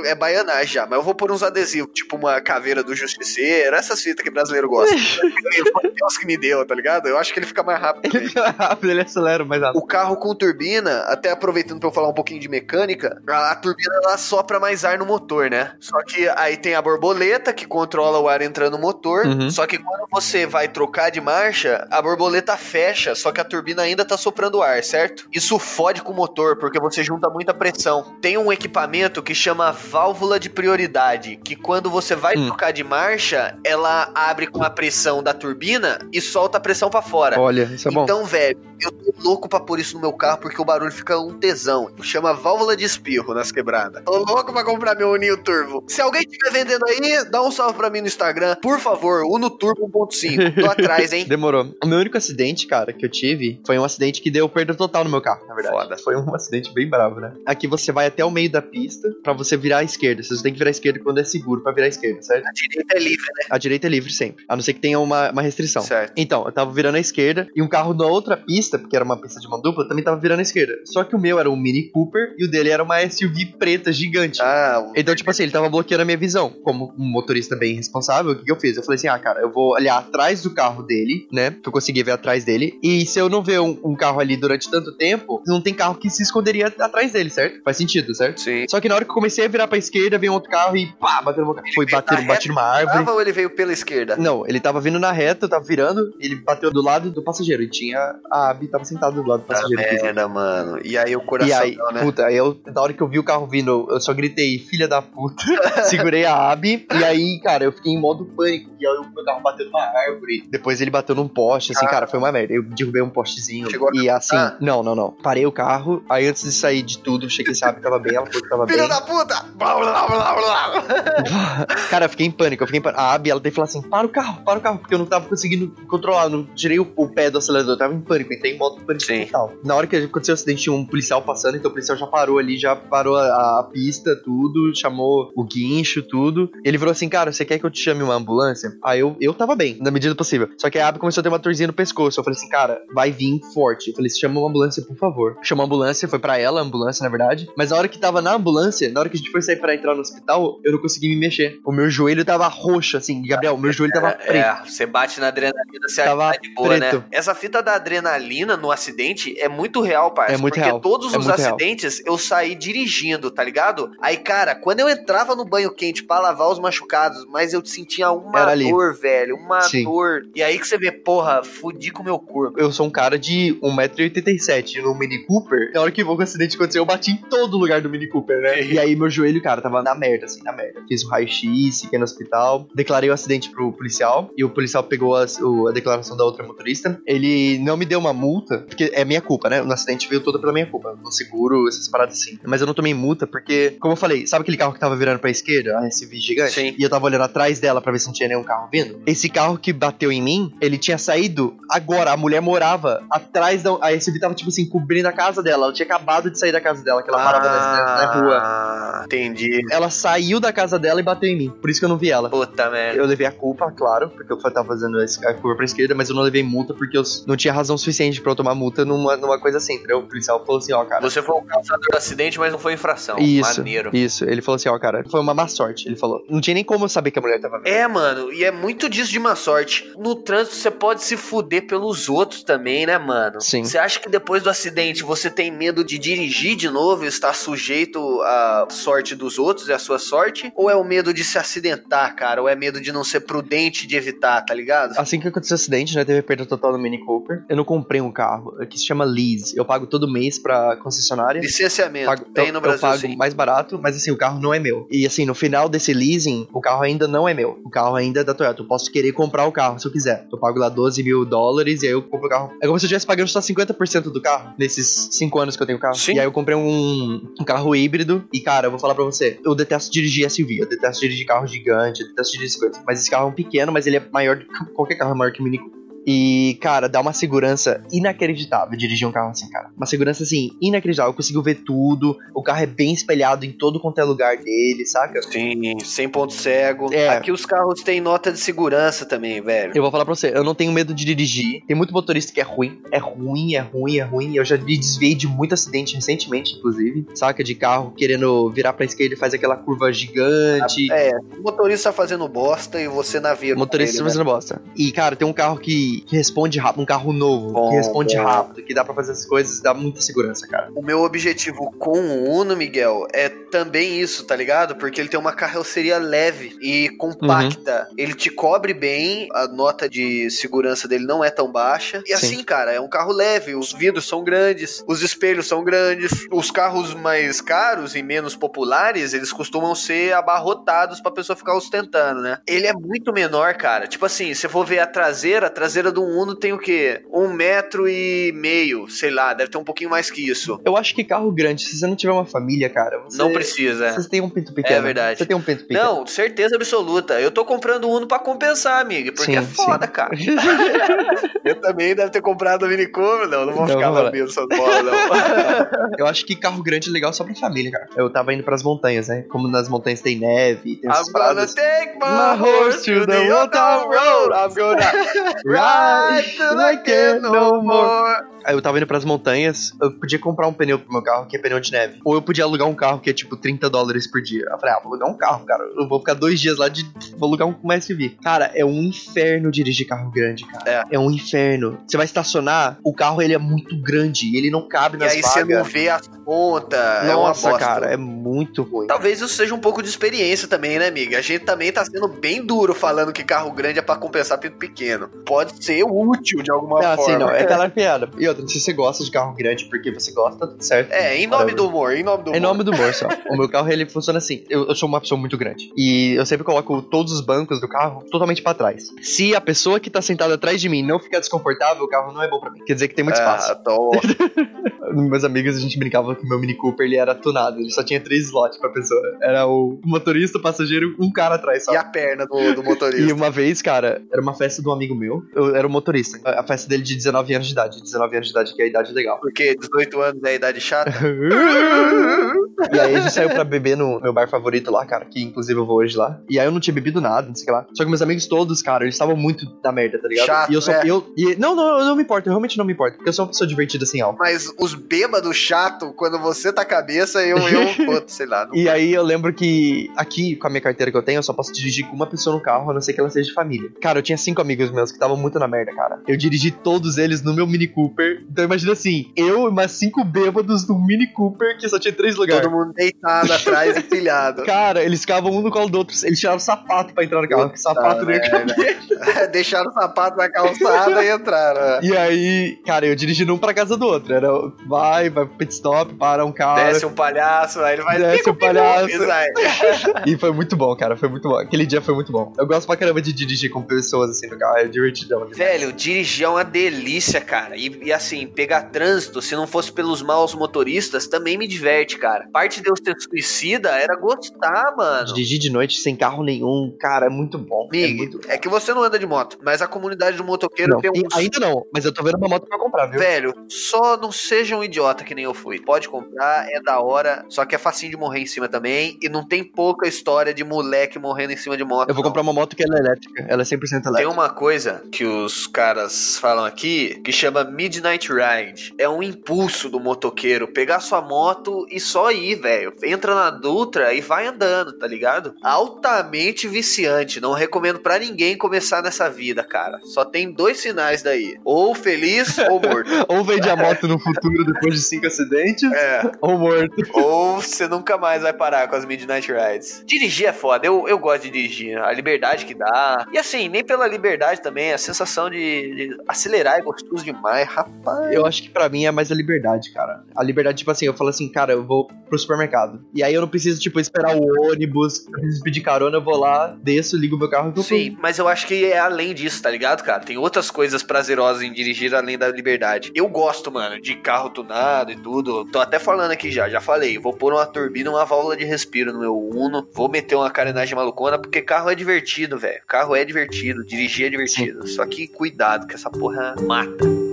é, 0.09 0.11
é 0.11 0.15
baianagem 0.55 0.75
já, 0.75 0.87
mas 0.87 0.99
eu 0.99 1.03
vou 1.03 1.15
pôr 1.15 1.33
uns 1.33 1.43
adesivos, 1.43 1.91
tipo 1.93 2.17
uma 2.17 2.41
caveira 2.41 2.83
do 2.83 2.95
Justiceiro, 2.95 3.75
essas 3.75 4.01
fitas 4.01 4.23
que 4.23 4.31
brasileiro 4.31 4.69
gosta. 4.69 4.95
Deus 4.95 6.19
que 6.19 6.27
me 6.27 6.37
deu, 6.37 6.65
tá 6.67 6.75
ligado? 6.75 7.09
Eu 7.09 7.19
acho 7.19 7.33
que 7.33 7.39
ele 7.39 7.47
fica 7.47 7.63
mais 7.63 7.81
rápido. 7.81 8.15
Ele 8.15 8.29
fica 8.29 8.51
rápido, 8.51 8.91
ele 8.91 9.03
acelera 9.03 9.45
mais 9.45 9.63
rápido. 9.63 9.79
O 9.79 9.87
carro 9.87 10.17
com 10.17 10.35
turbina, 10.35 11.01
até 11.03 11.31
aproveitando 11.31 11.81
pra 11.81 11.89
eu 11.89 11.93
falar 11.93 12.09
um 12.09 12.15
pouquinho 12.15 12.41
de 12.41 12.49
mecânica, 12.49 13.21
a, 13.29 13.51
a 13.51 13.55
turbina 13.55 13.95
ela 14.03 14.17
sopra 14.17 14.61
mais 14.61 14.85
ar 14.85 14.99
no 14.99 15.07
motor, 15.07 15.51
né? 15.51 15.73
Só 15.81 16.03
que 16.03 16.29
aí 16.37 16.57
tem 16.57 16.75
a 16.75 16.83
borboleta 16.83 17.53
que 17.53 17.67
controla 17.67 18.19
o 18.19 18.29
ar 18.29 18.43
entrando 18.43 18.73
no 18.75 18.79
motor. 18.79 19.27
Uhum. 19.27 19.51
Só 19.51 19.67
que 19.67 19.79
quando 19.79 20.07
você 20.11 20.47
vai 20.47 20.69
trocar 20.69 21.11
de 21.11 21.21
marcha, 21.21 21.87
a 21.91 22.03
borboleta 22.03 22.57
fecha, 22.57 23.15
só 23.15 23.31
que 23.33 23.41
a 23.41 23.45
turbina 23.45 23.83
ainda 23.83 24.05
tá 24.05 24.17
soprando 24.17 24.63
ar, 24.63 24.83
certo? 24.83 25.29
Isso 25.33 25.59
fode 25.59 26.03
com 26.03 26.13
o 26.13 26.17
motor, 26.17 26.57
porque 26.59 26.81
você 26.81 27.03
junta 27.03 27.29
muita 27.31 27.55
pressão. 27.55 28.17
Tem 28.21 28.37
um 28.37 28.53
equipamento 28.53 29.23
que 29.23 29.35
chama 29.35 29.73
válvula 29.73 30.39
de 30.41 30.44
prioridade, 30.51 31.37
que 31.45 31.55
quando 31.57 31.91
você 31.91 32.15
vai 32.15 32.37
Hum. 32.37 32.47
trocar 32.47 32.73
de 32.73 32.83
marcha, 32.85 33.57
ela 33.65 34.11
abre 34.15 34.47
com 34.47 34.63
a 34.63 34.71
pressão 34.71 35.23
da 35.23 35.33
turbina 35.33 35.99
e 36.13 36.21
solta 36.21 36.59
a 36.59 36.61
pressão 36.61 36.91
pra 36.91 37.03
fora. 37.03 37.39
Olha, 37.41 37.63
isso 37.65 37.89
é 37.89 37.91
bom. 37.91 38.05
Então, 38.05 38.25
velho, 38.25 38.59
eu 38.81 38.91
tô 38.91 39.15
louco 39.23 39.49
pra 39.49 39.61
pôr 39.61 39.79
isso 39.79 39.95
no 39.95 40.01
meu 40.01 40.13
carro 40.13 40.39
porque 40.39 40.61
o 40.61 40.65
barulho 40.65 40.91
fica 40.93 41.19
um 41.19 41.39
tesão. 41.39 41.91
Chama 42.03 42.35
válvula 42.35 42.77
de 42.77 42.85
espirro 42.85 43.33
nas 43.35 43.51
quebradas. 43.53 44.03
Tô 44.05 44.17
louco 44.25 44.53
pra 44.53 44.65
comprar 44.65 44.95
meu 44.97 45.11
Uninho 45.13 45.43
Turbo. 45.43 45.85
Se 45.89 46.01
alguém 46.01 46.23
estiver 46.23 46.51
vendendo 46.53 46.85
aí, 46.87 47.25
dá 47.31 47.43
um 47.43 47.51
salve 47.51 47.75
pra 47.77 47.89
mim 47.91 48.01
no 48.01 48.07
Instagram. 48.07 48.57
Por 48.63 48.79
favor, 48.81 49.25
Uno 49.27 49.49
Turbo 49.51 49.89
1.5. 49.89 50.55
Tô 50.63 50.67
atrás, 50.71 51.13
hein? 51.13 51.25
Demorou. 51.27 51.75
O 51.83 51.87
meu 51.87 51.99
único 51.99 52.17
acidente, 52.19 52.67
cara, 52.67 52.93
que 52.93 53.05
eu 53.05 53.11
tive 53.11 53.61
foi 53.67 53.79
um 53.79 53.85
acidente 53.85 54.21
que 54.21 54.31
deu 54.31 54.49
perda 54.49 54.75
total 54.75 55.05
no 55.05 55.11
meu 55.11 55.21
carro, 55.21 55.47
na 55.47 55.55
verdade. 55.55 55.77
Foda. 55.77 55.97
Foi 55.99 56.17
um 56.17 56.35
acidente 56.35 56.73
bem 56.73 56.89
bravo, 56.89 57.21
né? 57.21 57.33
Aqui 57.47 57.67
você 57.67 57.93
vai 57.93 58.07
até 58.07 58.25
o 58.25 58.31
meio 58.31 58.51
da 58.51 58.61
pista 58.63 59.09
pra 59.23 59.33
você 59.33 59.57
virar 59.57 59.79
à 59.79 59.85
esquerda. 59.85 60.23
Você 60.23 60.34
tem 60.43 60.53
que 60.53 60.59
virar 60.59 60.71
esquerda 60.71 61.01
quando 61.01 61.19
é 61.19 61.25
seguro 61.25 61.63
pra 61.63 61.73
virar 61.73 61.89
esquerda, 61.89 62.23
certo? 62.23 62.47
A 62.47 62.53
direita 62.53 62.97
é 62.97 62.99
livre, 62.99 63.27
né? 63.39 63.47
A 63.51 63.59
direita 63.59 63.87
é 63.87 63.91
livre 63.91 64.13
sempre, 64.13 64.45
a 64.49 64.57
não 64.57 64.63
ser 64.63 64.75
que 64.75 64.81
tenha 64.81 64.99
uma, 64.99 65.31
uma 65.31 65.43
restrição. 65.43 65.83
Certo. 65.83 66.13
Então, 66.17 66.45
eu 66.45 66.53
tava 66.53 66.73
virando 66.73 66.97
à 66.97 67.01
esquerda 67.01 67.49
e 67.55 67.63
um 67.63 67.69
carro 67.69 67.95
da 67.95 68.07
outra 68.07 68.37
pista, 68.37 68.79
porque 68.79 68.97
era 68.97 69.05
uma 69.05 69.17
pista 69.17 69.41
de 69.41 69.49
mão 69.49 69.61
dupla, 69.61 69.87
também 69.89 70.05
tava 70.05 70.21
virando 70.21 70.41
à 70.41 70.43
esquerda. 70.43 70.75
Só 70.85 71.05
que 71.05 71.15
o 71.15 71.19
meu 71.19 71.39
era 71.39 71.51
um 71.51 71.57
Mini 71.57 71.91
Cooper 71.91 72.35
e 72.39 72.45
o 72.45 72.51
dele 72.51 72.71
era 72.71 72.83
uma 72.83 73.01
SUV 73.09 73.55
preta 73.59 73.93
gigante. 73.93 74.41
Ah, 74.43 74.91
Então, 74.97 75.15
tipo 75.15 75.31
assim, 75.31 75.45
ele 75.45 75.53
tava 75.53 75.69
bloqueando 75.69 76.03
a 76.03 76.05
minha 76.05 76.19
visão. 76.19 76.51
Como 76.63 76.95
um 76.99 77.05
motorista 77.05 77.57
bem 77.57 77.75
responsável, 77.75 78.33
o 78.33 78.37
que, 78.37 78.45
que 78.45 78.53
eu 78.53 78.59
fiz? 78.61 78.77
Eu 78.77 78.83
falei 78.83 78.97
assim: 78.97 79.09
ah, 79.09 79.19
cara, 79.19 79.41
eu 79.41 79.51
vou 79.53 79.73
olhar 79.73 79.99
atrás 79.99 80.43
do 80.43 80.51
carro 80.51 80.83
dele, 80.83 81.27
né? 81.33 81.51
Que 81.51 81.69
eu 81.69 81.73
consegui 81.73 82.03
ver 82.03 82.13
atrás 82.13 82.45
dele. 82.45 82.79
E 82.83 83.05
se 83.07 83.19
eu 83.19 83.29
não 83.29 83.43
ver 83.43 83.61
um, 83.61 83.79
um 83.85 83.95
carro 83.97 84.21
ali 84.21 84.37
durante 84.37 84.71
tanto 84.71 84.93
tempo, 84.93 85.43
não 85.47 85.61
tem 85.61 85.75
carro 85.75 85.95
que 85.97 86.11
se 86.11 86.23
esconderia 86.23 86.67
atrás 86.67 87.13
dele, 87.13 87.31
certo? 87.31 87.63
Faz 87.65 87.77
sentido, 87.77 88.15
certo? 88.15 88.41
sim. 88.41 88.65
Só 88.69 88.81
que 88.81 88.89
na 88.89 88.95
hora 88.95 89.05
que 89.05 89.11
eu 89.11 89.15
comecei 89.15 89.45
a 89.45 89.49
virar 89.49 89.67
pra 89.69 89.79
esquerda, 89.79 90.19
veio 90.25 90.33
outro 90.33 90.51
carro 90.51 90.77
e 90.77 90.87
pá, 90.93 91.21
bateu 91.23 91.43
no 91.45 91.53
meu 91.53 91.55
carro. 91.55 91.75
Foi 91.75 91.87
bater, 91.87 92.27
bati 92.27 92.49
numa 92.49 92.63
árvore. 92.63 92.99
Tava 92.99 93.13
ou 93.13 93.21
ele 93.21 93.33
veio 93.33 93.51
pela 93.51 93.73
esquerda? 93.73 94.17
Não, 94.17 94.47
ele 94.47 94.61
tava 94.61 94.81
vindo 94.81 94.99
na 94.99 95.13
reta, 95.13 95.45
eu 95.45 95.49
tava 95.49 95.65
virando, 95.65 96.15
ele 96.19 96.37
bateu 96.37 96.71
do 96.71 96.83
lado 96.83 97.11
do 97.11 97.23
passageiro. 97.23 97.63
E 97.63 97.69
tinha. 97.71 98.15
A 98.31 98.51
Abby 98.51 98.69
tava 98.69 98.85
sentada 98.85 99.13
do 99.13 99.27
lado 99.27 99.41
do 99.41 99.47
passageiro. 99.47 99.81
inclusive. 99.83 100.03
merda, 100.03 100.29
mano. 100.29 100.79
E 100.85 100.97
aí 100.97 101.15
o 101.17 101.21
E 101.21 101.25
coração, 101.25 101.61
aí, 101.61 101.77
né? 101.93 102.01
puta, 102.03 102.27
aí 102.27 102.37
eu, 102.37 102.59
na 102.67 102.81
hora 102.81 102.93
que 102.93 103.03
eu 103.03 103.09
vi 103.09 103.19
o 103.19 103.25
carro 103.25 103.47
vindo, 103.47 103.87
eu 103.91 104.01
só 104.01 104.13
gritei, 104.13 104.59
filha 104.59 104.89
da 104.89 105.01
puta, 105.03 105.43
segurei 105.85 106.25
a 106.25 106.51
Abby, 106.51 106.87
e 106.99 107.05
aí, 107.05 107.41
cara, 107.41 107.65
eu 107.65 107.73
fiquei 107.73 107.93
em 107.93 108.01
modo 108.01 108.25
pânico, 108.25 108.71
e 108.79 108.87
aí 108.87 108.97
o 108.97 109.11
meu 109.15 109.25
carro 109.25 109.41
bateu 109.43 109.67
numa 109.67 109.81
árvore, 109.83 110.45
depois 110.51 110.81
ele 110.81 110.91
bateu 110.91 111.15
num 111.15 111.29
poste, 111.29 111.73
assim, 111.73 111.87
cara, 111.87 112.07
foi 112.07 112.19
uma 112.19 112.31
merda, 112.33 112.55
eu 112.55 112.63
derrubei 112.63 113.03
um 113.03 113.11
postezinho, 113.11 113.71
Chegou 113.71 113.89
a 113.89 113.93
e 113.95 114.09
assim, 114.09 114.37
capotar? 114.37 114.59
não, 114.61 114.83
não, 114.83 114.95
não, 114.95 115.11
parei 115.11 115.47
o 115.47 115.53
carro, 115.53 116.05
aí 116.09 116.27
antes 116.27 116.43
de 116.43 116.53
sair 116.53 116.83
de 116.83 116.99
tudo, 116.99 117.27
a 117.27 117.69
Abby 117.69 117.81
tava 117.81 117.99
bem, 117.99 118.15
ela 118.15 118.27
falou 118.27 118.43
que 118.43 118.49
tava 118.49 118.67
bem, 118.67 118.77
Filho 118.77 118.89
da 118.89 119.01
puta! 119.01 119.45
Blá, 119.57 119.75
blá, 119.75 120.07
blá, 120.07 120.07
blá. 120.19 121.67
cara, 121.91 122.05
eu 122.07 122.09
fiquei 122.09 122.27
em 122.27 122.31
pânico, 122.31 122.63
eu 122.63 122.67
fiquei 122.67 122.81
em 122.81 122.83
pânico, 122.83 123.01
a 123.01 123.15
Abby, 123.15 123.31
ela 123.31 123.41
teve 123.41 123.53
que 123.53 123.57
falar 123.57 123.67
assim, 123.67 123.83
para 123.83 124.07
o 124.07 124.11
carro, 124.11 124.43
para 124.45 124.59
o 124.59 124.63
carro, 124.63 124.79
porque 124.79 124.95
eu 124.95 124.99
não 124.99 125.07
tava 125.07 125.29
conseguindo 125.29 125.75
controlar, 125.89 126.29
não 126.29 126.45
tirei 126.55 126.79
o, 126.79 126.93
o 126.97 127.09
pé 127.09 127.31
do 127.31 127.39
acelerador, 127.39 127.75
eu 127.75 127.79
tava 127.79 127.95
em 127.95 128.01
pânico, 128.01 128.33
entrei 128.33 128.55
em 128.55 128.59
modo 128.59 128.81
pânico 128.83 129.05
Sim. 129.05 129.27
total. 129.27 129.53
Na 129.65 129.75
hora 129.75 129.87
que 129.87 129.97
aconteceu 129.97 130.33
o 130.33 130.35
acidente, 130.35 130.63
tinha 130.63 130.75
um 130.75 130.85
policial 130.85 131.23
passando, 131.23 131.57
então 131.57 131.71
o 131.71 131.75
policial 131.75 131.97
já 131.97 132.07
parou 132.07 132.39
ali, 132.39 132.57
já 132.57 132.75
parou 132.77 133.17
a, 133.17 133.61
a 133.61 133.63
pista, 133.65 134.15
tudo, 134.17 134.73
chamou 134.75 135.33
o 135.35 135.45
guincho, 135.45 136.03
tudo. 136.03 136.51
Ele 136.65 136.79
falou 136.79 136.93
assim, 136.93 137.09
cara, 137.09 137.33
você 137.33 137.45
quer 137.45 137.59
que 137.59 137.67
eu 137.67 137.71
te 137.71 137.81
chame 137.81 138.03
uma 138.03 138.15
ambulância? 138.15 138.73
Aí 138.83 139.01
eu, 139.01 139.17
eu 139.21 139.35
tava 139.35 139.55
bem, 139.55 139.79
na 139.81 139.91
medida 139.91 140.15
do 140.15 140.17
possível. 140.17 140.49
Só 140.59 140.71
que 140.71 140.79
a 140.79 140.89
Abby 140.89 140.99
começou 140.99 141.21
a 141.21 141.23
ter 141.23 141.29
uma 141.29 141.39
torzinha 141.39 141.67
no 141.67 141.73
pescoço. 141.73 142.21
Eu 142.21 142.25
falei 142.25 142.39
assim, 142.39 142.49
cara, 142.49 142.81
vai 142.95 143.11
vir 143.11 143.41
forte. 143.53 143.91
Eu 143.91 143.97
falei, 143.97 144.11
chama 144.11 144.41
uma 144.41 144.49
ambulância, 144.49 144.83
por 144.83 144.97
favor. 144.97 145.37
Chamou 145.43 145.65
a 145.65 145.67
ambulância, 145.67 146.09
foi 146.09 146.19
pra 146.19 146.39
ela 146.39 146.61
a 146.61 146.63
ambulância, 146.63 147.03
na 147.03 147.11
verdade. 147.11 147.49
Mas 147.57 147.71
na 147.71 147.77
hora 147.77 147.89
que 147.89 147.99
tava 147.99 148.21
na 148.21 148.35
ambulância, 148.35 148.91
na 148.91 149.01
hora 149.01 149.09
que 149.09 149.17
a 149.17 149.19
gente 149.19 149.31
foi 149.31 149.43
sair 149.43 149.57
pra 149.57 149.75
entrar 149.75 149.95
no 149.95 150.04
hospital, 150.05 150.61
eu 150.65 150.73
não 150.73 150.79
consegui 150.81 151.09
me 151.09 151.17
mexer. 151.17 151.61
O 151.65 151.73
meu 151.73 151.89
joelho 151.91 152.25
tava 152.25 152.47
roxo, 152.49 152.97
assim, 152.97 153.23
Gabriel, 153.27 153.55
o 153.55 153.59
meu 153.59 153.73
joelho 153.73 153.93
tava 153.93 154.13
preto. 154.13 154.35
É, 154.37 154.63
você 154.65 154.87
bate 154.87 155.21
na 155.21 155.29
adrenalina, 155.29 155.89
você 155.89 156.03
Tava 156.05 156.33
tá 156.33 156.39
de 156.41 156.55
boa, 156.55 156.69
preto. 156.77 156.97
né? 156.99 157.05
Essa 157.11 157.35
fita 157.35 157.63
da 157.63 157.75
adrenalina 157.75 158.57
no 158.57 158.71
acidente 158.71 159.35
é 159.39 159.49
muito 159.49 159.81
real, 159.81 160.13
parça. 160.13 160.35
É 160.35 160.37
muito 160.37 160.55
porque 160.55 160.67
real. 160.67 160.81
todos 160.81 161.13
É 161.15 161.19
os 161.19 161.27
muito 161.27 161.39
real. 161.39 161.55
acidentes 161.55 162.03
eu 162.05 162.17
saí 162.19 162.55
dirigindo, 162.55 163.31
tá 163.31 163.43
ligado? 163.43 163.91
Aí, 164.01 164.17
cara, 164.17 164.55
quando 164.55 164.81
eu 164.81 164.89
entrava 164.89 165.35
no 165.35 165.45
banho 165.45 165.73
quente 165.75 166.03
pra 166.05 166.21
lavar 166.21 166.49
os 166.49 166.59
machucados, 166.59 167.25
mas 167.31 167.53
eu 167.53 167.65
sentia 167.65 168.11
uma 168.11 168.41
Era 168.41 168.51
ali. 168.53 168.71
dor, 168.71 168.95
velho, 168.95 169.37
uma 169.37 169.63
Sim. 169.63 169.85
dor. 169.85 170.23
E 170.35 170.43
aí 170.43 170.59
que 170.59 170.67
você 170.69 170.77
vê, 170.79 170.93
porra, 170.93 171.43
fudi 171.43 171.91
com 171.91 172.03
o 172.03 172.05
meu 172.05 172.19
corpo. 172.19 172.59
Eu 172.61 172.71
sou 172.73 172.87
um 172.87 172.91
cara 172.91 173.19
de 173.19 173.59
1,87m 173.63 174.83
no 174.83 174.95
Mini 174.95 175.25
Cooper. 175.27 175.71
Na 175.75 175.81
hora 175.81 175.91
que 175.91 176.03
o 176.03 176.21
acidente 176.23 176.57
aconteceu, 176.57 176.83
eu 176.83 176.87
bati 176.87 177.11
em 177.13 177.17
todo 177.17 177.57
lugar 177.57 177.81
do 177.81 177.89
Mini 177.91 178.09
Cooper, 178.09 178.41
né? 178.41 178.63
E 178.63 178.79
aí 178.79 178.95
meu 178.97 179.09
joelho, 179.11 179.43
cara, 179.43 179.61
tava 179.61 179.83
na 179.83 179.94
merda, 179.95 180.27
assim, 180.27 180.43
na 180.43 180.53
merda. 180.53 180.81
Fiz 180.89 181.05
o 181.05 181.09
raio-x, 181.09 181.81
fiquei 181.83 181.99
no 181.99 182.05
hospital, 182.05 182.67
declarei 182.75 183.11
o 183.11 183.13
acidente 183.13 183.51
pro 183.51 183.73
policial, 183.73 184.31
e 184.37 184.45
o 184.45 184.51
policial 184.51 184.83
pegou 184.85 185.15
as- 185.17 185.39
o- 185.41 185.69
a 185.69 185.73
declaração 185.73 186.17
da 186.17 186.25
outra 186.25 186.45
motorista. 186.47 187.01
Ele 187.07 187.59
não 187.59 187.77
me 187.77 187.85
deu 187.85 187.99
uma 187.99 188.13
multa, 188.13 188.59
porque 188.59 188.91
é 188.95 189.05
minha 189.05 189.21
culpa, 189.21 189.49
né? 189.49 189.63
O 189.63 189.73
acidente 189.73 190.09
veio 190.09 190.21
todo 190.21 190.41
pela 190.41 190.53
minha 190.53 190.67
culpa. 190.67 190.97
No 191.03 191.11
seguro, 191.13 191.69
essas 191.69 191.89
paradas 191.89 192.17
assim. 192.19 192.39
Mas 192.45 192.61
eu 192.61 192.67
não 192.67 192.75
tomei 192.75 192.95
multa 192.95 193.27
porque, 193.27 193.77
como 193.81 193.93
eu 193.93 193.97
falei, 193.97 194.27
sabe 194.27 194.43
aquele 194.43 194.57
carro 194.57 194.73
que 194.73 194.81
tava 194.81 194.97
virando 194.97 195.19
pra 195.19 195.31
esquerda? 195.31 195.79
A 195.79 195.91
SUV 195.91 196.19
gigante? 196.21 196.53
Sim. 196.53 196.75
E 196.79 196.83
eu 196.83 196.91
tava 196.91 197.05
olhando 197.07 197.23
atrás 197.25 197.59
dela 197.61 197.81
pra 197.81 197.93
ver 197.93 197.99
se 197.99 198.07
não 198.07 198.13
tinha 198.13 198.29
nenhum 198.29 198.43
carro 198.43 198.69
vindo. 198.73 199.01
Esse 199.07 199.29
carro 199.29 199.59
que 199.59 199.73
bateu 199.73 200.11
em 200.13 200.23
mim, 200.23 200.53
ele 200.61 200.79
tinha 200.79 200.99
saído 200.99 201.57
agora. 201.71 202.13
A 202.13 202.17
mulher 202.17 202.41
morava 202.41 203.03
atrás 203.11 203.63
da. 203.63 203.71
A 203.81 203.93
SUV 203.99 204.19
tava, 204.21 204.35
tipo 204.35 204.49
assim, 204.51 204.67
cobrindo 204.69 205.09
a 205.09 205.13
casa 205.13 205.43
dela. 205.43 205.65
Ela 205.67 205.73
tinha 205.73 205.87
acabado 205.87 206.31
de 206.31 206.39
sair 206.39 206.53
da 206.53 206.61
casa 206.61 206.83
dela, 206.83 207.03
que 207.03 207.09
ela 207.11 207.23
parava 207.23 207.45
na, 207.45 207.55
na- 207.55 207.85
na 208.07 208.21
rua. 208.21 208.39
Ah, 208.43 209.03
entendi. 209.07 209.61
Ela 209.71 209.84
saiu 209.91 210.41
da 210.41 210.53
casa 210.53 210.79
dela 210.79 211.01
e 211.01 211.03
bateu 211.03 211.29
em 211.29 211.37
mim. 211.37 211.51
Por 211.51 211.71
isso 211.71 211.81
que 211.81 211.85
eu 211.85 211.89
não 211.89 211.97
vi 211.97 212.11
ela. 212.11 212.29
Puta 212.31 212.71
merda. 212.71 212.99
Eu 212.99 213.07
levei 213.07 213.27
a 213.27 213.33
culpa, 213.33 213.71
claro, 213.71 214.11
porque 214.11 214.33
eu 214.33 214.39
tava 214.39 214.67
fazendo 214.69 214.99
a 214.99 215.35
curva 215.35 215.57
pra 215.57 215.65
esquerda, 215.65 215.95
mas 215.95 216.09
eu 216.09 216.15
não 216.15 216.23
levei 216.23 216.43
multa 216.43 216.75
porque 216.75 216.97
eu 216.97 217.03
não 217.27 217.37
tinha 217.37 217.53
razão 217.53 217.77
suficiente 217.77 218.21
pra 218.21 218.33
eu 218.33 218.37
tomar 218.37 218.55
multa 218.55 218.85
numa, 218.85 219.17
numa 219.17 219.39
coisa 219.39 219.59
assim, 219.59 219.75
entendeu? 219.75 219.99
O 219.99 220.03
policial 220.03 220.45
falou 220.45 220.59
assim, 220.59 220.73
ó, 220.73 220.85
cara. 220.85 221.01
Você 221.03 221.23
foi 221.23 221.35
o 221.37 221.43
causador 221.43 221.87
do 221.91 221.97
acidente, 221.97 222.39
mas 222.39 222.53
não 222.53 222.59
foi 222.59 222.73
infração. 222.75 223.19
Isso, 223.19 223.59
Maneiro. 223.59 223.91
isso. 223.93 224.25
Ele 224.25 224.43
falou 224.43 224.57
assim, 224.57 224.69
ó, 224.69 224.79
cara, 224.79 225.05
foi 225.11 225.21
uma 225.21 225.35
má 225.35 225.49
sorte. 225.49 225.89
Ele 225.89 225.97
falou. 225.97 226.25
Não 226.29 226.41
tinha 226.41 226.55
nem 226.55 226.65
como 226.65 226.85
eu 226.85 226.89
saber 226.89 227.11
que 227.11 227.19
a 227.19 227.23
mulher 227.23 227.41
tava 227.41 227.59
vendo. 227.59 227.69
É, 227.73 227.87
mano, 227.89 228.33
e 228.33 228.45
é 228.45 228.51
muito 228.51 228.89
disso 228.89 229.11
de 229.11 229.19
má 229.19 229.35
sorte. 229.37 229.93
No 229.97 230.15
trânsito 230.17 230.57
você 230.57 230.71
pode 230.71 231.03
se 231.03 231.17
fuder 231.17 231.67
pelos 231.67 232.09
outros 232.09 232.43
também, 232.43 232.87
né, 232.87 232.99
mano? 232.99 233.41
Sim. 233.41 233.65
Você 233.65 233.79
acha 233.79 234.01
que 234.01 234.09
depois 234.09 234.43
do 234.43 234.51
acidente 234.51 235.03
você 235.03 235.31
tem 235.31 235.51
medo 235.51 235.85
de 235.85 235.99
dirigir 235.99 236.57
de 236.57 236.69
novo 236.69 237.05
e 237.05 237.09
estar 237.09 237.35
sujeito 237.35 237.99
à 238.23 238.67
sorte 238.71 239.15
dos 239.15 239.39
outros 239.39 239.64
e 239.69 239.73
à 239.73 239.79
sua 239.79 239.99
sorte? 239.99 240.53
Ou 240.57 240.71
é 240.71 240.77
o 240.77 240.85
medo 240.85 241.13
de 241.13 241.25
se 241.25 241.39
acidentar, 241.39 242.15
cara? 242.17 242.41
Ou 242.43 242.49
é 242.49 242.55
medo 242.55 242.81
de 242.81 242.93
não 242.93 243.05
ser 243.05 243.21
prudente 243.21 243.87
de 243.87 243.97
evitar, 243.97 244.41
tá 244.43 244.55
ligado? 244.55 244.95
Assim 244.99 245.19
que 245.21 245.29
aconteceu 245.29 245.55
o 245.55 245.57
acidente, 245.57 245.95
né, 245.95 246.05
teve 246.05 246.23
perda 246.23 246.47
total 246.47 246.73
no 246.73 246.79
Mini 246.79 247.05
Cooper. 247.05 247.45
Eu 247.49 247.57
não 247.57 247.65
comprei 247.65 248.01
um 248.01 248.11
carro, 248.13 248.55
que 248.67 248.79
se 248.79 248.87
chama 248.87 249.05
lease. 249.05 249.57
Eu 249.57 249.65
pago 249.65 249.87
todo 249.87 250.11
mês 250.11 250.39
pra 250.39 250.77
concessionária. 250.77 251.41
Licenciamento. 251.41 252.07
Pago- 252.07 252.25
tem 252.33 252.47
eu, 252.49 252.53
no 252.53 252.59
eu 252.59 252.63
Brasil, 252.63 252.81
pago 252.81 252.99
sim. 253.01 253.17
mais 253.17 253.35
barato, 253.35 253.79
mas 253.81 253.97
assim, 253.97 254.11
o 254.11 254.17
carro 254.17 254.41
não 254.41 254.53
é 254.53 254.59
meu. 254.59 254.87
E 254.91 255.07
assim, 255.07 255.25
no 255.25 255.35
final 255.35 255.69
desse 255.69 255.93
leasing, 255.93 256.49
o 256.53 256.61
carro 256.61 256.83
ainda 256.83 257.07
não 257.09 257.29
é 257.29 257.35
meu. 257.35 257.61
O 257.65 257.71
carro 257.71 257.95
ainda 257.97 258.21
é 258.21 258.25
da 258.25 258.35
Toyota. 258.35 258.63
Eu 258.63 258.67
posso 258.67 258.91
querer 258.91 259.13
comprar 259.13 259.47
o 259.47 259.53
carro 259.53 259.79
se 259.79 259.87
eu 259.87 259.93
quiser. 259.93 260.27
Eu 260.33 260.39
pago 260.39 260.59
lá 260.59 260.69
12 260.69 261.03
mil 261.03 261.25
dólares 261.25 261.83
e 261.83 261.87
aí 261.87 261.93
eu 261.93 262.03
compro 262.03 262.27
o 262.27 262.31
carro. 262.31 262.51
É 262.63 262.67
como 262.67 262.79
se 262.79 262.85
eu 262.85 262.89
estivesse 262.89 263.07
pagando 263.07 263.29
só 263.29 263.41
50% 263.41 264.03
do 264.11 264.21
carro 264.21 264.55
nesses 264.59 265.09
5 265.13 265.39
anos 265.39 265.57
que 265.57 265.63
eu 265.63 265.67
tenho 265.67 265.79
carro. 265.79 265.95
Sim. 265.95 266.15
E 266.15 266.19
aí 266.21 266.27
eu 266.27 266.33
comprei 266.33 266.57
um, 266.57 267.21
um 267.41 267.45
carro 267.45 267.75
híbrido. 267.75 268.25
E 268.33 268.41
cara, 268.41 268.67
eu 268.67 268.71
vou 268.71 268.81
falar 268.81 268.95
pra 268.95 269.05
você, 269.05 269.39
eu 269.45 269.54
detesto 269.55 269.93
dirigir 269.93 270.29
SUV, 270.31 270.59
eu 270.59 270.69
detesto 270.69 271.01
dirigir 271.01 271.27
carro 271.27 271.47
gigante, 271.47 272.03
eu 272.03 272.09
detesto 272.09 272.33
dirigir 272.37 272.59
coisas. 272.59 272.83
Mas 272.87 273.01
esse 273.01 273.11
carro 273.11 273.29
é 273.29 273.31
um 273.31 273.35
pequeno, 273.35 273.73
mas 273.73 273.87
ele 273.87 273.97
é 273.97 274.09
maior 274.13 274.37
do 274.37 274.47
que 274.47 274.65
qualquer 274.73 274.97
carro 274.97 275.13
é 275.13 275.15
maior 275.15 275.33
que 275.33 275.41
o 275.41 275.45
Mini 275.45 275.59
Cooper. 275.59 275.84
E, 276.07 276.59
cara, 276.61 276.89
dá 276.89 277.01
uma 277.01 277.13
segurança 277.13 277.83
inacreditável 277.93 278.77
dirigir 278.77 279.09
um 279.09 279.13
carro 279.13 279.31
assim, 279.31 279.49
cara. 279.49 279.71
Uma 279.77 279.87
segurança, 279.87 280.23
assim, 280.23 280.51
inacreditável. 280.61 281.11
Eu 281.11 281.17
consigo 281.17 281.43
ver 281.43 281.57
tudo. 281.65 282.17
O 282.35 282.43
carro 282.43 282.63
é 282.63 282.67
bem 282.67 282.93
espelhado 282.93 283.45
em 283.45 283.53
todo 283.53 283.81
quanto 283.81 283.99
é 283.99 284.05
lugar 284.05 284.37
dele, 284.37 284.85
saca? 284.87 285.23
Sim, 285.23 285.79
sem 285.81 286.09
ponto 286.09 286.33
cego. 286.33 286.93
É. 286.93 287.09
Aqui 287.09 287.33
os 287.33 287.47
carros 287.47 287.83
têm 287.83 288.01
nota 288.01 288.31
de 288.31 288.39
segurança 288.39 289.07
também, 289.07 289.41
velho. 289.41 289.73
Eu 289.75 289.83
vou 289.83 289.91
falar 289.91 290.05
pra 290.05 290.15
você, 290.15 290.33
eu 290.35 290.45
não 290.45 290.55
tenho 290.55 290.73
medo 290.73 290.93
de 290.93 291.05
dirigir. 291.05 291.63
Tem 291.67 291.77
muito 291.77 291.93
motorista 291.93 292.33
que 292.33 292.41
é 292.41 292.45
ruim. 292.45 292.81
É 292.93 292.99
ruim, 292.99 293.55
é 293.55 293.61
ruim, 293.61 293.99
é 293.99 294.03
ruim. 294.03 294.37
Eu 294.37 294.45
já 294.45 294.57
me 294.57 294.77
desviei 294.77 295.15
de 295.15 295.27
muito 295.27 295.55
acidente 295.55 295.95
recentemente, 295.95 296.55
inclusive. 296.55 297.07
Saca? 297.15 297.43
De 297.43 297.55
carro 297.55 297.93
querendo 297.97 298.51
virar 298.51 298.73
pra 298.73 298.85
esquerda 298.85 299.15
e 299.15 299.19
faz 299.19 299.35
aquela 299.35 299.57
curva 299.57 299.93
gigante. 299.93 300.91
É, 300.93 301.13
o 301.39 301.43
motorista 301.43 301.93
fazendo 301.93 302.27
bosta 302.29 302.81
e 302.81 302.89
você 302.89 303.21
navega. 303.21 303.57
Motorista 303.57 303.97
ele, 303.97 304.03
né? 304.03 304.09
fazendo 304.11 304.25
bosta. 304.25 304.63
E, 304.77 304.93
cara, 304.93 305.17
tem 305.17 305.27
um 305.27 305.33
carro 305.33 305.59
que 305.59 305.94
que, 305.95 306.01
que 306.01 306.17
responde 306.17 306.59
rápido, 306.59 306.83
um 306.83 306.87
carro 306.87 307.13
novo, 307.13 307.53
Bom, 307.53 307.71
que 307.71 307.77
responde 307.77 308.17
bom. 308.17 308.25
rápido, 308.25 308.63
que 308.63 308.75
dá 308.75 308.85
pra 308.85 308.95
fazer 308.95 309.13
as 309.13 309.25
coisas, 309.25 309.61
dá 309.61 309.75
muita 309.75 310.01
segurança, 310.01 310.47
cara. 310.47 310.71
O 310.75 310.83
meu 310.83 311.03
objetivo 311.03 311.71
com 311.79 311.99
o 311.99 312.41
Uno, 312.41 312.57
Miguel, 312.57 313.07
é 313.13 313.29
também 313.29 314.01
isso, 314.01 314.25
tá 314.25 314.35
ligado? 314.35 314.75
Porque 314.77 315.01
ele 315.01 315.09
tem 315.09 315.19
uma 315.21 315.33
carroceria 315.33 315.99
leve 315.99 316.57
e 316.61 316.91
compacta. 316.99 317.87
Uhum. 317.91 317.95
Ele 317.99 318.15
te 318.15 318.31
cobre 318.31 318.75
bem, 318.75 319.29
a 319.33 319.47
nota 319.47 319.89
de 319.89 320.31
segurança 320.31 320.89
dele 320.89 321.05
não 321.05 321.23
é 321.23 321.31
tão 321.31 321.51
baixa. 321.51 322.03
E 322.07 322.09
Sim. 322.09 322.15
assim, 322.15 322.45
cara, 322.45 322.73
é 322.73 322.81
um 322.81 322.89
carro 322.89 323.13
leve, 323.13 323.55
os 323.55 323.73
vidros 323.73 324.07
são 324.07 324.25
grandes, 324.25 324.83
os 324.89 325.03
espelhos 325.03 325.47
são 325.47 325.63
grandes. 325.63 326.27
Os 326.33 326.51
carros 326.51 326.95
mais 326.95 327.41
caros 327.41 327.95
e 327.95 328.03
menos 328.03 328.35
populares, 328.35 329.15
eles 329.15 329.33
costumam 329.33 329.75
ser 329.75 330.13
abarrotados 330.15 331.01
pra 331.01 331.11
pessoa 331.11 331.37
ficar 331.37 331.55
ostentando, 331.57 332.21
né? 332.21 332.39
Ele 332.47 332.67
é 332.67 332.73
muito 332.73 333.13
menor, 333.13 333.55
cara. 333.55 333.87
Tipo 333.87 334.07
assim, 334.07 334.35
se 334.35 334.47
eu 334.47 334.51
for 334.51 334.67
ver 334.67 334.81
a 334.81 334.87
traseira, 334.87 335.47
a 335.47 335.51
traseira 335.51 335.84
do 335.93 336.03
Uno 336.03 336.35
tem 336.35 336.53
o 336.53 336.59
quê? 336.59 337.03
Um 337.13 337.33
metro 337.33 337.89
e 337.89 338.33
meio, 338.33 338.89
sei 338.89 339.11
lá, 339.11 339.35
deve 339.35 339.51
ter 339.51 339.59
um 339.59 339.65
pouquinho 339.65 339.91
mais 339.91 340.11
que 340.11 340.29
isso. 340.29 340.61
Eu 340.65 340.77
acho 340.77 340.95
que 340.95 341.05
carro 341.05 341.31
grande, 341.31 341.63
se 341.63 341.79
você 341.79 341.87
não 341.87 341.97
tiver 341.97 342.13
uma 342.13 342.25
família, 342.25 342.69
cara, 342.69 342.99
você, 343.01 343.19
Não 343.19 343.33
precisa. 343.33 343.93
Você 343.93 344.09
tem 344.09 344.21
um 344.21 344.29
pinto 344.29 344.53
pequeno. 344.53 344.79
É 344.79 344.83
verdade. 344.83 345.19
Você 345.19 345.27
tem 345.27 345.37
um 345.37 345.43
pinto 345.43 345.65
pequeno. 345.65 345.83
Não, 345.83 346.07
certeza 346.07 346.57
absoluta. 346.57 347.21
Eu 347.21 347.31
tô 347.31 347.45
comprando 347.45 347.85
o 347.85 347.97
Uno 347.97 348.07
pra 348.07 348.19
compensar, 348.19 348.81
amiga. 348.81 349.13
Porque 349.13 349.33
Sim, 349.33 349.39
é 349.39 349.43
foda, 349.43 349.87
sim. 349.87 349.93
cara. 349.93 350.11
eu 351.45 351.61
também 351.61 351.95
deve 351.95 352.11
ter 352.11 352.21
comprado 352.21 352.65
o 352.65 352.69
Mini 352.69 352.87
Cooper, 352.87 353.29
não. 353.29 353.47
Não 353.47 353.53
vou 353.53 353.67
Não, 353.67 353.75
ficar 353.75 353.91
lambendo 353.91 354.31
essas 354.31 354.47
bolas, 354.49 354.85
não. 354.85 354.95
Eu 355.99 356.07
acho 356.07 356.25
que 356.25 356.35
carro 356.35 356.63
grande 356.63 356.89
é 356.89 356.93
legal 356.93 357.13
só 357.13 357.25
pra 357.25 357.35
família, 357.35 357.71
cara. 357.71 357.89
Eu 357.97 358.11
tava 358.11 358.33
indo 358.33 358.43
pras 358.43 358.63
montanhas, 358.63 359.09
né? 359.09 359.25
Como 359.29 359.49
nas 359.49 359.69
montanhas 359.69 360.01
tem 360.01 360.19
neve, 360.19 360.77
tem 360.77 360.91
I'm 360.91 361.13
gonna 361.13 361.47
take 361.47 361.99
my 361.99 362.15
My 362.15 362.37
horse 362.37 362.85
to 362.85 363.07
the 363.07 363.49
town 363.49 363.89
road. 363.89 364.33
I'm 364.33 364.55
gonna 364.55 364.81
ride 365.45 365.74
I 365.75 367.21
no 367.21 367.63
more. 367.63 368.35
Aí 368.45 368.55
eu 368.55 368.61
tava 368.61 368.77
indo 368.77 368.87
pras 368.87 369.05
montanhas, 369.07 369.73
eu 369.81 369.91
podia 369.93 370.19
comprar 370.19 370.47
um 370.47 370.53
pneu 370.53 370.79
pro 370.79 370.93
meu 370.93 371.03
carro, 371.03 371.27
que 371.27 371.35
é 371.35 371.41
pneu 371.41 371.59
de 371.59 371.73
neve. 371.73 371.99
Ou 372.05 372.15
eu 372.15 372.21
podia 372.21 372.45
alugar 372.45 372.69
um 372.69 372.75
carro 372.75 373.01
que 373.01 373.09
é 373.09 373.13
tipo 373.13 373.37
30 373.37 373.71
dólares 373.71 374.07
por 374.07 374.21
dia. 374.21 374.45
Eu 374.51 374.59
falei, 374.59 374.75
ah, 374.75 374.81
vou 374.83 374.93
alugar 374.93 375.11
um 375.11 375.17
carro, 375.17 375.47
cara. 375.47 375.65
Eu 375.77 375.89
vou 375.89 375.99
ficar 375.99 376.13
dois 376.13 376.39
dias 376.39 376.59
lá 376.59 376.69
de. 376.69 376.85
Vou 377.17 377.29
alugar 377.29 377.49
um 377.49 377.81
SUV. 377.81 378.19
Cara, 378.23 378.51
é 378.55 378.65
um 378.65 378.83
inferno 378.83 379.51
dirigir 379.51 379.87
carro 379.87 380.11
grande, 380.11 380.45
cara. 380.47 380.85
É. 380.91 380.99
um 380.99 381.11
inferno. 381.11 381.79
Você 381.87 381.97
vai 381.97 382.05
estacionar, 382.05 382.79
o 382.85 382.95
carro 382.95 383.23
ele 383.23 383.33
é 383.33 383.39
muito 383.39 383.81
grande, 383.81 384.37
ele 384.37 384.51
não 384.51 384.69
cabe 384.69 384.97
E 384.97 385.01
nas 385.01 385.13
aí 385.13 385.23
você 385.23 385.41
não 385.41 385.57
vagas. 385.59 385.73
vê 385.73 385.89
as 385.89 386.07
pontas. 386.07 386.79
é 386.79 387.13
Nossa, 387.13 387.49
bosta. 387.51 387.65
cara, 387.65 387.87
é 387.95 387.97
muito 387.97 388.63
ruim. 388.63 388.87
Talvez 388.87 389.21
isso 389.21 389.35
seja 389.35 389.55
um 389.55 389.59
pouco 389.61 389.83
de 389.83 389.89
experiência 389.89 390.47
também, 390.47 390.79
né, 390.79 390.89
amiga? 390.89 391.19
A 391.19 391.23
gente 391.23 391.45
também 391.45 391.73
tá 391.73 391.83
sendo 391.85 392.09
bem 392.09 392.45
duro 392.45 392.75
falando 392.75 393.13
que 393.13 393.25
carro 393.25 393.51
grande 393.53 393.79
é 393.79 393.83
pra 393.83 393.97
compensar 393.97 394.39
pinto 394.39 394.57
pequeno. 394.59 395.09
Pode 395.27 395.64
ser 395.65 395.85
útil 395.85 396.43
de 396.43 396.51
alguma 396.51 396.81
Não, 396.81 396.91
assim, 396.91 397.03
forma. 397.05 397.19
não, 397.19 397.31
é 397.31 397.43
aquela 397.43 397.69
piada. 397.69 398.11
E 398.19 398.29
outra, 398.29 398.47
se 398.47 398.61
você 398.61 398.73
gosta 398.73 399.05
de 399.05 399.11
carro 399.11 399.35
grande 399.35 399.65
porque 399.67 399.93
você 399.93 400.13
gosta, 400.13 400.47
tudo 400.47 400.63
certo. 400.63 400.93
É, 400.93 401.17
em 401.19 401.27
nome 401.27 401.53
do 401.55 401.69
humor, 401.69 401.93
em 401.95 402.03
nome 402.03 402.25
do 402.25 402.31
humor. 402.31 402.37
Em 402.37 402.41
nome 402.41 402.65
do 402.65 402.73
humor 402.73 402.95
só. 402.95 403.09
o 403.31 403.37
meu 403.37 403.49
carro, 403.49 403.71
ele 403.71 403.87
funciona 403.87 404.19
assim. 404.19 404.45
Eu, 404.49 404.67
eu 404.69 404.75
sou 404.75 404.89
uma 404.89 405.01
pessoa 405.01 405.19
muito 405.19 405.37
grande. 405.37 405.73
E 405.77 406.15
eu 406.15 406.27
sempre 406.27 406.45
coloco 406.45 406.83
todos 406.83 407.13
os 407.13 407.21
bancos 407.21 407.61
do 407.61 407.69
carro 407.69 408.05
totalmente 408.11 408.43
pra 408.43 408.55
trás. 408.55 408.89
Se 409.03 409.35
a 409.35 409.41
pessoa 409.41 409.81
que 409.81 409.91
tá 409.91 410.03
sentada 410.03 410.35
atrás 410.35 410.61
de 410.61 410.69
mim 410.69 410.83
não 410.83 410.99
ficar 410.99 411.21
desconfortável, 411.21 411.85
o 411.85 411.89
carro 411.89 412.13
não 412.13 412.23
é 412.23 412.29
bom 412.29 412.41
pra 412.41 412.51
mim. 412.51 412.61
Quer 412.67 412.75
dizer 412.75 412.89
que 412.89 412.95
tem 412.95 413.05
muito 413.05 413.17
espaço. 413.17 413.53
Ah, 413.53 413.55
tô... 413.55 413.91
Meus 414.95 415.25
amigos, 415.25 415.57
a 415.57 415.61
gente 415.61 415.79
brincava 415.79 416.15
que 416.15 416.25
o 416.25 416.29
meu 416.29 416.39
Mini 416.39 416.55
Cooper, 416.55 416.87
ele 416.87 416.97
era 416.97 417.15
tunado. 417.15 417.59
Ele 417.59 417.71
só 417.71 417.83
tinha 417.83 418.01
três 418.01 418.25
slots 418.25 418.59
pra 418.59 418.69
pessoa. 418.71 419.01
Era 419.23 419.47
o 419.47 419.81
motorista, 419.85 420.39
o 420.39 420.43
passageiro, 420.43 420.95
um 421.01 421.11
cara 421.11 421.35
atrás 421.37 421.65
só. 421.65 421.73
E 421.73 421.77
a 421.77 421.85
perna 421.85 422.27
do, 422.27 422.55
do 422.55 422.63
motorista. 422.63 423.03
E 423.03 423.13
uma 423.13 423.31
vez, 423.31 423.61
cara, 423.63 424.03
era 424.13 424.23
uma 424.23 424.35
festa 424.35 424.63
de 424.63 424.69
um 424.69 424.73
amigo 424.73 424.95
meu. 424.95 425.23
Eu 425.35 425.54
era 425.55 425.67
o 425.67 425.71
motorista. 425.71 426.19
A 426.25 426.43
festa 426.43 426.69
dele 426.69 426.83
de 426.83 426.95
19 426.95 427.35
anos 427.35 427.47
de 427.47 427.53
idade. 427.53 427.83
19 427.83 428.17
anos 428.17 428.29
de 428.29 428.33
idade, 428.33 428.55
que 428.55 428.63
é 428.63 428.65
a 428.65 428.69
idade 428.69 428.93
legal. 428.93 429.19
Porque 429.21 429.55
18 429.57 430.01
anos 430.01 430.23
é 430.25 430.29
a 430.31 430.35
idade 430.35 430.61
chata. 430.61 430.93
E 432.73 432.79
aí 432.79 432.95
a 432.95 433.01
gente 433.01 433.13
saiu 433.13 433.31
pra 433.31 433.45
beber 433.45 433.77
no 433.77 434.01
meu 434.01 434.13
bar 434.13 434.29
favorito 434.29 434.71
lá, 434.71 434.87
cara, 434.87 435.05
que 435.05 435.23
inclusive 435.23 435.59
eu 435.59 435.67
vou 435.67 435.79
hoje 435.79 435.97
lá. 435.97 436.21
E 436.29 436.39
aí 436.39 436.47
eu 436.47 436.53
não 436.53 436.61
tinha 436.61 436.73
bebido 436.75 437.01
nada, 437.01 437.27
não 437.27 437.35
sei 437.35 437.43
o 437.43 437.47
que 437.47 437.53
lá. 437.53 437.67
Só 437.75 437.85
que 437.85 437.89
meus 437.91 438.03
amigos 438.03 438.27
todos, 438.27 438.63
cara, 438.63 438.85
eles 438.85 438.95
estavam 438.95 439.17
muito 439.17 439.45
na 439.63 439.73
merda, 439.73 439.99
tá 440.01 440.09
ligado? 440.09 440.27
Chato, 440.27 440.51
e 440.51 440.55
eu 440.55 440.61
só. 440.63 440.73
né? 440.73 440.83
Eu, 440.85 441.13
e, 441.17 441.37
não, 441.37 441.55
não, 441.55 441.81
eu 441.81 441.85
não 441.85 441.97
me 441.97 442.03
importo, 442.03 442.29
eu 442.29 442.33
realmente 442.33 442.57
não 442.57 442.65
me 442.65 442.73
importo. 442.73 442.97
Porque 442.97 443.09
eu 443.09 443.13
sou 443.13 443.25
uma 443.25 443.31
pessoa 443.31 443.47
divertida 443.47 443.85
assim, 443.85 444.03
ó. 444.03 444.15
Mas 444.19 444.53
os 444.59 444.75
bêbados 444.75 445.37
chato, 445.37 445.93
quando 445.95 446.19
você 446.19 446.53
tá 446.53 446.65
cabeça, 446.65 447.25
eu, 447.25 447.39
eu, 447.39 448.05
sei 448.07 448.27
lá. 448.27 448.49
E 448.53 448.69
aí 448.69 448.93
eu 448.93 449.03
lembro 449.03 449.33
que 449.33 449.91
aqui, 449.97 450.37
com 450.37 450.47
a 450.47 450.51
minha 450.51 450.61
carteira 450.61 450.91
que 450.91 450.97
eu 450.97 451.03
tenho, 451.03 451.19
eu 451.19 451.23
só 451.23 451.33
posso 451.33 451.53
dirigir 451.53 451.87
com 451.87 451.95
uma 451.95 452.07
pessoa 452.07 452.37
no 452.37 452.43
carro, 452.43 452.71
a 452.71 452.75
não 452.75 452.81
ser 452.81 452.93
que 452.93 453.01
ela 453.01 453.11
seja 453.11 453.29
de 453.29 453.35
família. 453.35 453.71
Cara, 453.81 453.99
eu 453.99 454.03
tinha 454.03 454.17
cinco 454.17 454.41
amigos 454.41 454.71
meus 454.71 454.91
que 454.91 454.97
estavam 454.97 455.17
muito 455.17 455.39
na 455.39 455.44
merda, 455.49 455.73
cara. 455.75 456.01
Eu 456.07 456.17
dirigi 456.17 456.51
todos 456.51 456.99
eles 456.99 457.23
no 457.23 457.35
meu 457.35 457.47
Mini 457.47 457.67
Cooper. 457.67 458.25
Então 458.31 458.45
imagina 458.45 458.73
assim, 458.73 459.13
eu 459.17 459.49
e 459.49 459.53
mais 459.53 459.73
cinco 459.73 460.05
bêbados 460.05 460.67
no 460.69 460.79
Mini 460.79 461.07
Cooper 461.07 461.59
que 461.59 461.69
só 461.69 461.79
tinha 461.79 461.93
três 461.93 462.17
lugares. 462.17 462.43
Todo 462.43 462.53
mundo 462.53 462.73
deitado 462.75 463.33
atrás 463.33 463.77
e 463.77 463.83
pilhado. 463.83 464.43
Cara, 464.47 464.83
eles 464.83 465.01
ficavam 465.01 465.33
um 465.33 465.43
no 465.43 465.51
colo 465.51 465.69
do 465.69 465.79
outro. 465.79 465.97
Eles 466.05 466.19
tiravam 466.19 466.39
o 466.39 466.41
sapato 466.41 466.95
pra 466.95 467.05
entrar 467.05 467.23
no 467.23 467.29
carro, 467.29 467.51
que 467.51 467.61
sapato 467.61 468.05
caber. 468.05 469.31
Deixaram 469.33 469.71
o 469.71 469.73
sapato 469.73 470.17
na 470.17 470.29
calçada 470.29 471.05
e 471.05 471.11
entraram. 471.15 471.83
E 471.83 471.97
aí, 471.97 472.59
cara, 472.67 472.87
eu 472.87 472.95
dirigindo 472.95 473.35
um 473.35 473.39
pra 473.39 473.55
casa 473.55 473.77
do 473.77 473.87
outro. 473.87 474.15
Era 474.15 474.29
vai, 474.67 475.11
vai 475.11 475.27
pro 475.27 475.37
pit 475.37 475.53
stop, 475.53 475.95
para 475.95 476.25
um 476.25 476.33
carro. 476.33 476.65
Desce 476.65 476.87
um 476.87 476.93
palhaço, 476.93 477.61
aí 477.61 477.75
ele 477.75 477.83
vai 477.83 477.99
Desce 477.99 478.31
o 478.31 478.35
palhaço. 478.35 478.89
e. 478.89 480.15
E 480.15 480.17
foi 480.17 480.33
muito 480.33 480.57
bom, 480.57 480.75
cara. 480.77 480.97
Foi 480.97 481.09
muito 481.09 481.29
bom. 481.29 481.37
Aquele 481.37 481.67
dia 481.67 481.81
foi 481.81 481.95
muito 481.95 482.13
bom. 482.13 482.33
Eu 482.39 482.47
gosto 482.47 482.67
pra 482.67 482.77
caramba 482.77 483.01
de 483.01 483.13
dirigir 483.13 483.51
com 483.51 483.63
pessoas 483.63 484.11
assim 484.11 484.27
no 484.29 484.39
carro. 484.39 484.59
É 484.59 484.67
divertidão. 484.67 485.24
Demais. 485.25 485.37
Velho, 485.39 485.73
dirigir 485.73 486.27
é 486.27 486.29
uma 486.29 486.45
delícia, 486.45 487.21
cara. 487.21 487.57
E, 487.57 487.69
e 487.85 487.93
assim, 487.93 488.27
pegar 488.27 488.65
trânsito, 488.65 489.21
se 489.23 489.35
não 489.35 489.47
fosse 489.47 489.73
pelos 489.73 490.03
maus 490.03 490.35
motoristas, 490.35 491.07
também 491.07 491.37
me 491.37 491.47
diverte, 491.47 491.99
cara. 491.99 492.29
Parte 492.33 492.61
de 492.63 492.69
eu 492.69 492.75
ser 492.77 492.95
suicida 492.99 493.71
era 493.71 493.97
gostar, 493.97 494.75
mano. 494.77 495.07
Dirigir 495.07 495.39
de 495.39 495.51
noite 495.51 495.79
sem 495.79 495.97
carro 495.97 496.23
nenhum, 496.23 496.75
cara, 496.79 497.07
é 497.07 497.11
muito 497.11 497.39
bom. 497.39 497.69
é 497.73 497.77
Mig, 497.77 497.95
muito 497.97 498.21
é 498.29 498.39
que 498.39 498.49
você 498.49 498.73
não 498.73 498.83
anda 498.83 498.99
de 498.99 499.07
moto, 499.07 499.39
mas 499.43 499.61
a 499.63 499.67
comunidade 499.67 500.17
do 500.17 500.25
motoqueiro 500.25 500.73
Não, 500.75 500.81
tem 500.81 500.91
uns... 500.91 501.15
ainda 501.15 501.39
não, 501.39 501.67
mas 501.73 501.85
eu 501.85 501.93
tô 501.93 502.03
vendo 502.03 502.17
uma 502.17 502.29
moto 502.29 502.47
pra 502.47 502.59
comprar, 502.59 502.87
viu? 502.87 502.99
Velho, 502.99 503.35
só 503.49 503.97
não 503.97 504.11
seja 504.13 504.57
um 504.57 504.65
idiota 504.65 505.05
que 505.05 505.15
nem 505.15 505.25
eu 505.25 505.35
fui. 505.35 505.61
Pode 505.61 505.89
comprar, 505.89 506.47
é 506.51 506.61
da 506.61 506.81
hora, 506.81 507.25
só 507.29 507.45
que 507.45 507.55
é 507.55 507.59
facinho 507.59 507.91
de 507.91 507.97
morrer 507.97 508.21
em 508.21 508.27
cima 508.27 508.49
também. 508.49 508.99
E 509.03 509.09
não 509.09 509.27
tem 509.27 509.45
pouca 509.45 509.87
história 509.89 510.33
de 510.33 510.45
moleque 510.45 510.99
morrendo 510.99 511.33
em 511.33 511.37
cima 511.37 511.57
de 511.57 511.65
moto. 511.65 511.89
Eu 511.89 511.95
vou 511.95 512.03
não. 512.03 512.11
comprar 512.11 512.23
uma 512.23 512.33
moto 512.33 512.57
que 512.57 512.63
ela 512.65 512.77
é 512.77 512.79
elétrica. 512.81 513.25
Ela 513.29 513.43
é 513.43 513.45
100% 513.45 513.69
Tem 513.69 513.81
elétrica. 513.87 514.11
uma 514.11 514.29
coisa 514.31 514.83
que 514.91 515.05
os 515.15 515.47
caras 515.47 516.19
falam 516.19 516.45
aqui 516.45 517.01
que 517.05 517.13
chama 517.13 517.45
Midnight 517.45 518.09
Ride. 518.13 518.75
É 518.79 518.89
um 518.89 519.03
impulso 519.03 519.69
do 519.69 519.79
motoqueiro 519.81 520.49
pegar 520.49 520.81
sua 520.81 521.01
moto 521.01 521.67
e 521.71 521.79
só 521.81 522.11
ir, 522.11 522.37
velho. 522.37 522.73
Entra 522.83 523.15
na 523.15 523.31
Dutra 523.31 523.93
e 523.95 524.01
vai 524.01 524.27
andando, 524.27 524.73
tá 524.73 524.87
ligado? 524.87 525.35
Altamente 525.43 526.49
viciante. 526.49 527.21
Não 527.21 527.33
recomendo 527.33 527.79
pra 527.81 527.99
ninguém 527.99 528.37
começar 528.37 528.83
nessa 528.83 529.09
vida, 529.09 529.43
cara. 529.45 529.79
Só 529.85 530.05
tem 530.05 530.33
dois 530.33 530.59
sinais 530.59 531.03
daí: 531.03 531.37
ou 531.45 531.75
feliz 531.75 532.39
ou 532.51 532.61
morto. 532.61 532.91
Ou 533.09 533.25
vende 533.25 533.49
a 533.49 533.57
moto 533.57 533.87
no 533.87 533.99
futuro 533.99 534.45
depois 534.45 534.75
de 534.75 534.81
cinco 534.83 535.07
acidentes, 535.07 535.71
É. 535.73 536.11
ou 536.21 536.39
morto. 536.39 536.75
Ou 536.93 537.41
você 537.41 537.69
nunca 537.69 537.97
mais 537.99 538.23
vai 538.23 538.33
parar 538.33 538.69
com 538.69 538.77
as 538.77 538.85
Midnight 538.85 539.31
Rides. 539.33 539.83
Dirigir 539.87 540.27
é 540.29 540.33
foda, 540.33 540.67
eu, 540.67 540.89
eu 540.89 540.99
gosto 540.99 541.23
de 541.25 541.31
dirigir. 541.31 541.79
A 541.79 541.93
liberdade 541.93 542.45
que 542.47 542.55
dá. 542.55 543.07
E 543.13 543.19
assim, 543.19 543.49
nem 543.49 543.63
pela 543.65 543.87
liberdade 543.87 544.41
também, 544.41 544.73
a 544.73 544.79
sensação 544.79 545.04
de, 545.29 545.75
de 545.75 545.97
acelerar 546.09 546.59
é 546.59 546.63
gostoso 546.63 547.05
demais, 547.05 547.49
rapaz. 547.49 548.13
Eu 548.13 548.27
acho 548.27 548.43
que 548.43 548.51
pra 548.51 548.69
mim 548.69 548.85
é 548.85 548.91
mais 548.91 549.11
a 549.11 549.15
liberdade, 549.15 549.73
cara. 549.73 550.03
A 550.15 550.23
liberdade, 550.23 550.59
tipo 550.59 550.71
assim, 550.71 550.87
eu 550.87 550.95
falo 550.95 551.11
assim, 551.11 551.29
cara, 551.29 551.53
eu 551.53 551.65
vou 551.65 551.87
pro 552.09 552.19
supermercado. 552.19 552.85
E 552.95 553.03
aí 553.03 553.15
eu 553.15 553.21
não 553.21 553.29
preciso, 553.29 553.61
tipo, 553.61 553.81
esperar 553.81 554.17
o 554.17 554.51
ônibus, 554.51 555.07
eu 555.07 555.13
preciso 555.13 555.43
pedir 555.43 555.61
carona, 555.61 555.97
eu 555.97 556.03
vou 556.03 556.17
lá, 556.17 556.57
desço, 556.63 556.97
ligo 556.97 557.19
meu 557.19 557.29
carro 557.29 557.51
e 557.51 557.53
vou 557.53 557.65
Sim, 557.65 557.97
mas 558.01 558.19
eu 558.19 558.29
acho 558.29 558.47
que 558.47 558.65
é 558.65 558.79
além 558.79 559.15
disso, 559.15 559.43
tá 559.43 559.51
ligado, 559.51 559.83
cara? 559.83 560.01
Tem 560.01 560.17
outras 560.17 560.51
coisas 560.51 560.83
prazerosas 560.83 561.43
em 561.43 561.53
dirigir 561.53 561.95
além 561.95 562.19
da 562.19 562.29
liberdade. 562.29 562.93
Eu 562.95 563.09
gosto, 563.09 563.51
mano, 563.51 563.81
de 563.81 563.97
carro 563.97 564.31
tunado 564.31 564.93
e 564.93 564.97
tudo. 564.97 565.45
Tô 565.47 565.59
até 565.61 565.79
falando 565.79 566.11
aqui 566.11 566.31
já, 566.31 566.49
já 566.49 566.61
falei. 566.61 566.99
Vou 566.99 567.13
pôr 567.13 567.33
uma 567.33 567.47
turbina, 567.47 567.91
uma 567.91 568.05
válvula 568.05 568.37
de 568.37 568.45
respiro 568.45 568.93
no 568.93 569.01
meu 569.01 569.17
Uno. 569.17 569.69
Vou 569.73 569.89
meter 569.89 570.15
uma 570.15 570.31
carenagem 570.31 570.75
malucona, 570.75 571.19
porque 571.19 571.43
carro 571.43 571.71
é 571.71 571.75
divertido, 571.75 572.39
velho. 572.39 572.63
Carro 572.67 572.95
é 572.95 573.05
divertido, 573.05 573.65
dirigir 573.65 574.07
é 574.07 574.11
divertido. 574.11 574.67
Só 574.69 574.85
que 574.87 574.94
cuidado, 575.09 575.67
que 575.67 575.75
essa 575.75 575.91
porra 575.91 576.35
mata. 576.47 577.04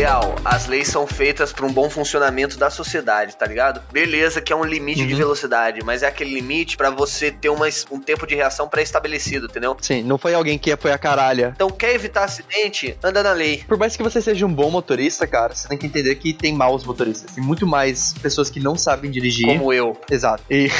Real, 0.00 0.34
as 0.42 0.66
leis 0.66 0.88
são 0.88 1.06
feitas 1.06 1.52
para 1.52 1.66
um 1.66 1.70
bom 1.70 1.90
funcionamento 1.90 2.56
da 2.56 2.70
sociedade, 2.70 3.36
tá 3.36 3.44
ligado? 3.44 3.82
Beleza 3.92 4.40
que 4.40 4.50
é 4.50 4.56
um 4.56 4.64
limite 4.64 5.02
uhum. 5.02 5.06
de 5.06 5.14
velocidade, 5.14 5.80
mas 5.84 6.02
é 6.02 6.06
aquele 6.06 6.32
limite 6.32 6.74
para 6.74 6.88
você 6.88 7.30
ter 7.30 7.50
uma, 7.50 7.66
um 7.90 8.00
tempo 8.00 8.26
de 8.26 8.34
reação 8.34 8.66
pré-estabelecido, 8.66 9.44
entendeu? 9.44 9.76
Sim, 9.78 10.02
não 10.02 10.16
foi 10.16 10.32
alguém 10.32 10.58
que 10.58 10.74
foi 10.78 10.90
a 10.90 10.96
caralha. 10.96 11.52
Então, 11.54 11.68
quer 11.68 11.94
evitar 11.94 12.24
acidente? 12.24 12.96
Anda 13.04 13.22
na 13.22 13.32
lei. 13.32 13.62
Por 13.68 13.76
mais 13.76 13.94
que 13.94 14.02
você 14.02 14.22
seja 14.22 14.46
um 14.46 14.54
bom 14.54 14.70
motorista, 14.70 15.26
cara, 15.26 15.54
você 15.54 15.68
tem 15.68 15.76
que 15.76 15.84
entender 15.84 16.14
que 16.14 16.32
tem 16.32 16.54
maus 16.54 16.82
motoristas. 16.82 17.34
Tem 17.34 17.44
muito 17.44 17.66
mais 17.66 18.14
pessoas 18.22 18.48
que 18.48 18.58
não 18.58 18.78
sabem 18.78 19.10
dirigir. 19.10 19.48
Como 19.48 19.70
eu. 19.70 19.94
Exato. 20.10 20.42
E 20.48 20.70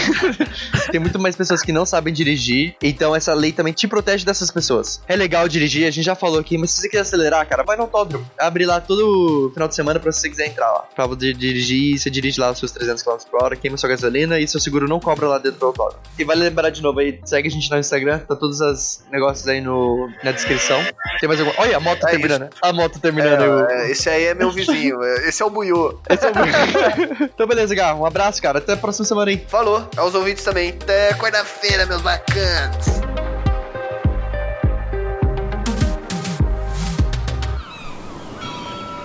tem 0.91 0.99
muito 0.99 1.19
mais 1.19 1.37
pessoas 1.37 1.61
que 1.61 1.73
não 1.73 1.85
sabem 1.85 2.15
dirigir. 2.15 2.75
Então, 2.83 3.15
essa 3.15 3.35
lei 3.35 3.53
também 3.53 3.75
te 3.75 3.87
protege 3.87 4.25
dessas 4.25 4.51
pessoas. 4.51 5.03
É 5.07 5.15
legal 5.15 5.47
dirigir, 5.47 5.87
a 5.87 5.91
gente 5.91 6.07
já 6.07 6.15
falou 6.15 6.41
aqui, 6.41 6.57
mas 6.57 6.71
se 6.71 6.81
você 6.81 6.89
quiser 6.89 7.03
acelerar, 7.03 7.47
cara, 7.47 7.63
vai 7.63 7.77
no 7.77 7.83
autódromo. 7.83 8.25
Abre 8.39 8.65
lá 8.65 8.81
todo 8.81 9.10
final 9.53 9.69
de 9.69 9.75
semana 9.75 9.99
pra 10.01 10.13
se 10.13 10.21
você 10.21 10.31
quiser 10.31 10.47
entrar 10.47 10.71
lá. 10.71 10.85
Pra 10.95 11.09
poder 11.09 11.35
dirigir, 11.35 11.99
você 11.99 12.11
dirige 12.11 12.41
lá 12.41 12.51
os 12.51 12.59
seus 12.59 12.73
300 12.73 13.03
km 13.03 13.17
por 13.31 13.43
hora, 13.43 13.57
queima 13.57 13.77
sua 13.77 13.89
gasolina 13.89 14.39
e 14.39 14.47
seu 14.47 14.61
seguro 14.61 14.89
não 14.89 15.01
cobra 15.01 15.29
lá 15.29 15.39
dentro 15.39 15.61
do 15.61 15.67
autódromo. 15.67 16.03
E 16.19 16.25
vale 16.25 16.43
lembrar 16.43 16.71
de 16.71 16.83
novo 16.83 17.01
aí, 17.01 17.21
segue 17.25 17.49
a 17.49 17.51
gente 17.51 17.71
no 17.71 17.79
Instagram, 17.79 18.19
tá 18.21 18.37
todos 18.37 18.61
os 18.61 19.03
negócios 19.11 19.47
aí 19.49 19.61
no, 19.61 20.09
na 20.23 20.33
descrição. 20.33 20.81
Tem 21.19 21.29
mais 21.29 21.41
alguma? 21.41 21.59
Olha, 21.61 21.77
a 21.77 21.81
moto 21.81 22.07
é 22.07 22.11
terminando. 22.11 22.43
Isso. 22.43 22.61
A 22.63 22.73
moto 22.73 22.99
terminando. 22.99 23.69
É, 23.69 23.87
é, 23.87 23.91
esse 23.91 24.09
aí 24.09 24.25
é 24.25 24.35
meu 24.35 24.51
vizinho. 24.51 25.01
É, 25.11 25.29
esse 25.29 25.43
é 25.43 25.47
o 25.47 25.51
Buiô. 25.51 25.99
Esse 26.09 26.27
é 26.27 26.31
o 26.31 26.33
Buiô. 26.33 27.25
então, 27.35 27.47
beleza, 27.47 27.75
Gá. 27.75 27.95
Um 27.95 28.05
abraço, 28.05 28.41
cara. 28.41 28.59
Até 28.59 28.75
a 28.75 28.77
próxima 28.77 29.05
semana 29.05 29.31
aí. 29.31 29.45
Falou. 29.49 29.89
Aos 29.97 30.15
ouvintes 30.15 30.45
também. 30.45 30.71
Até 30.71 31.15
quarta-feira, 31.15 31.87
meus 31.87 32.03
bacanas. 32.03 33.01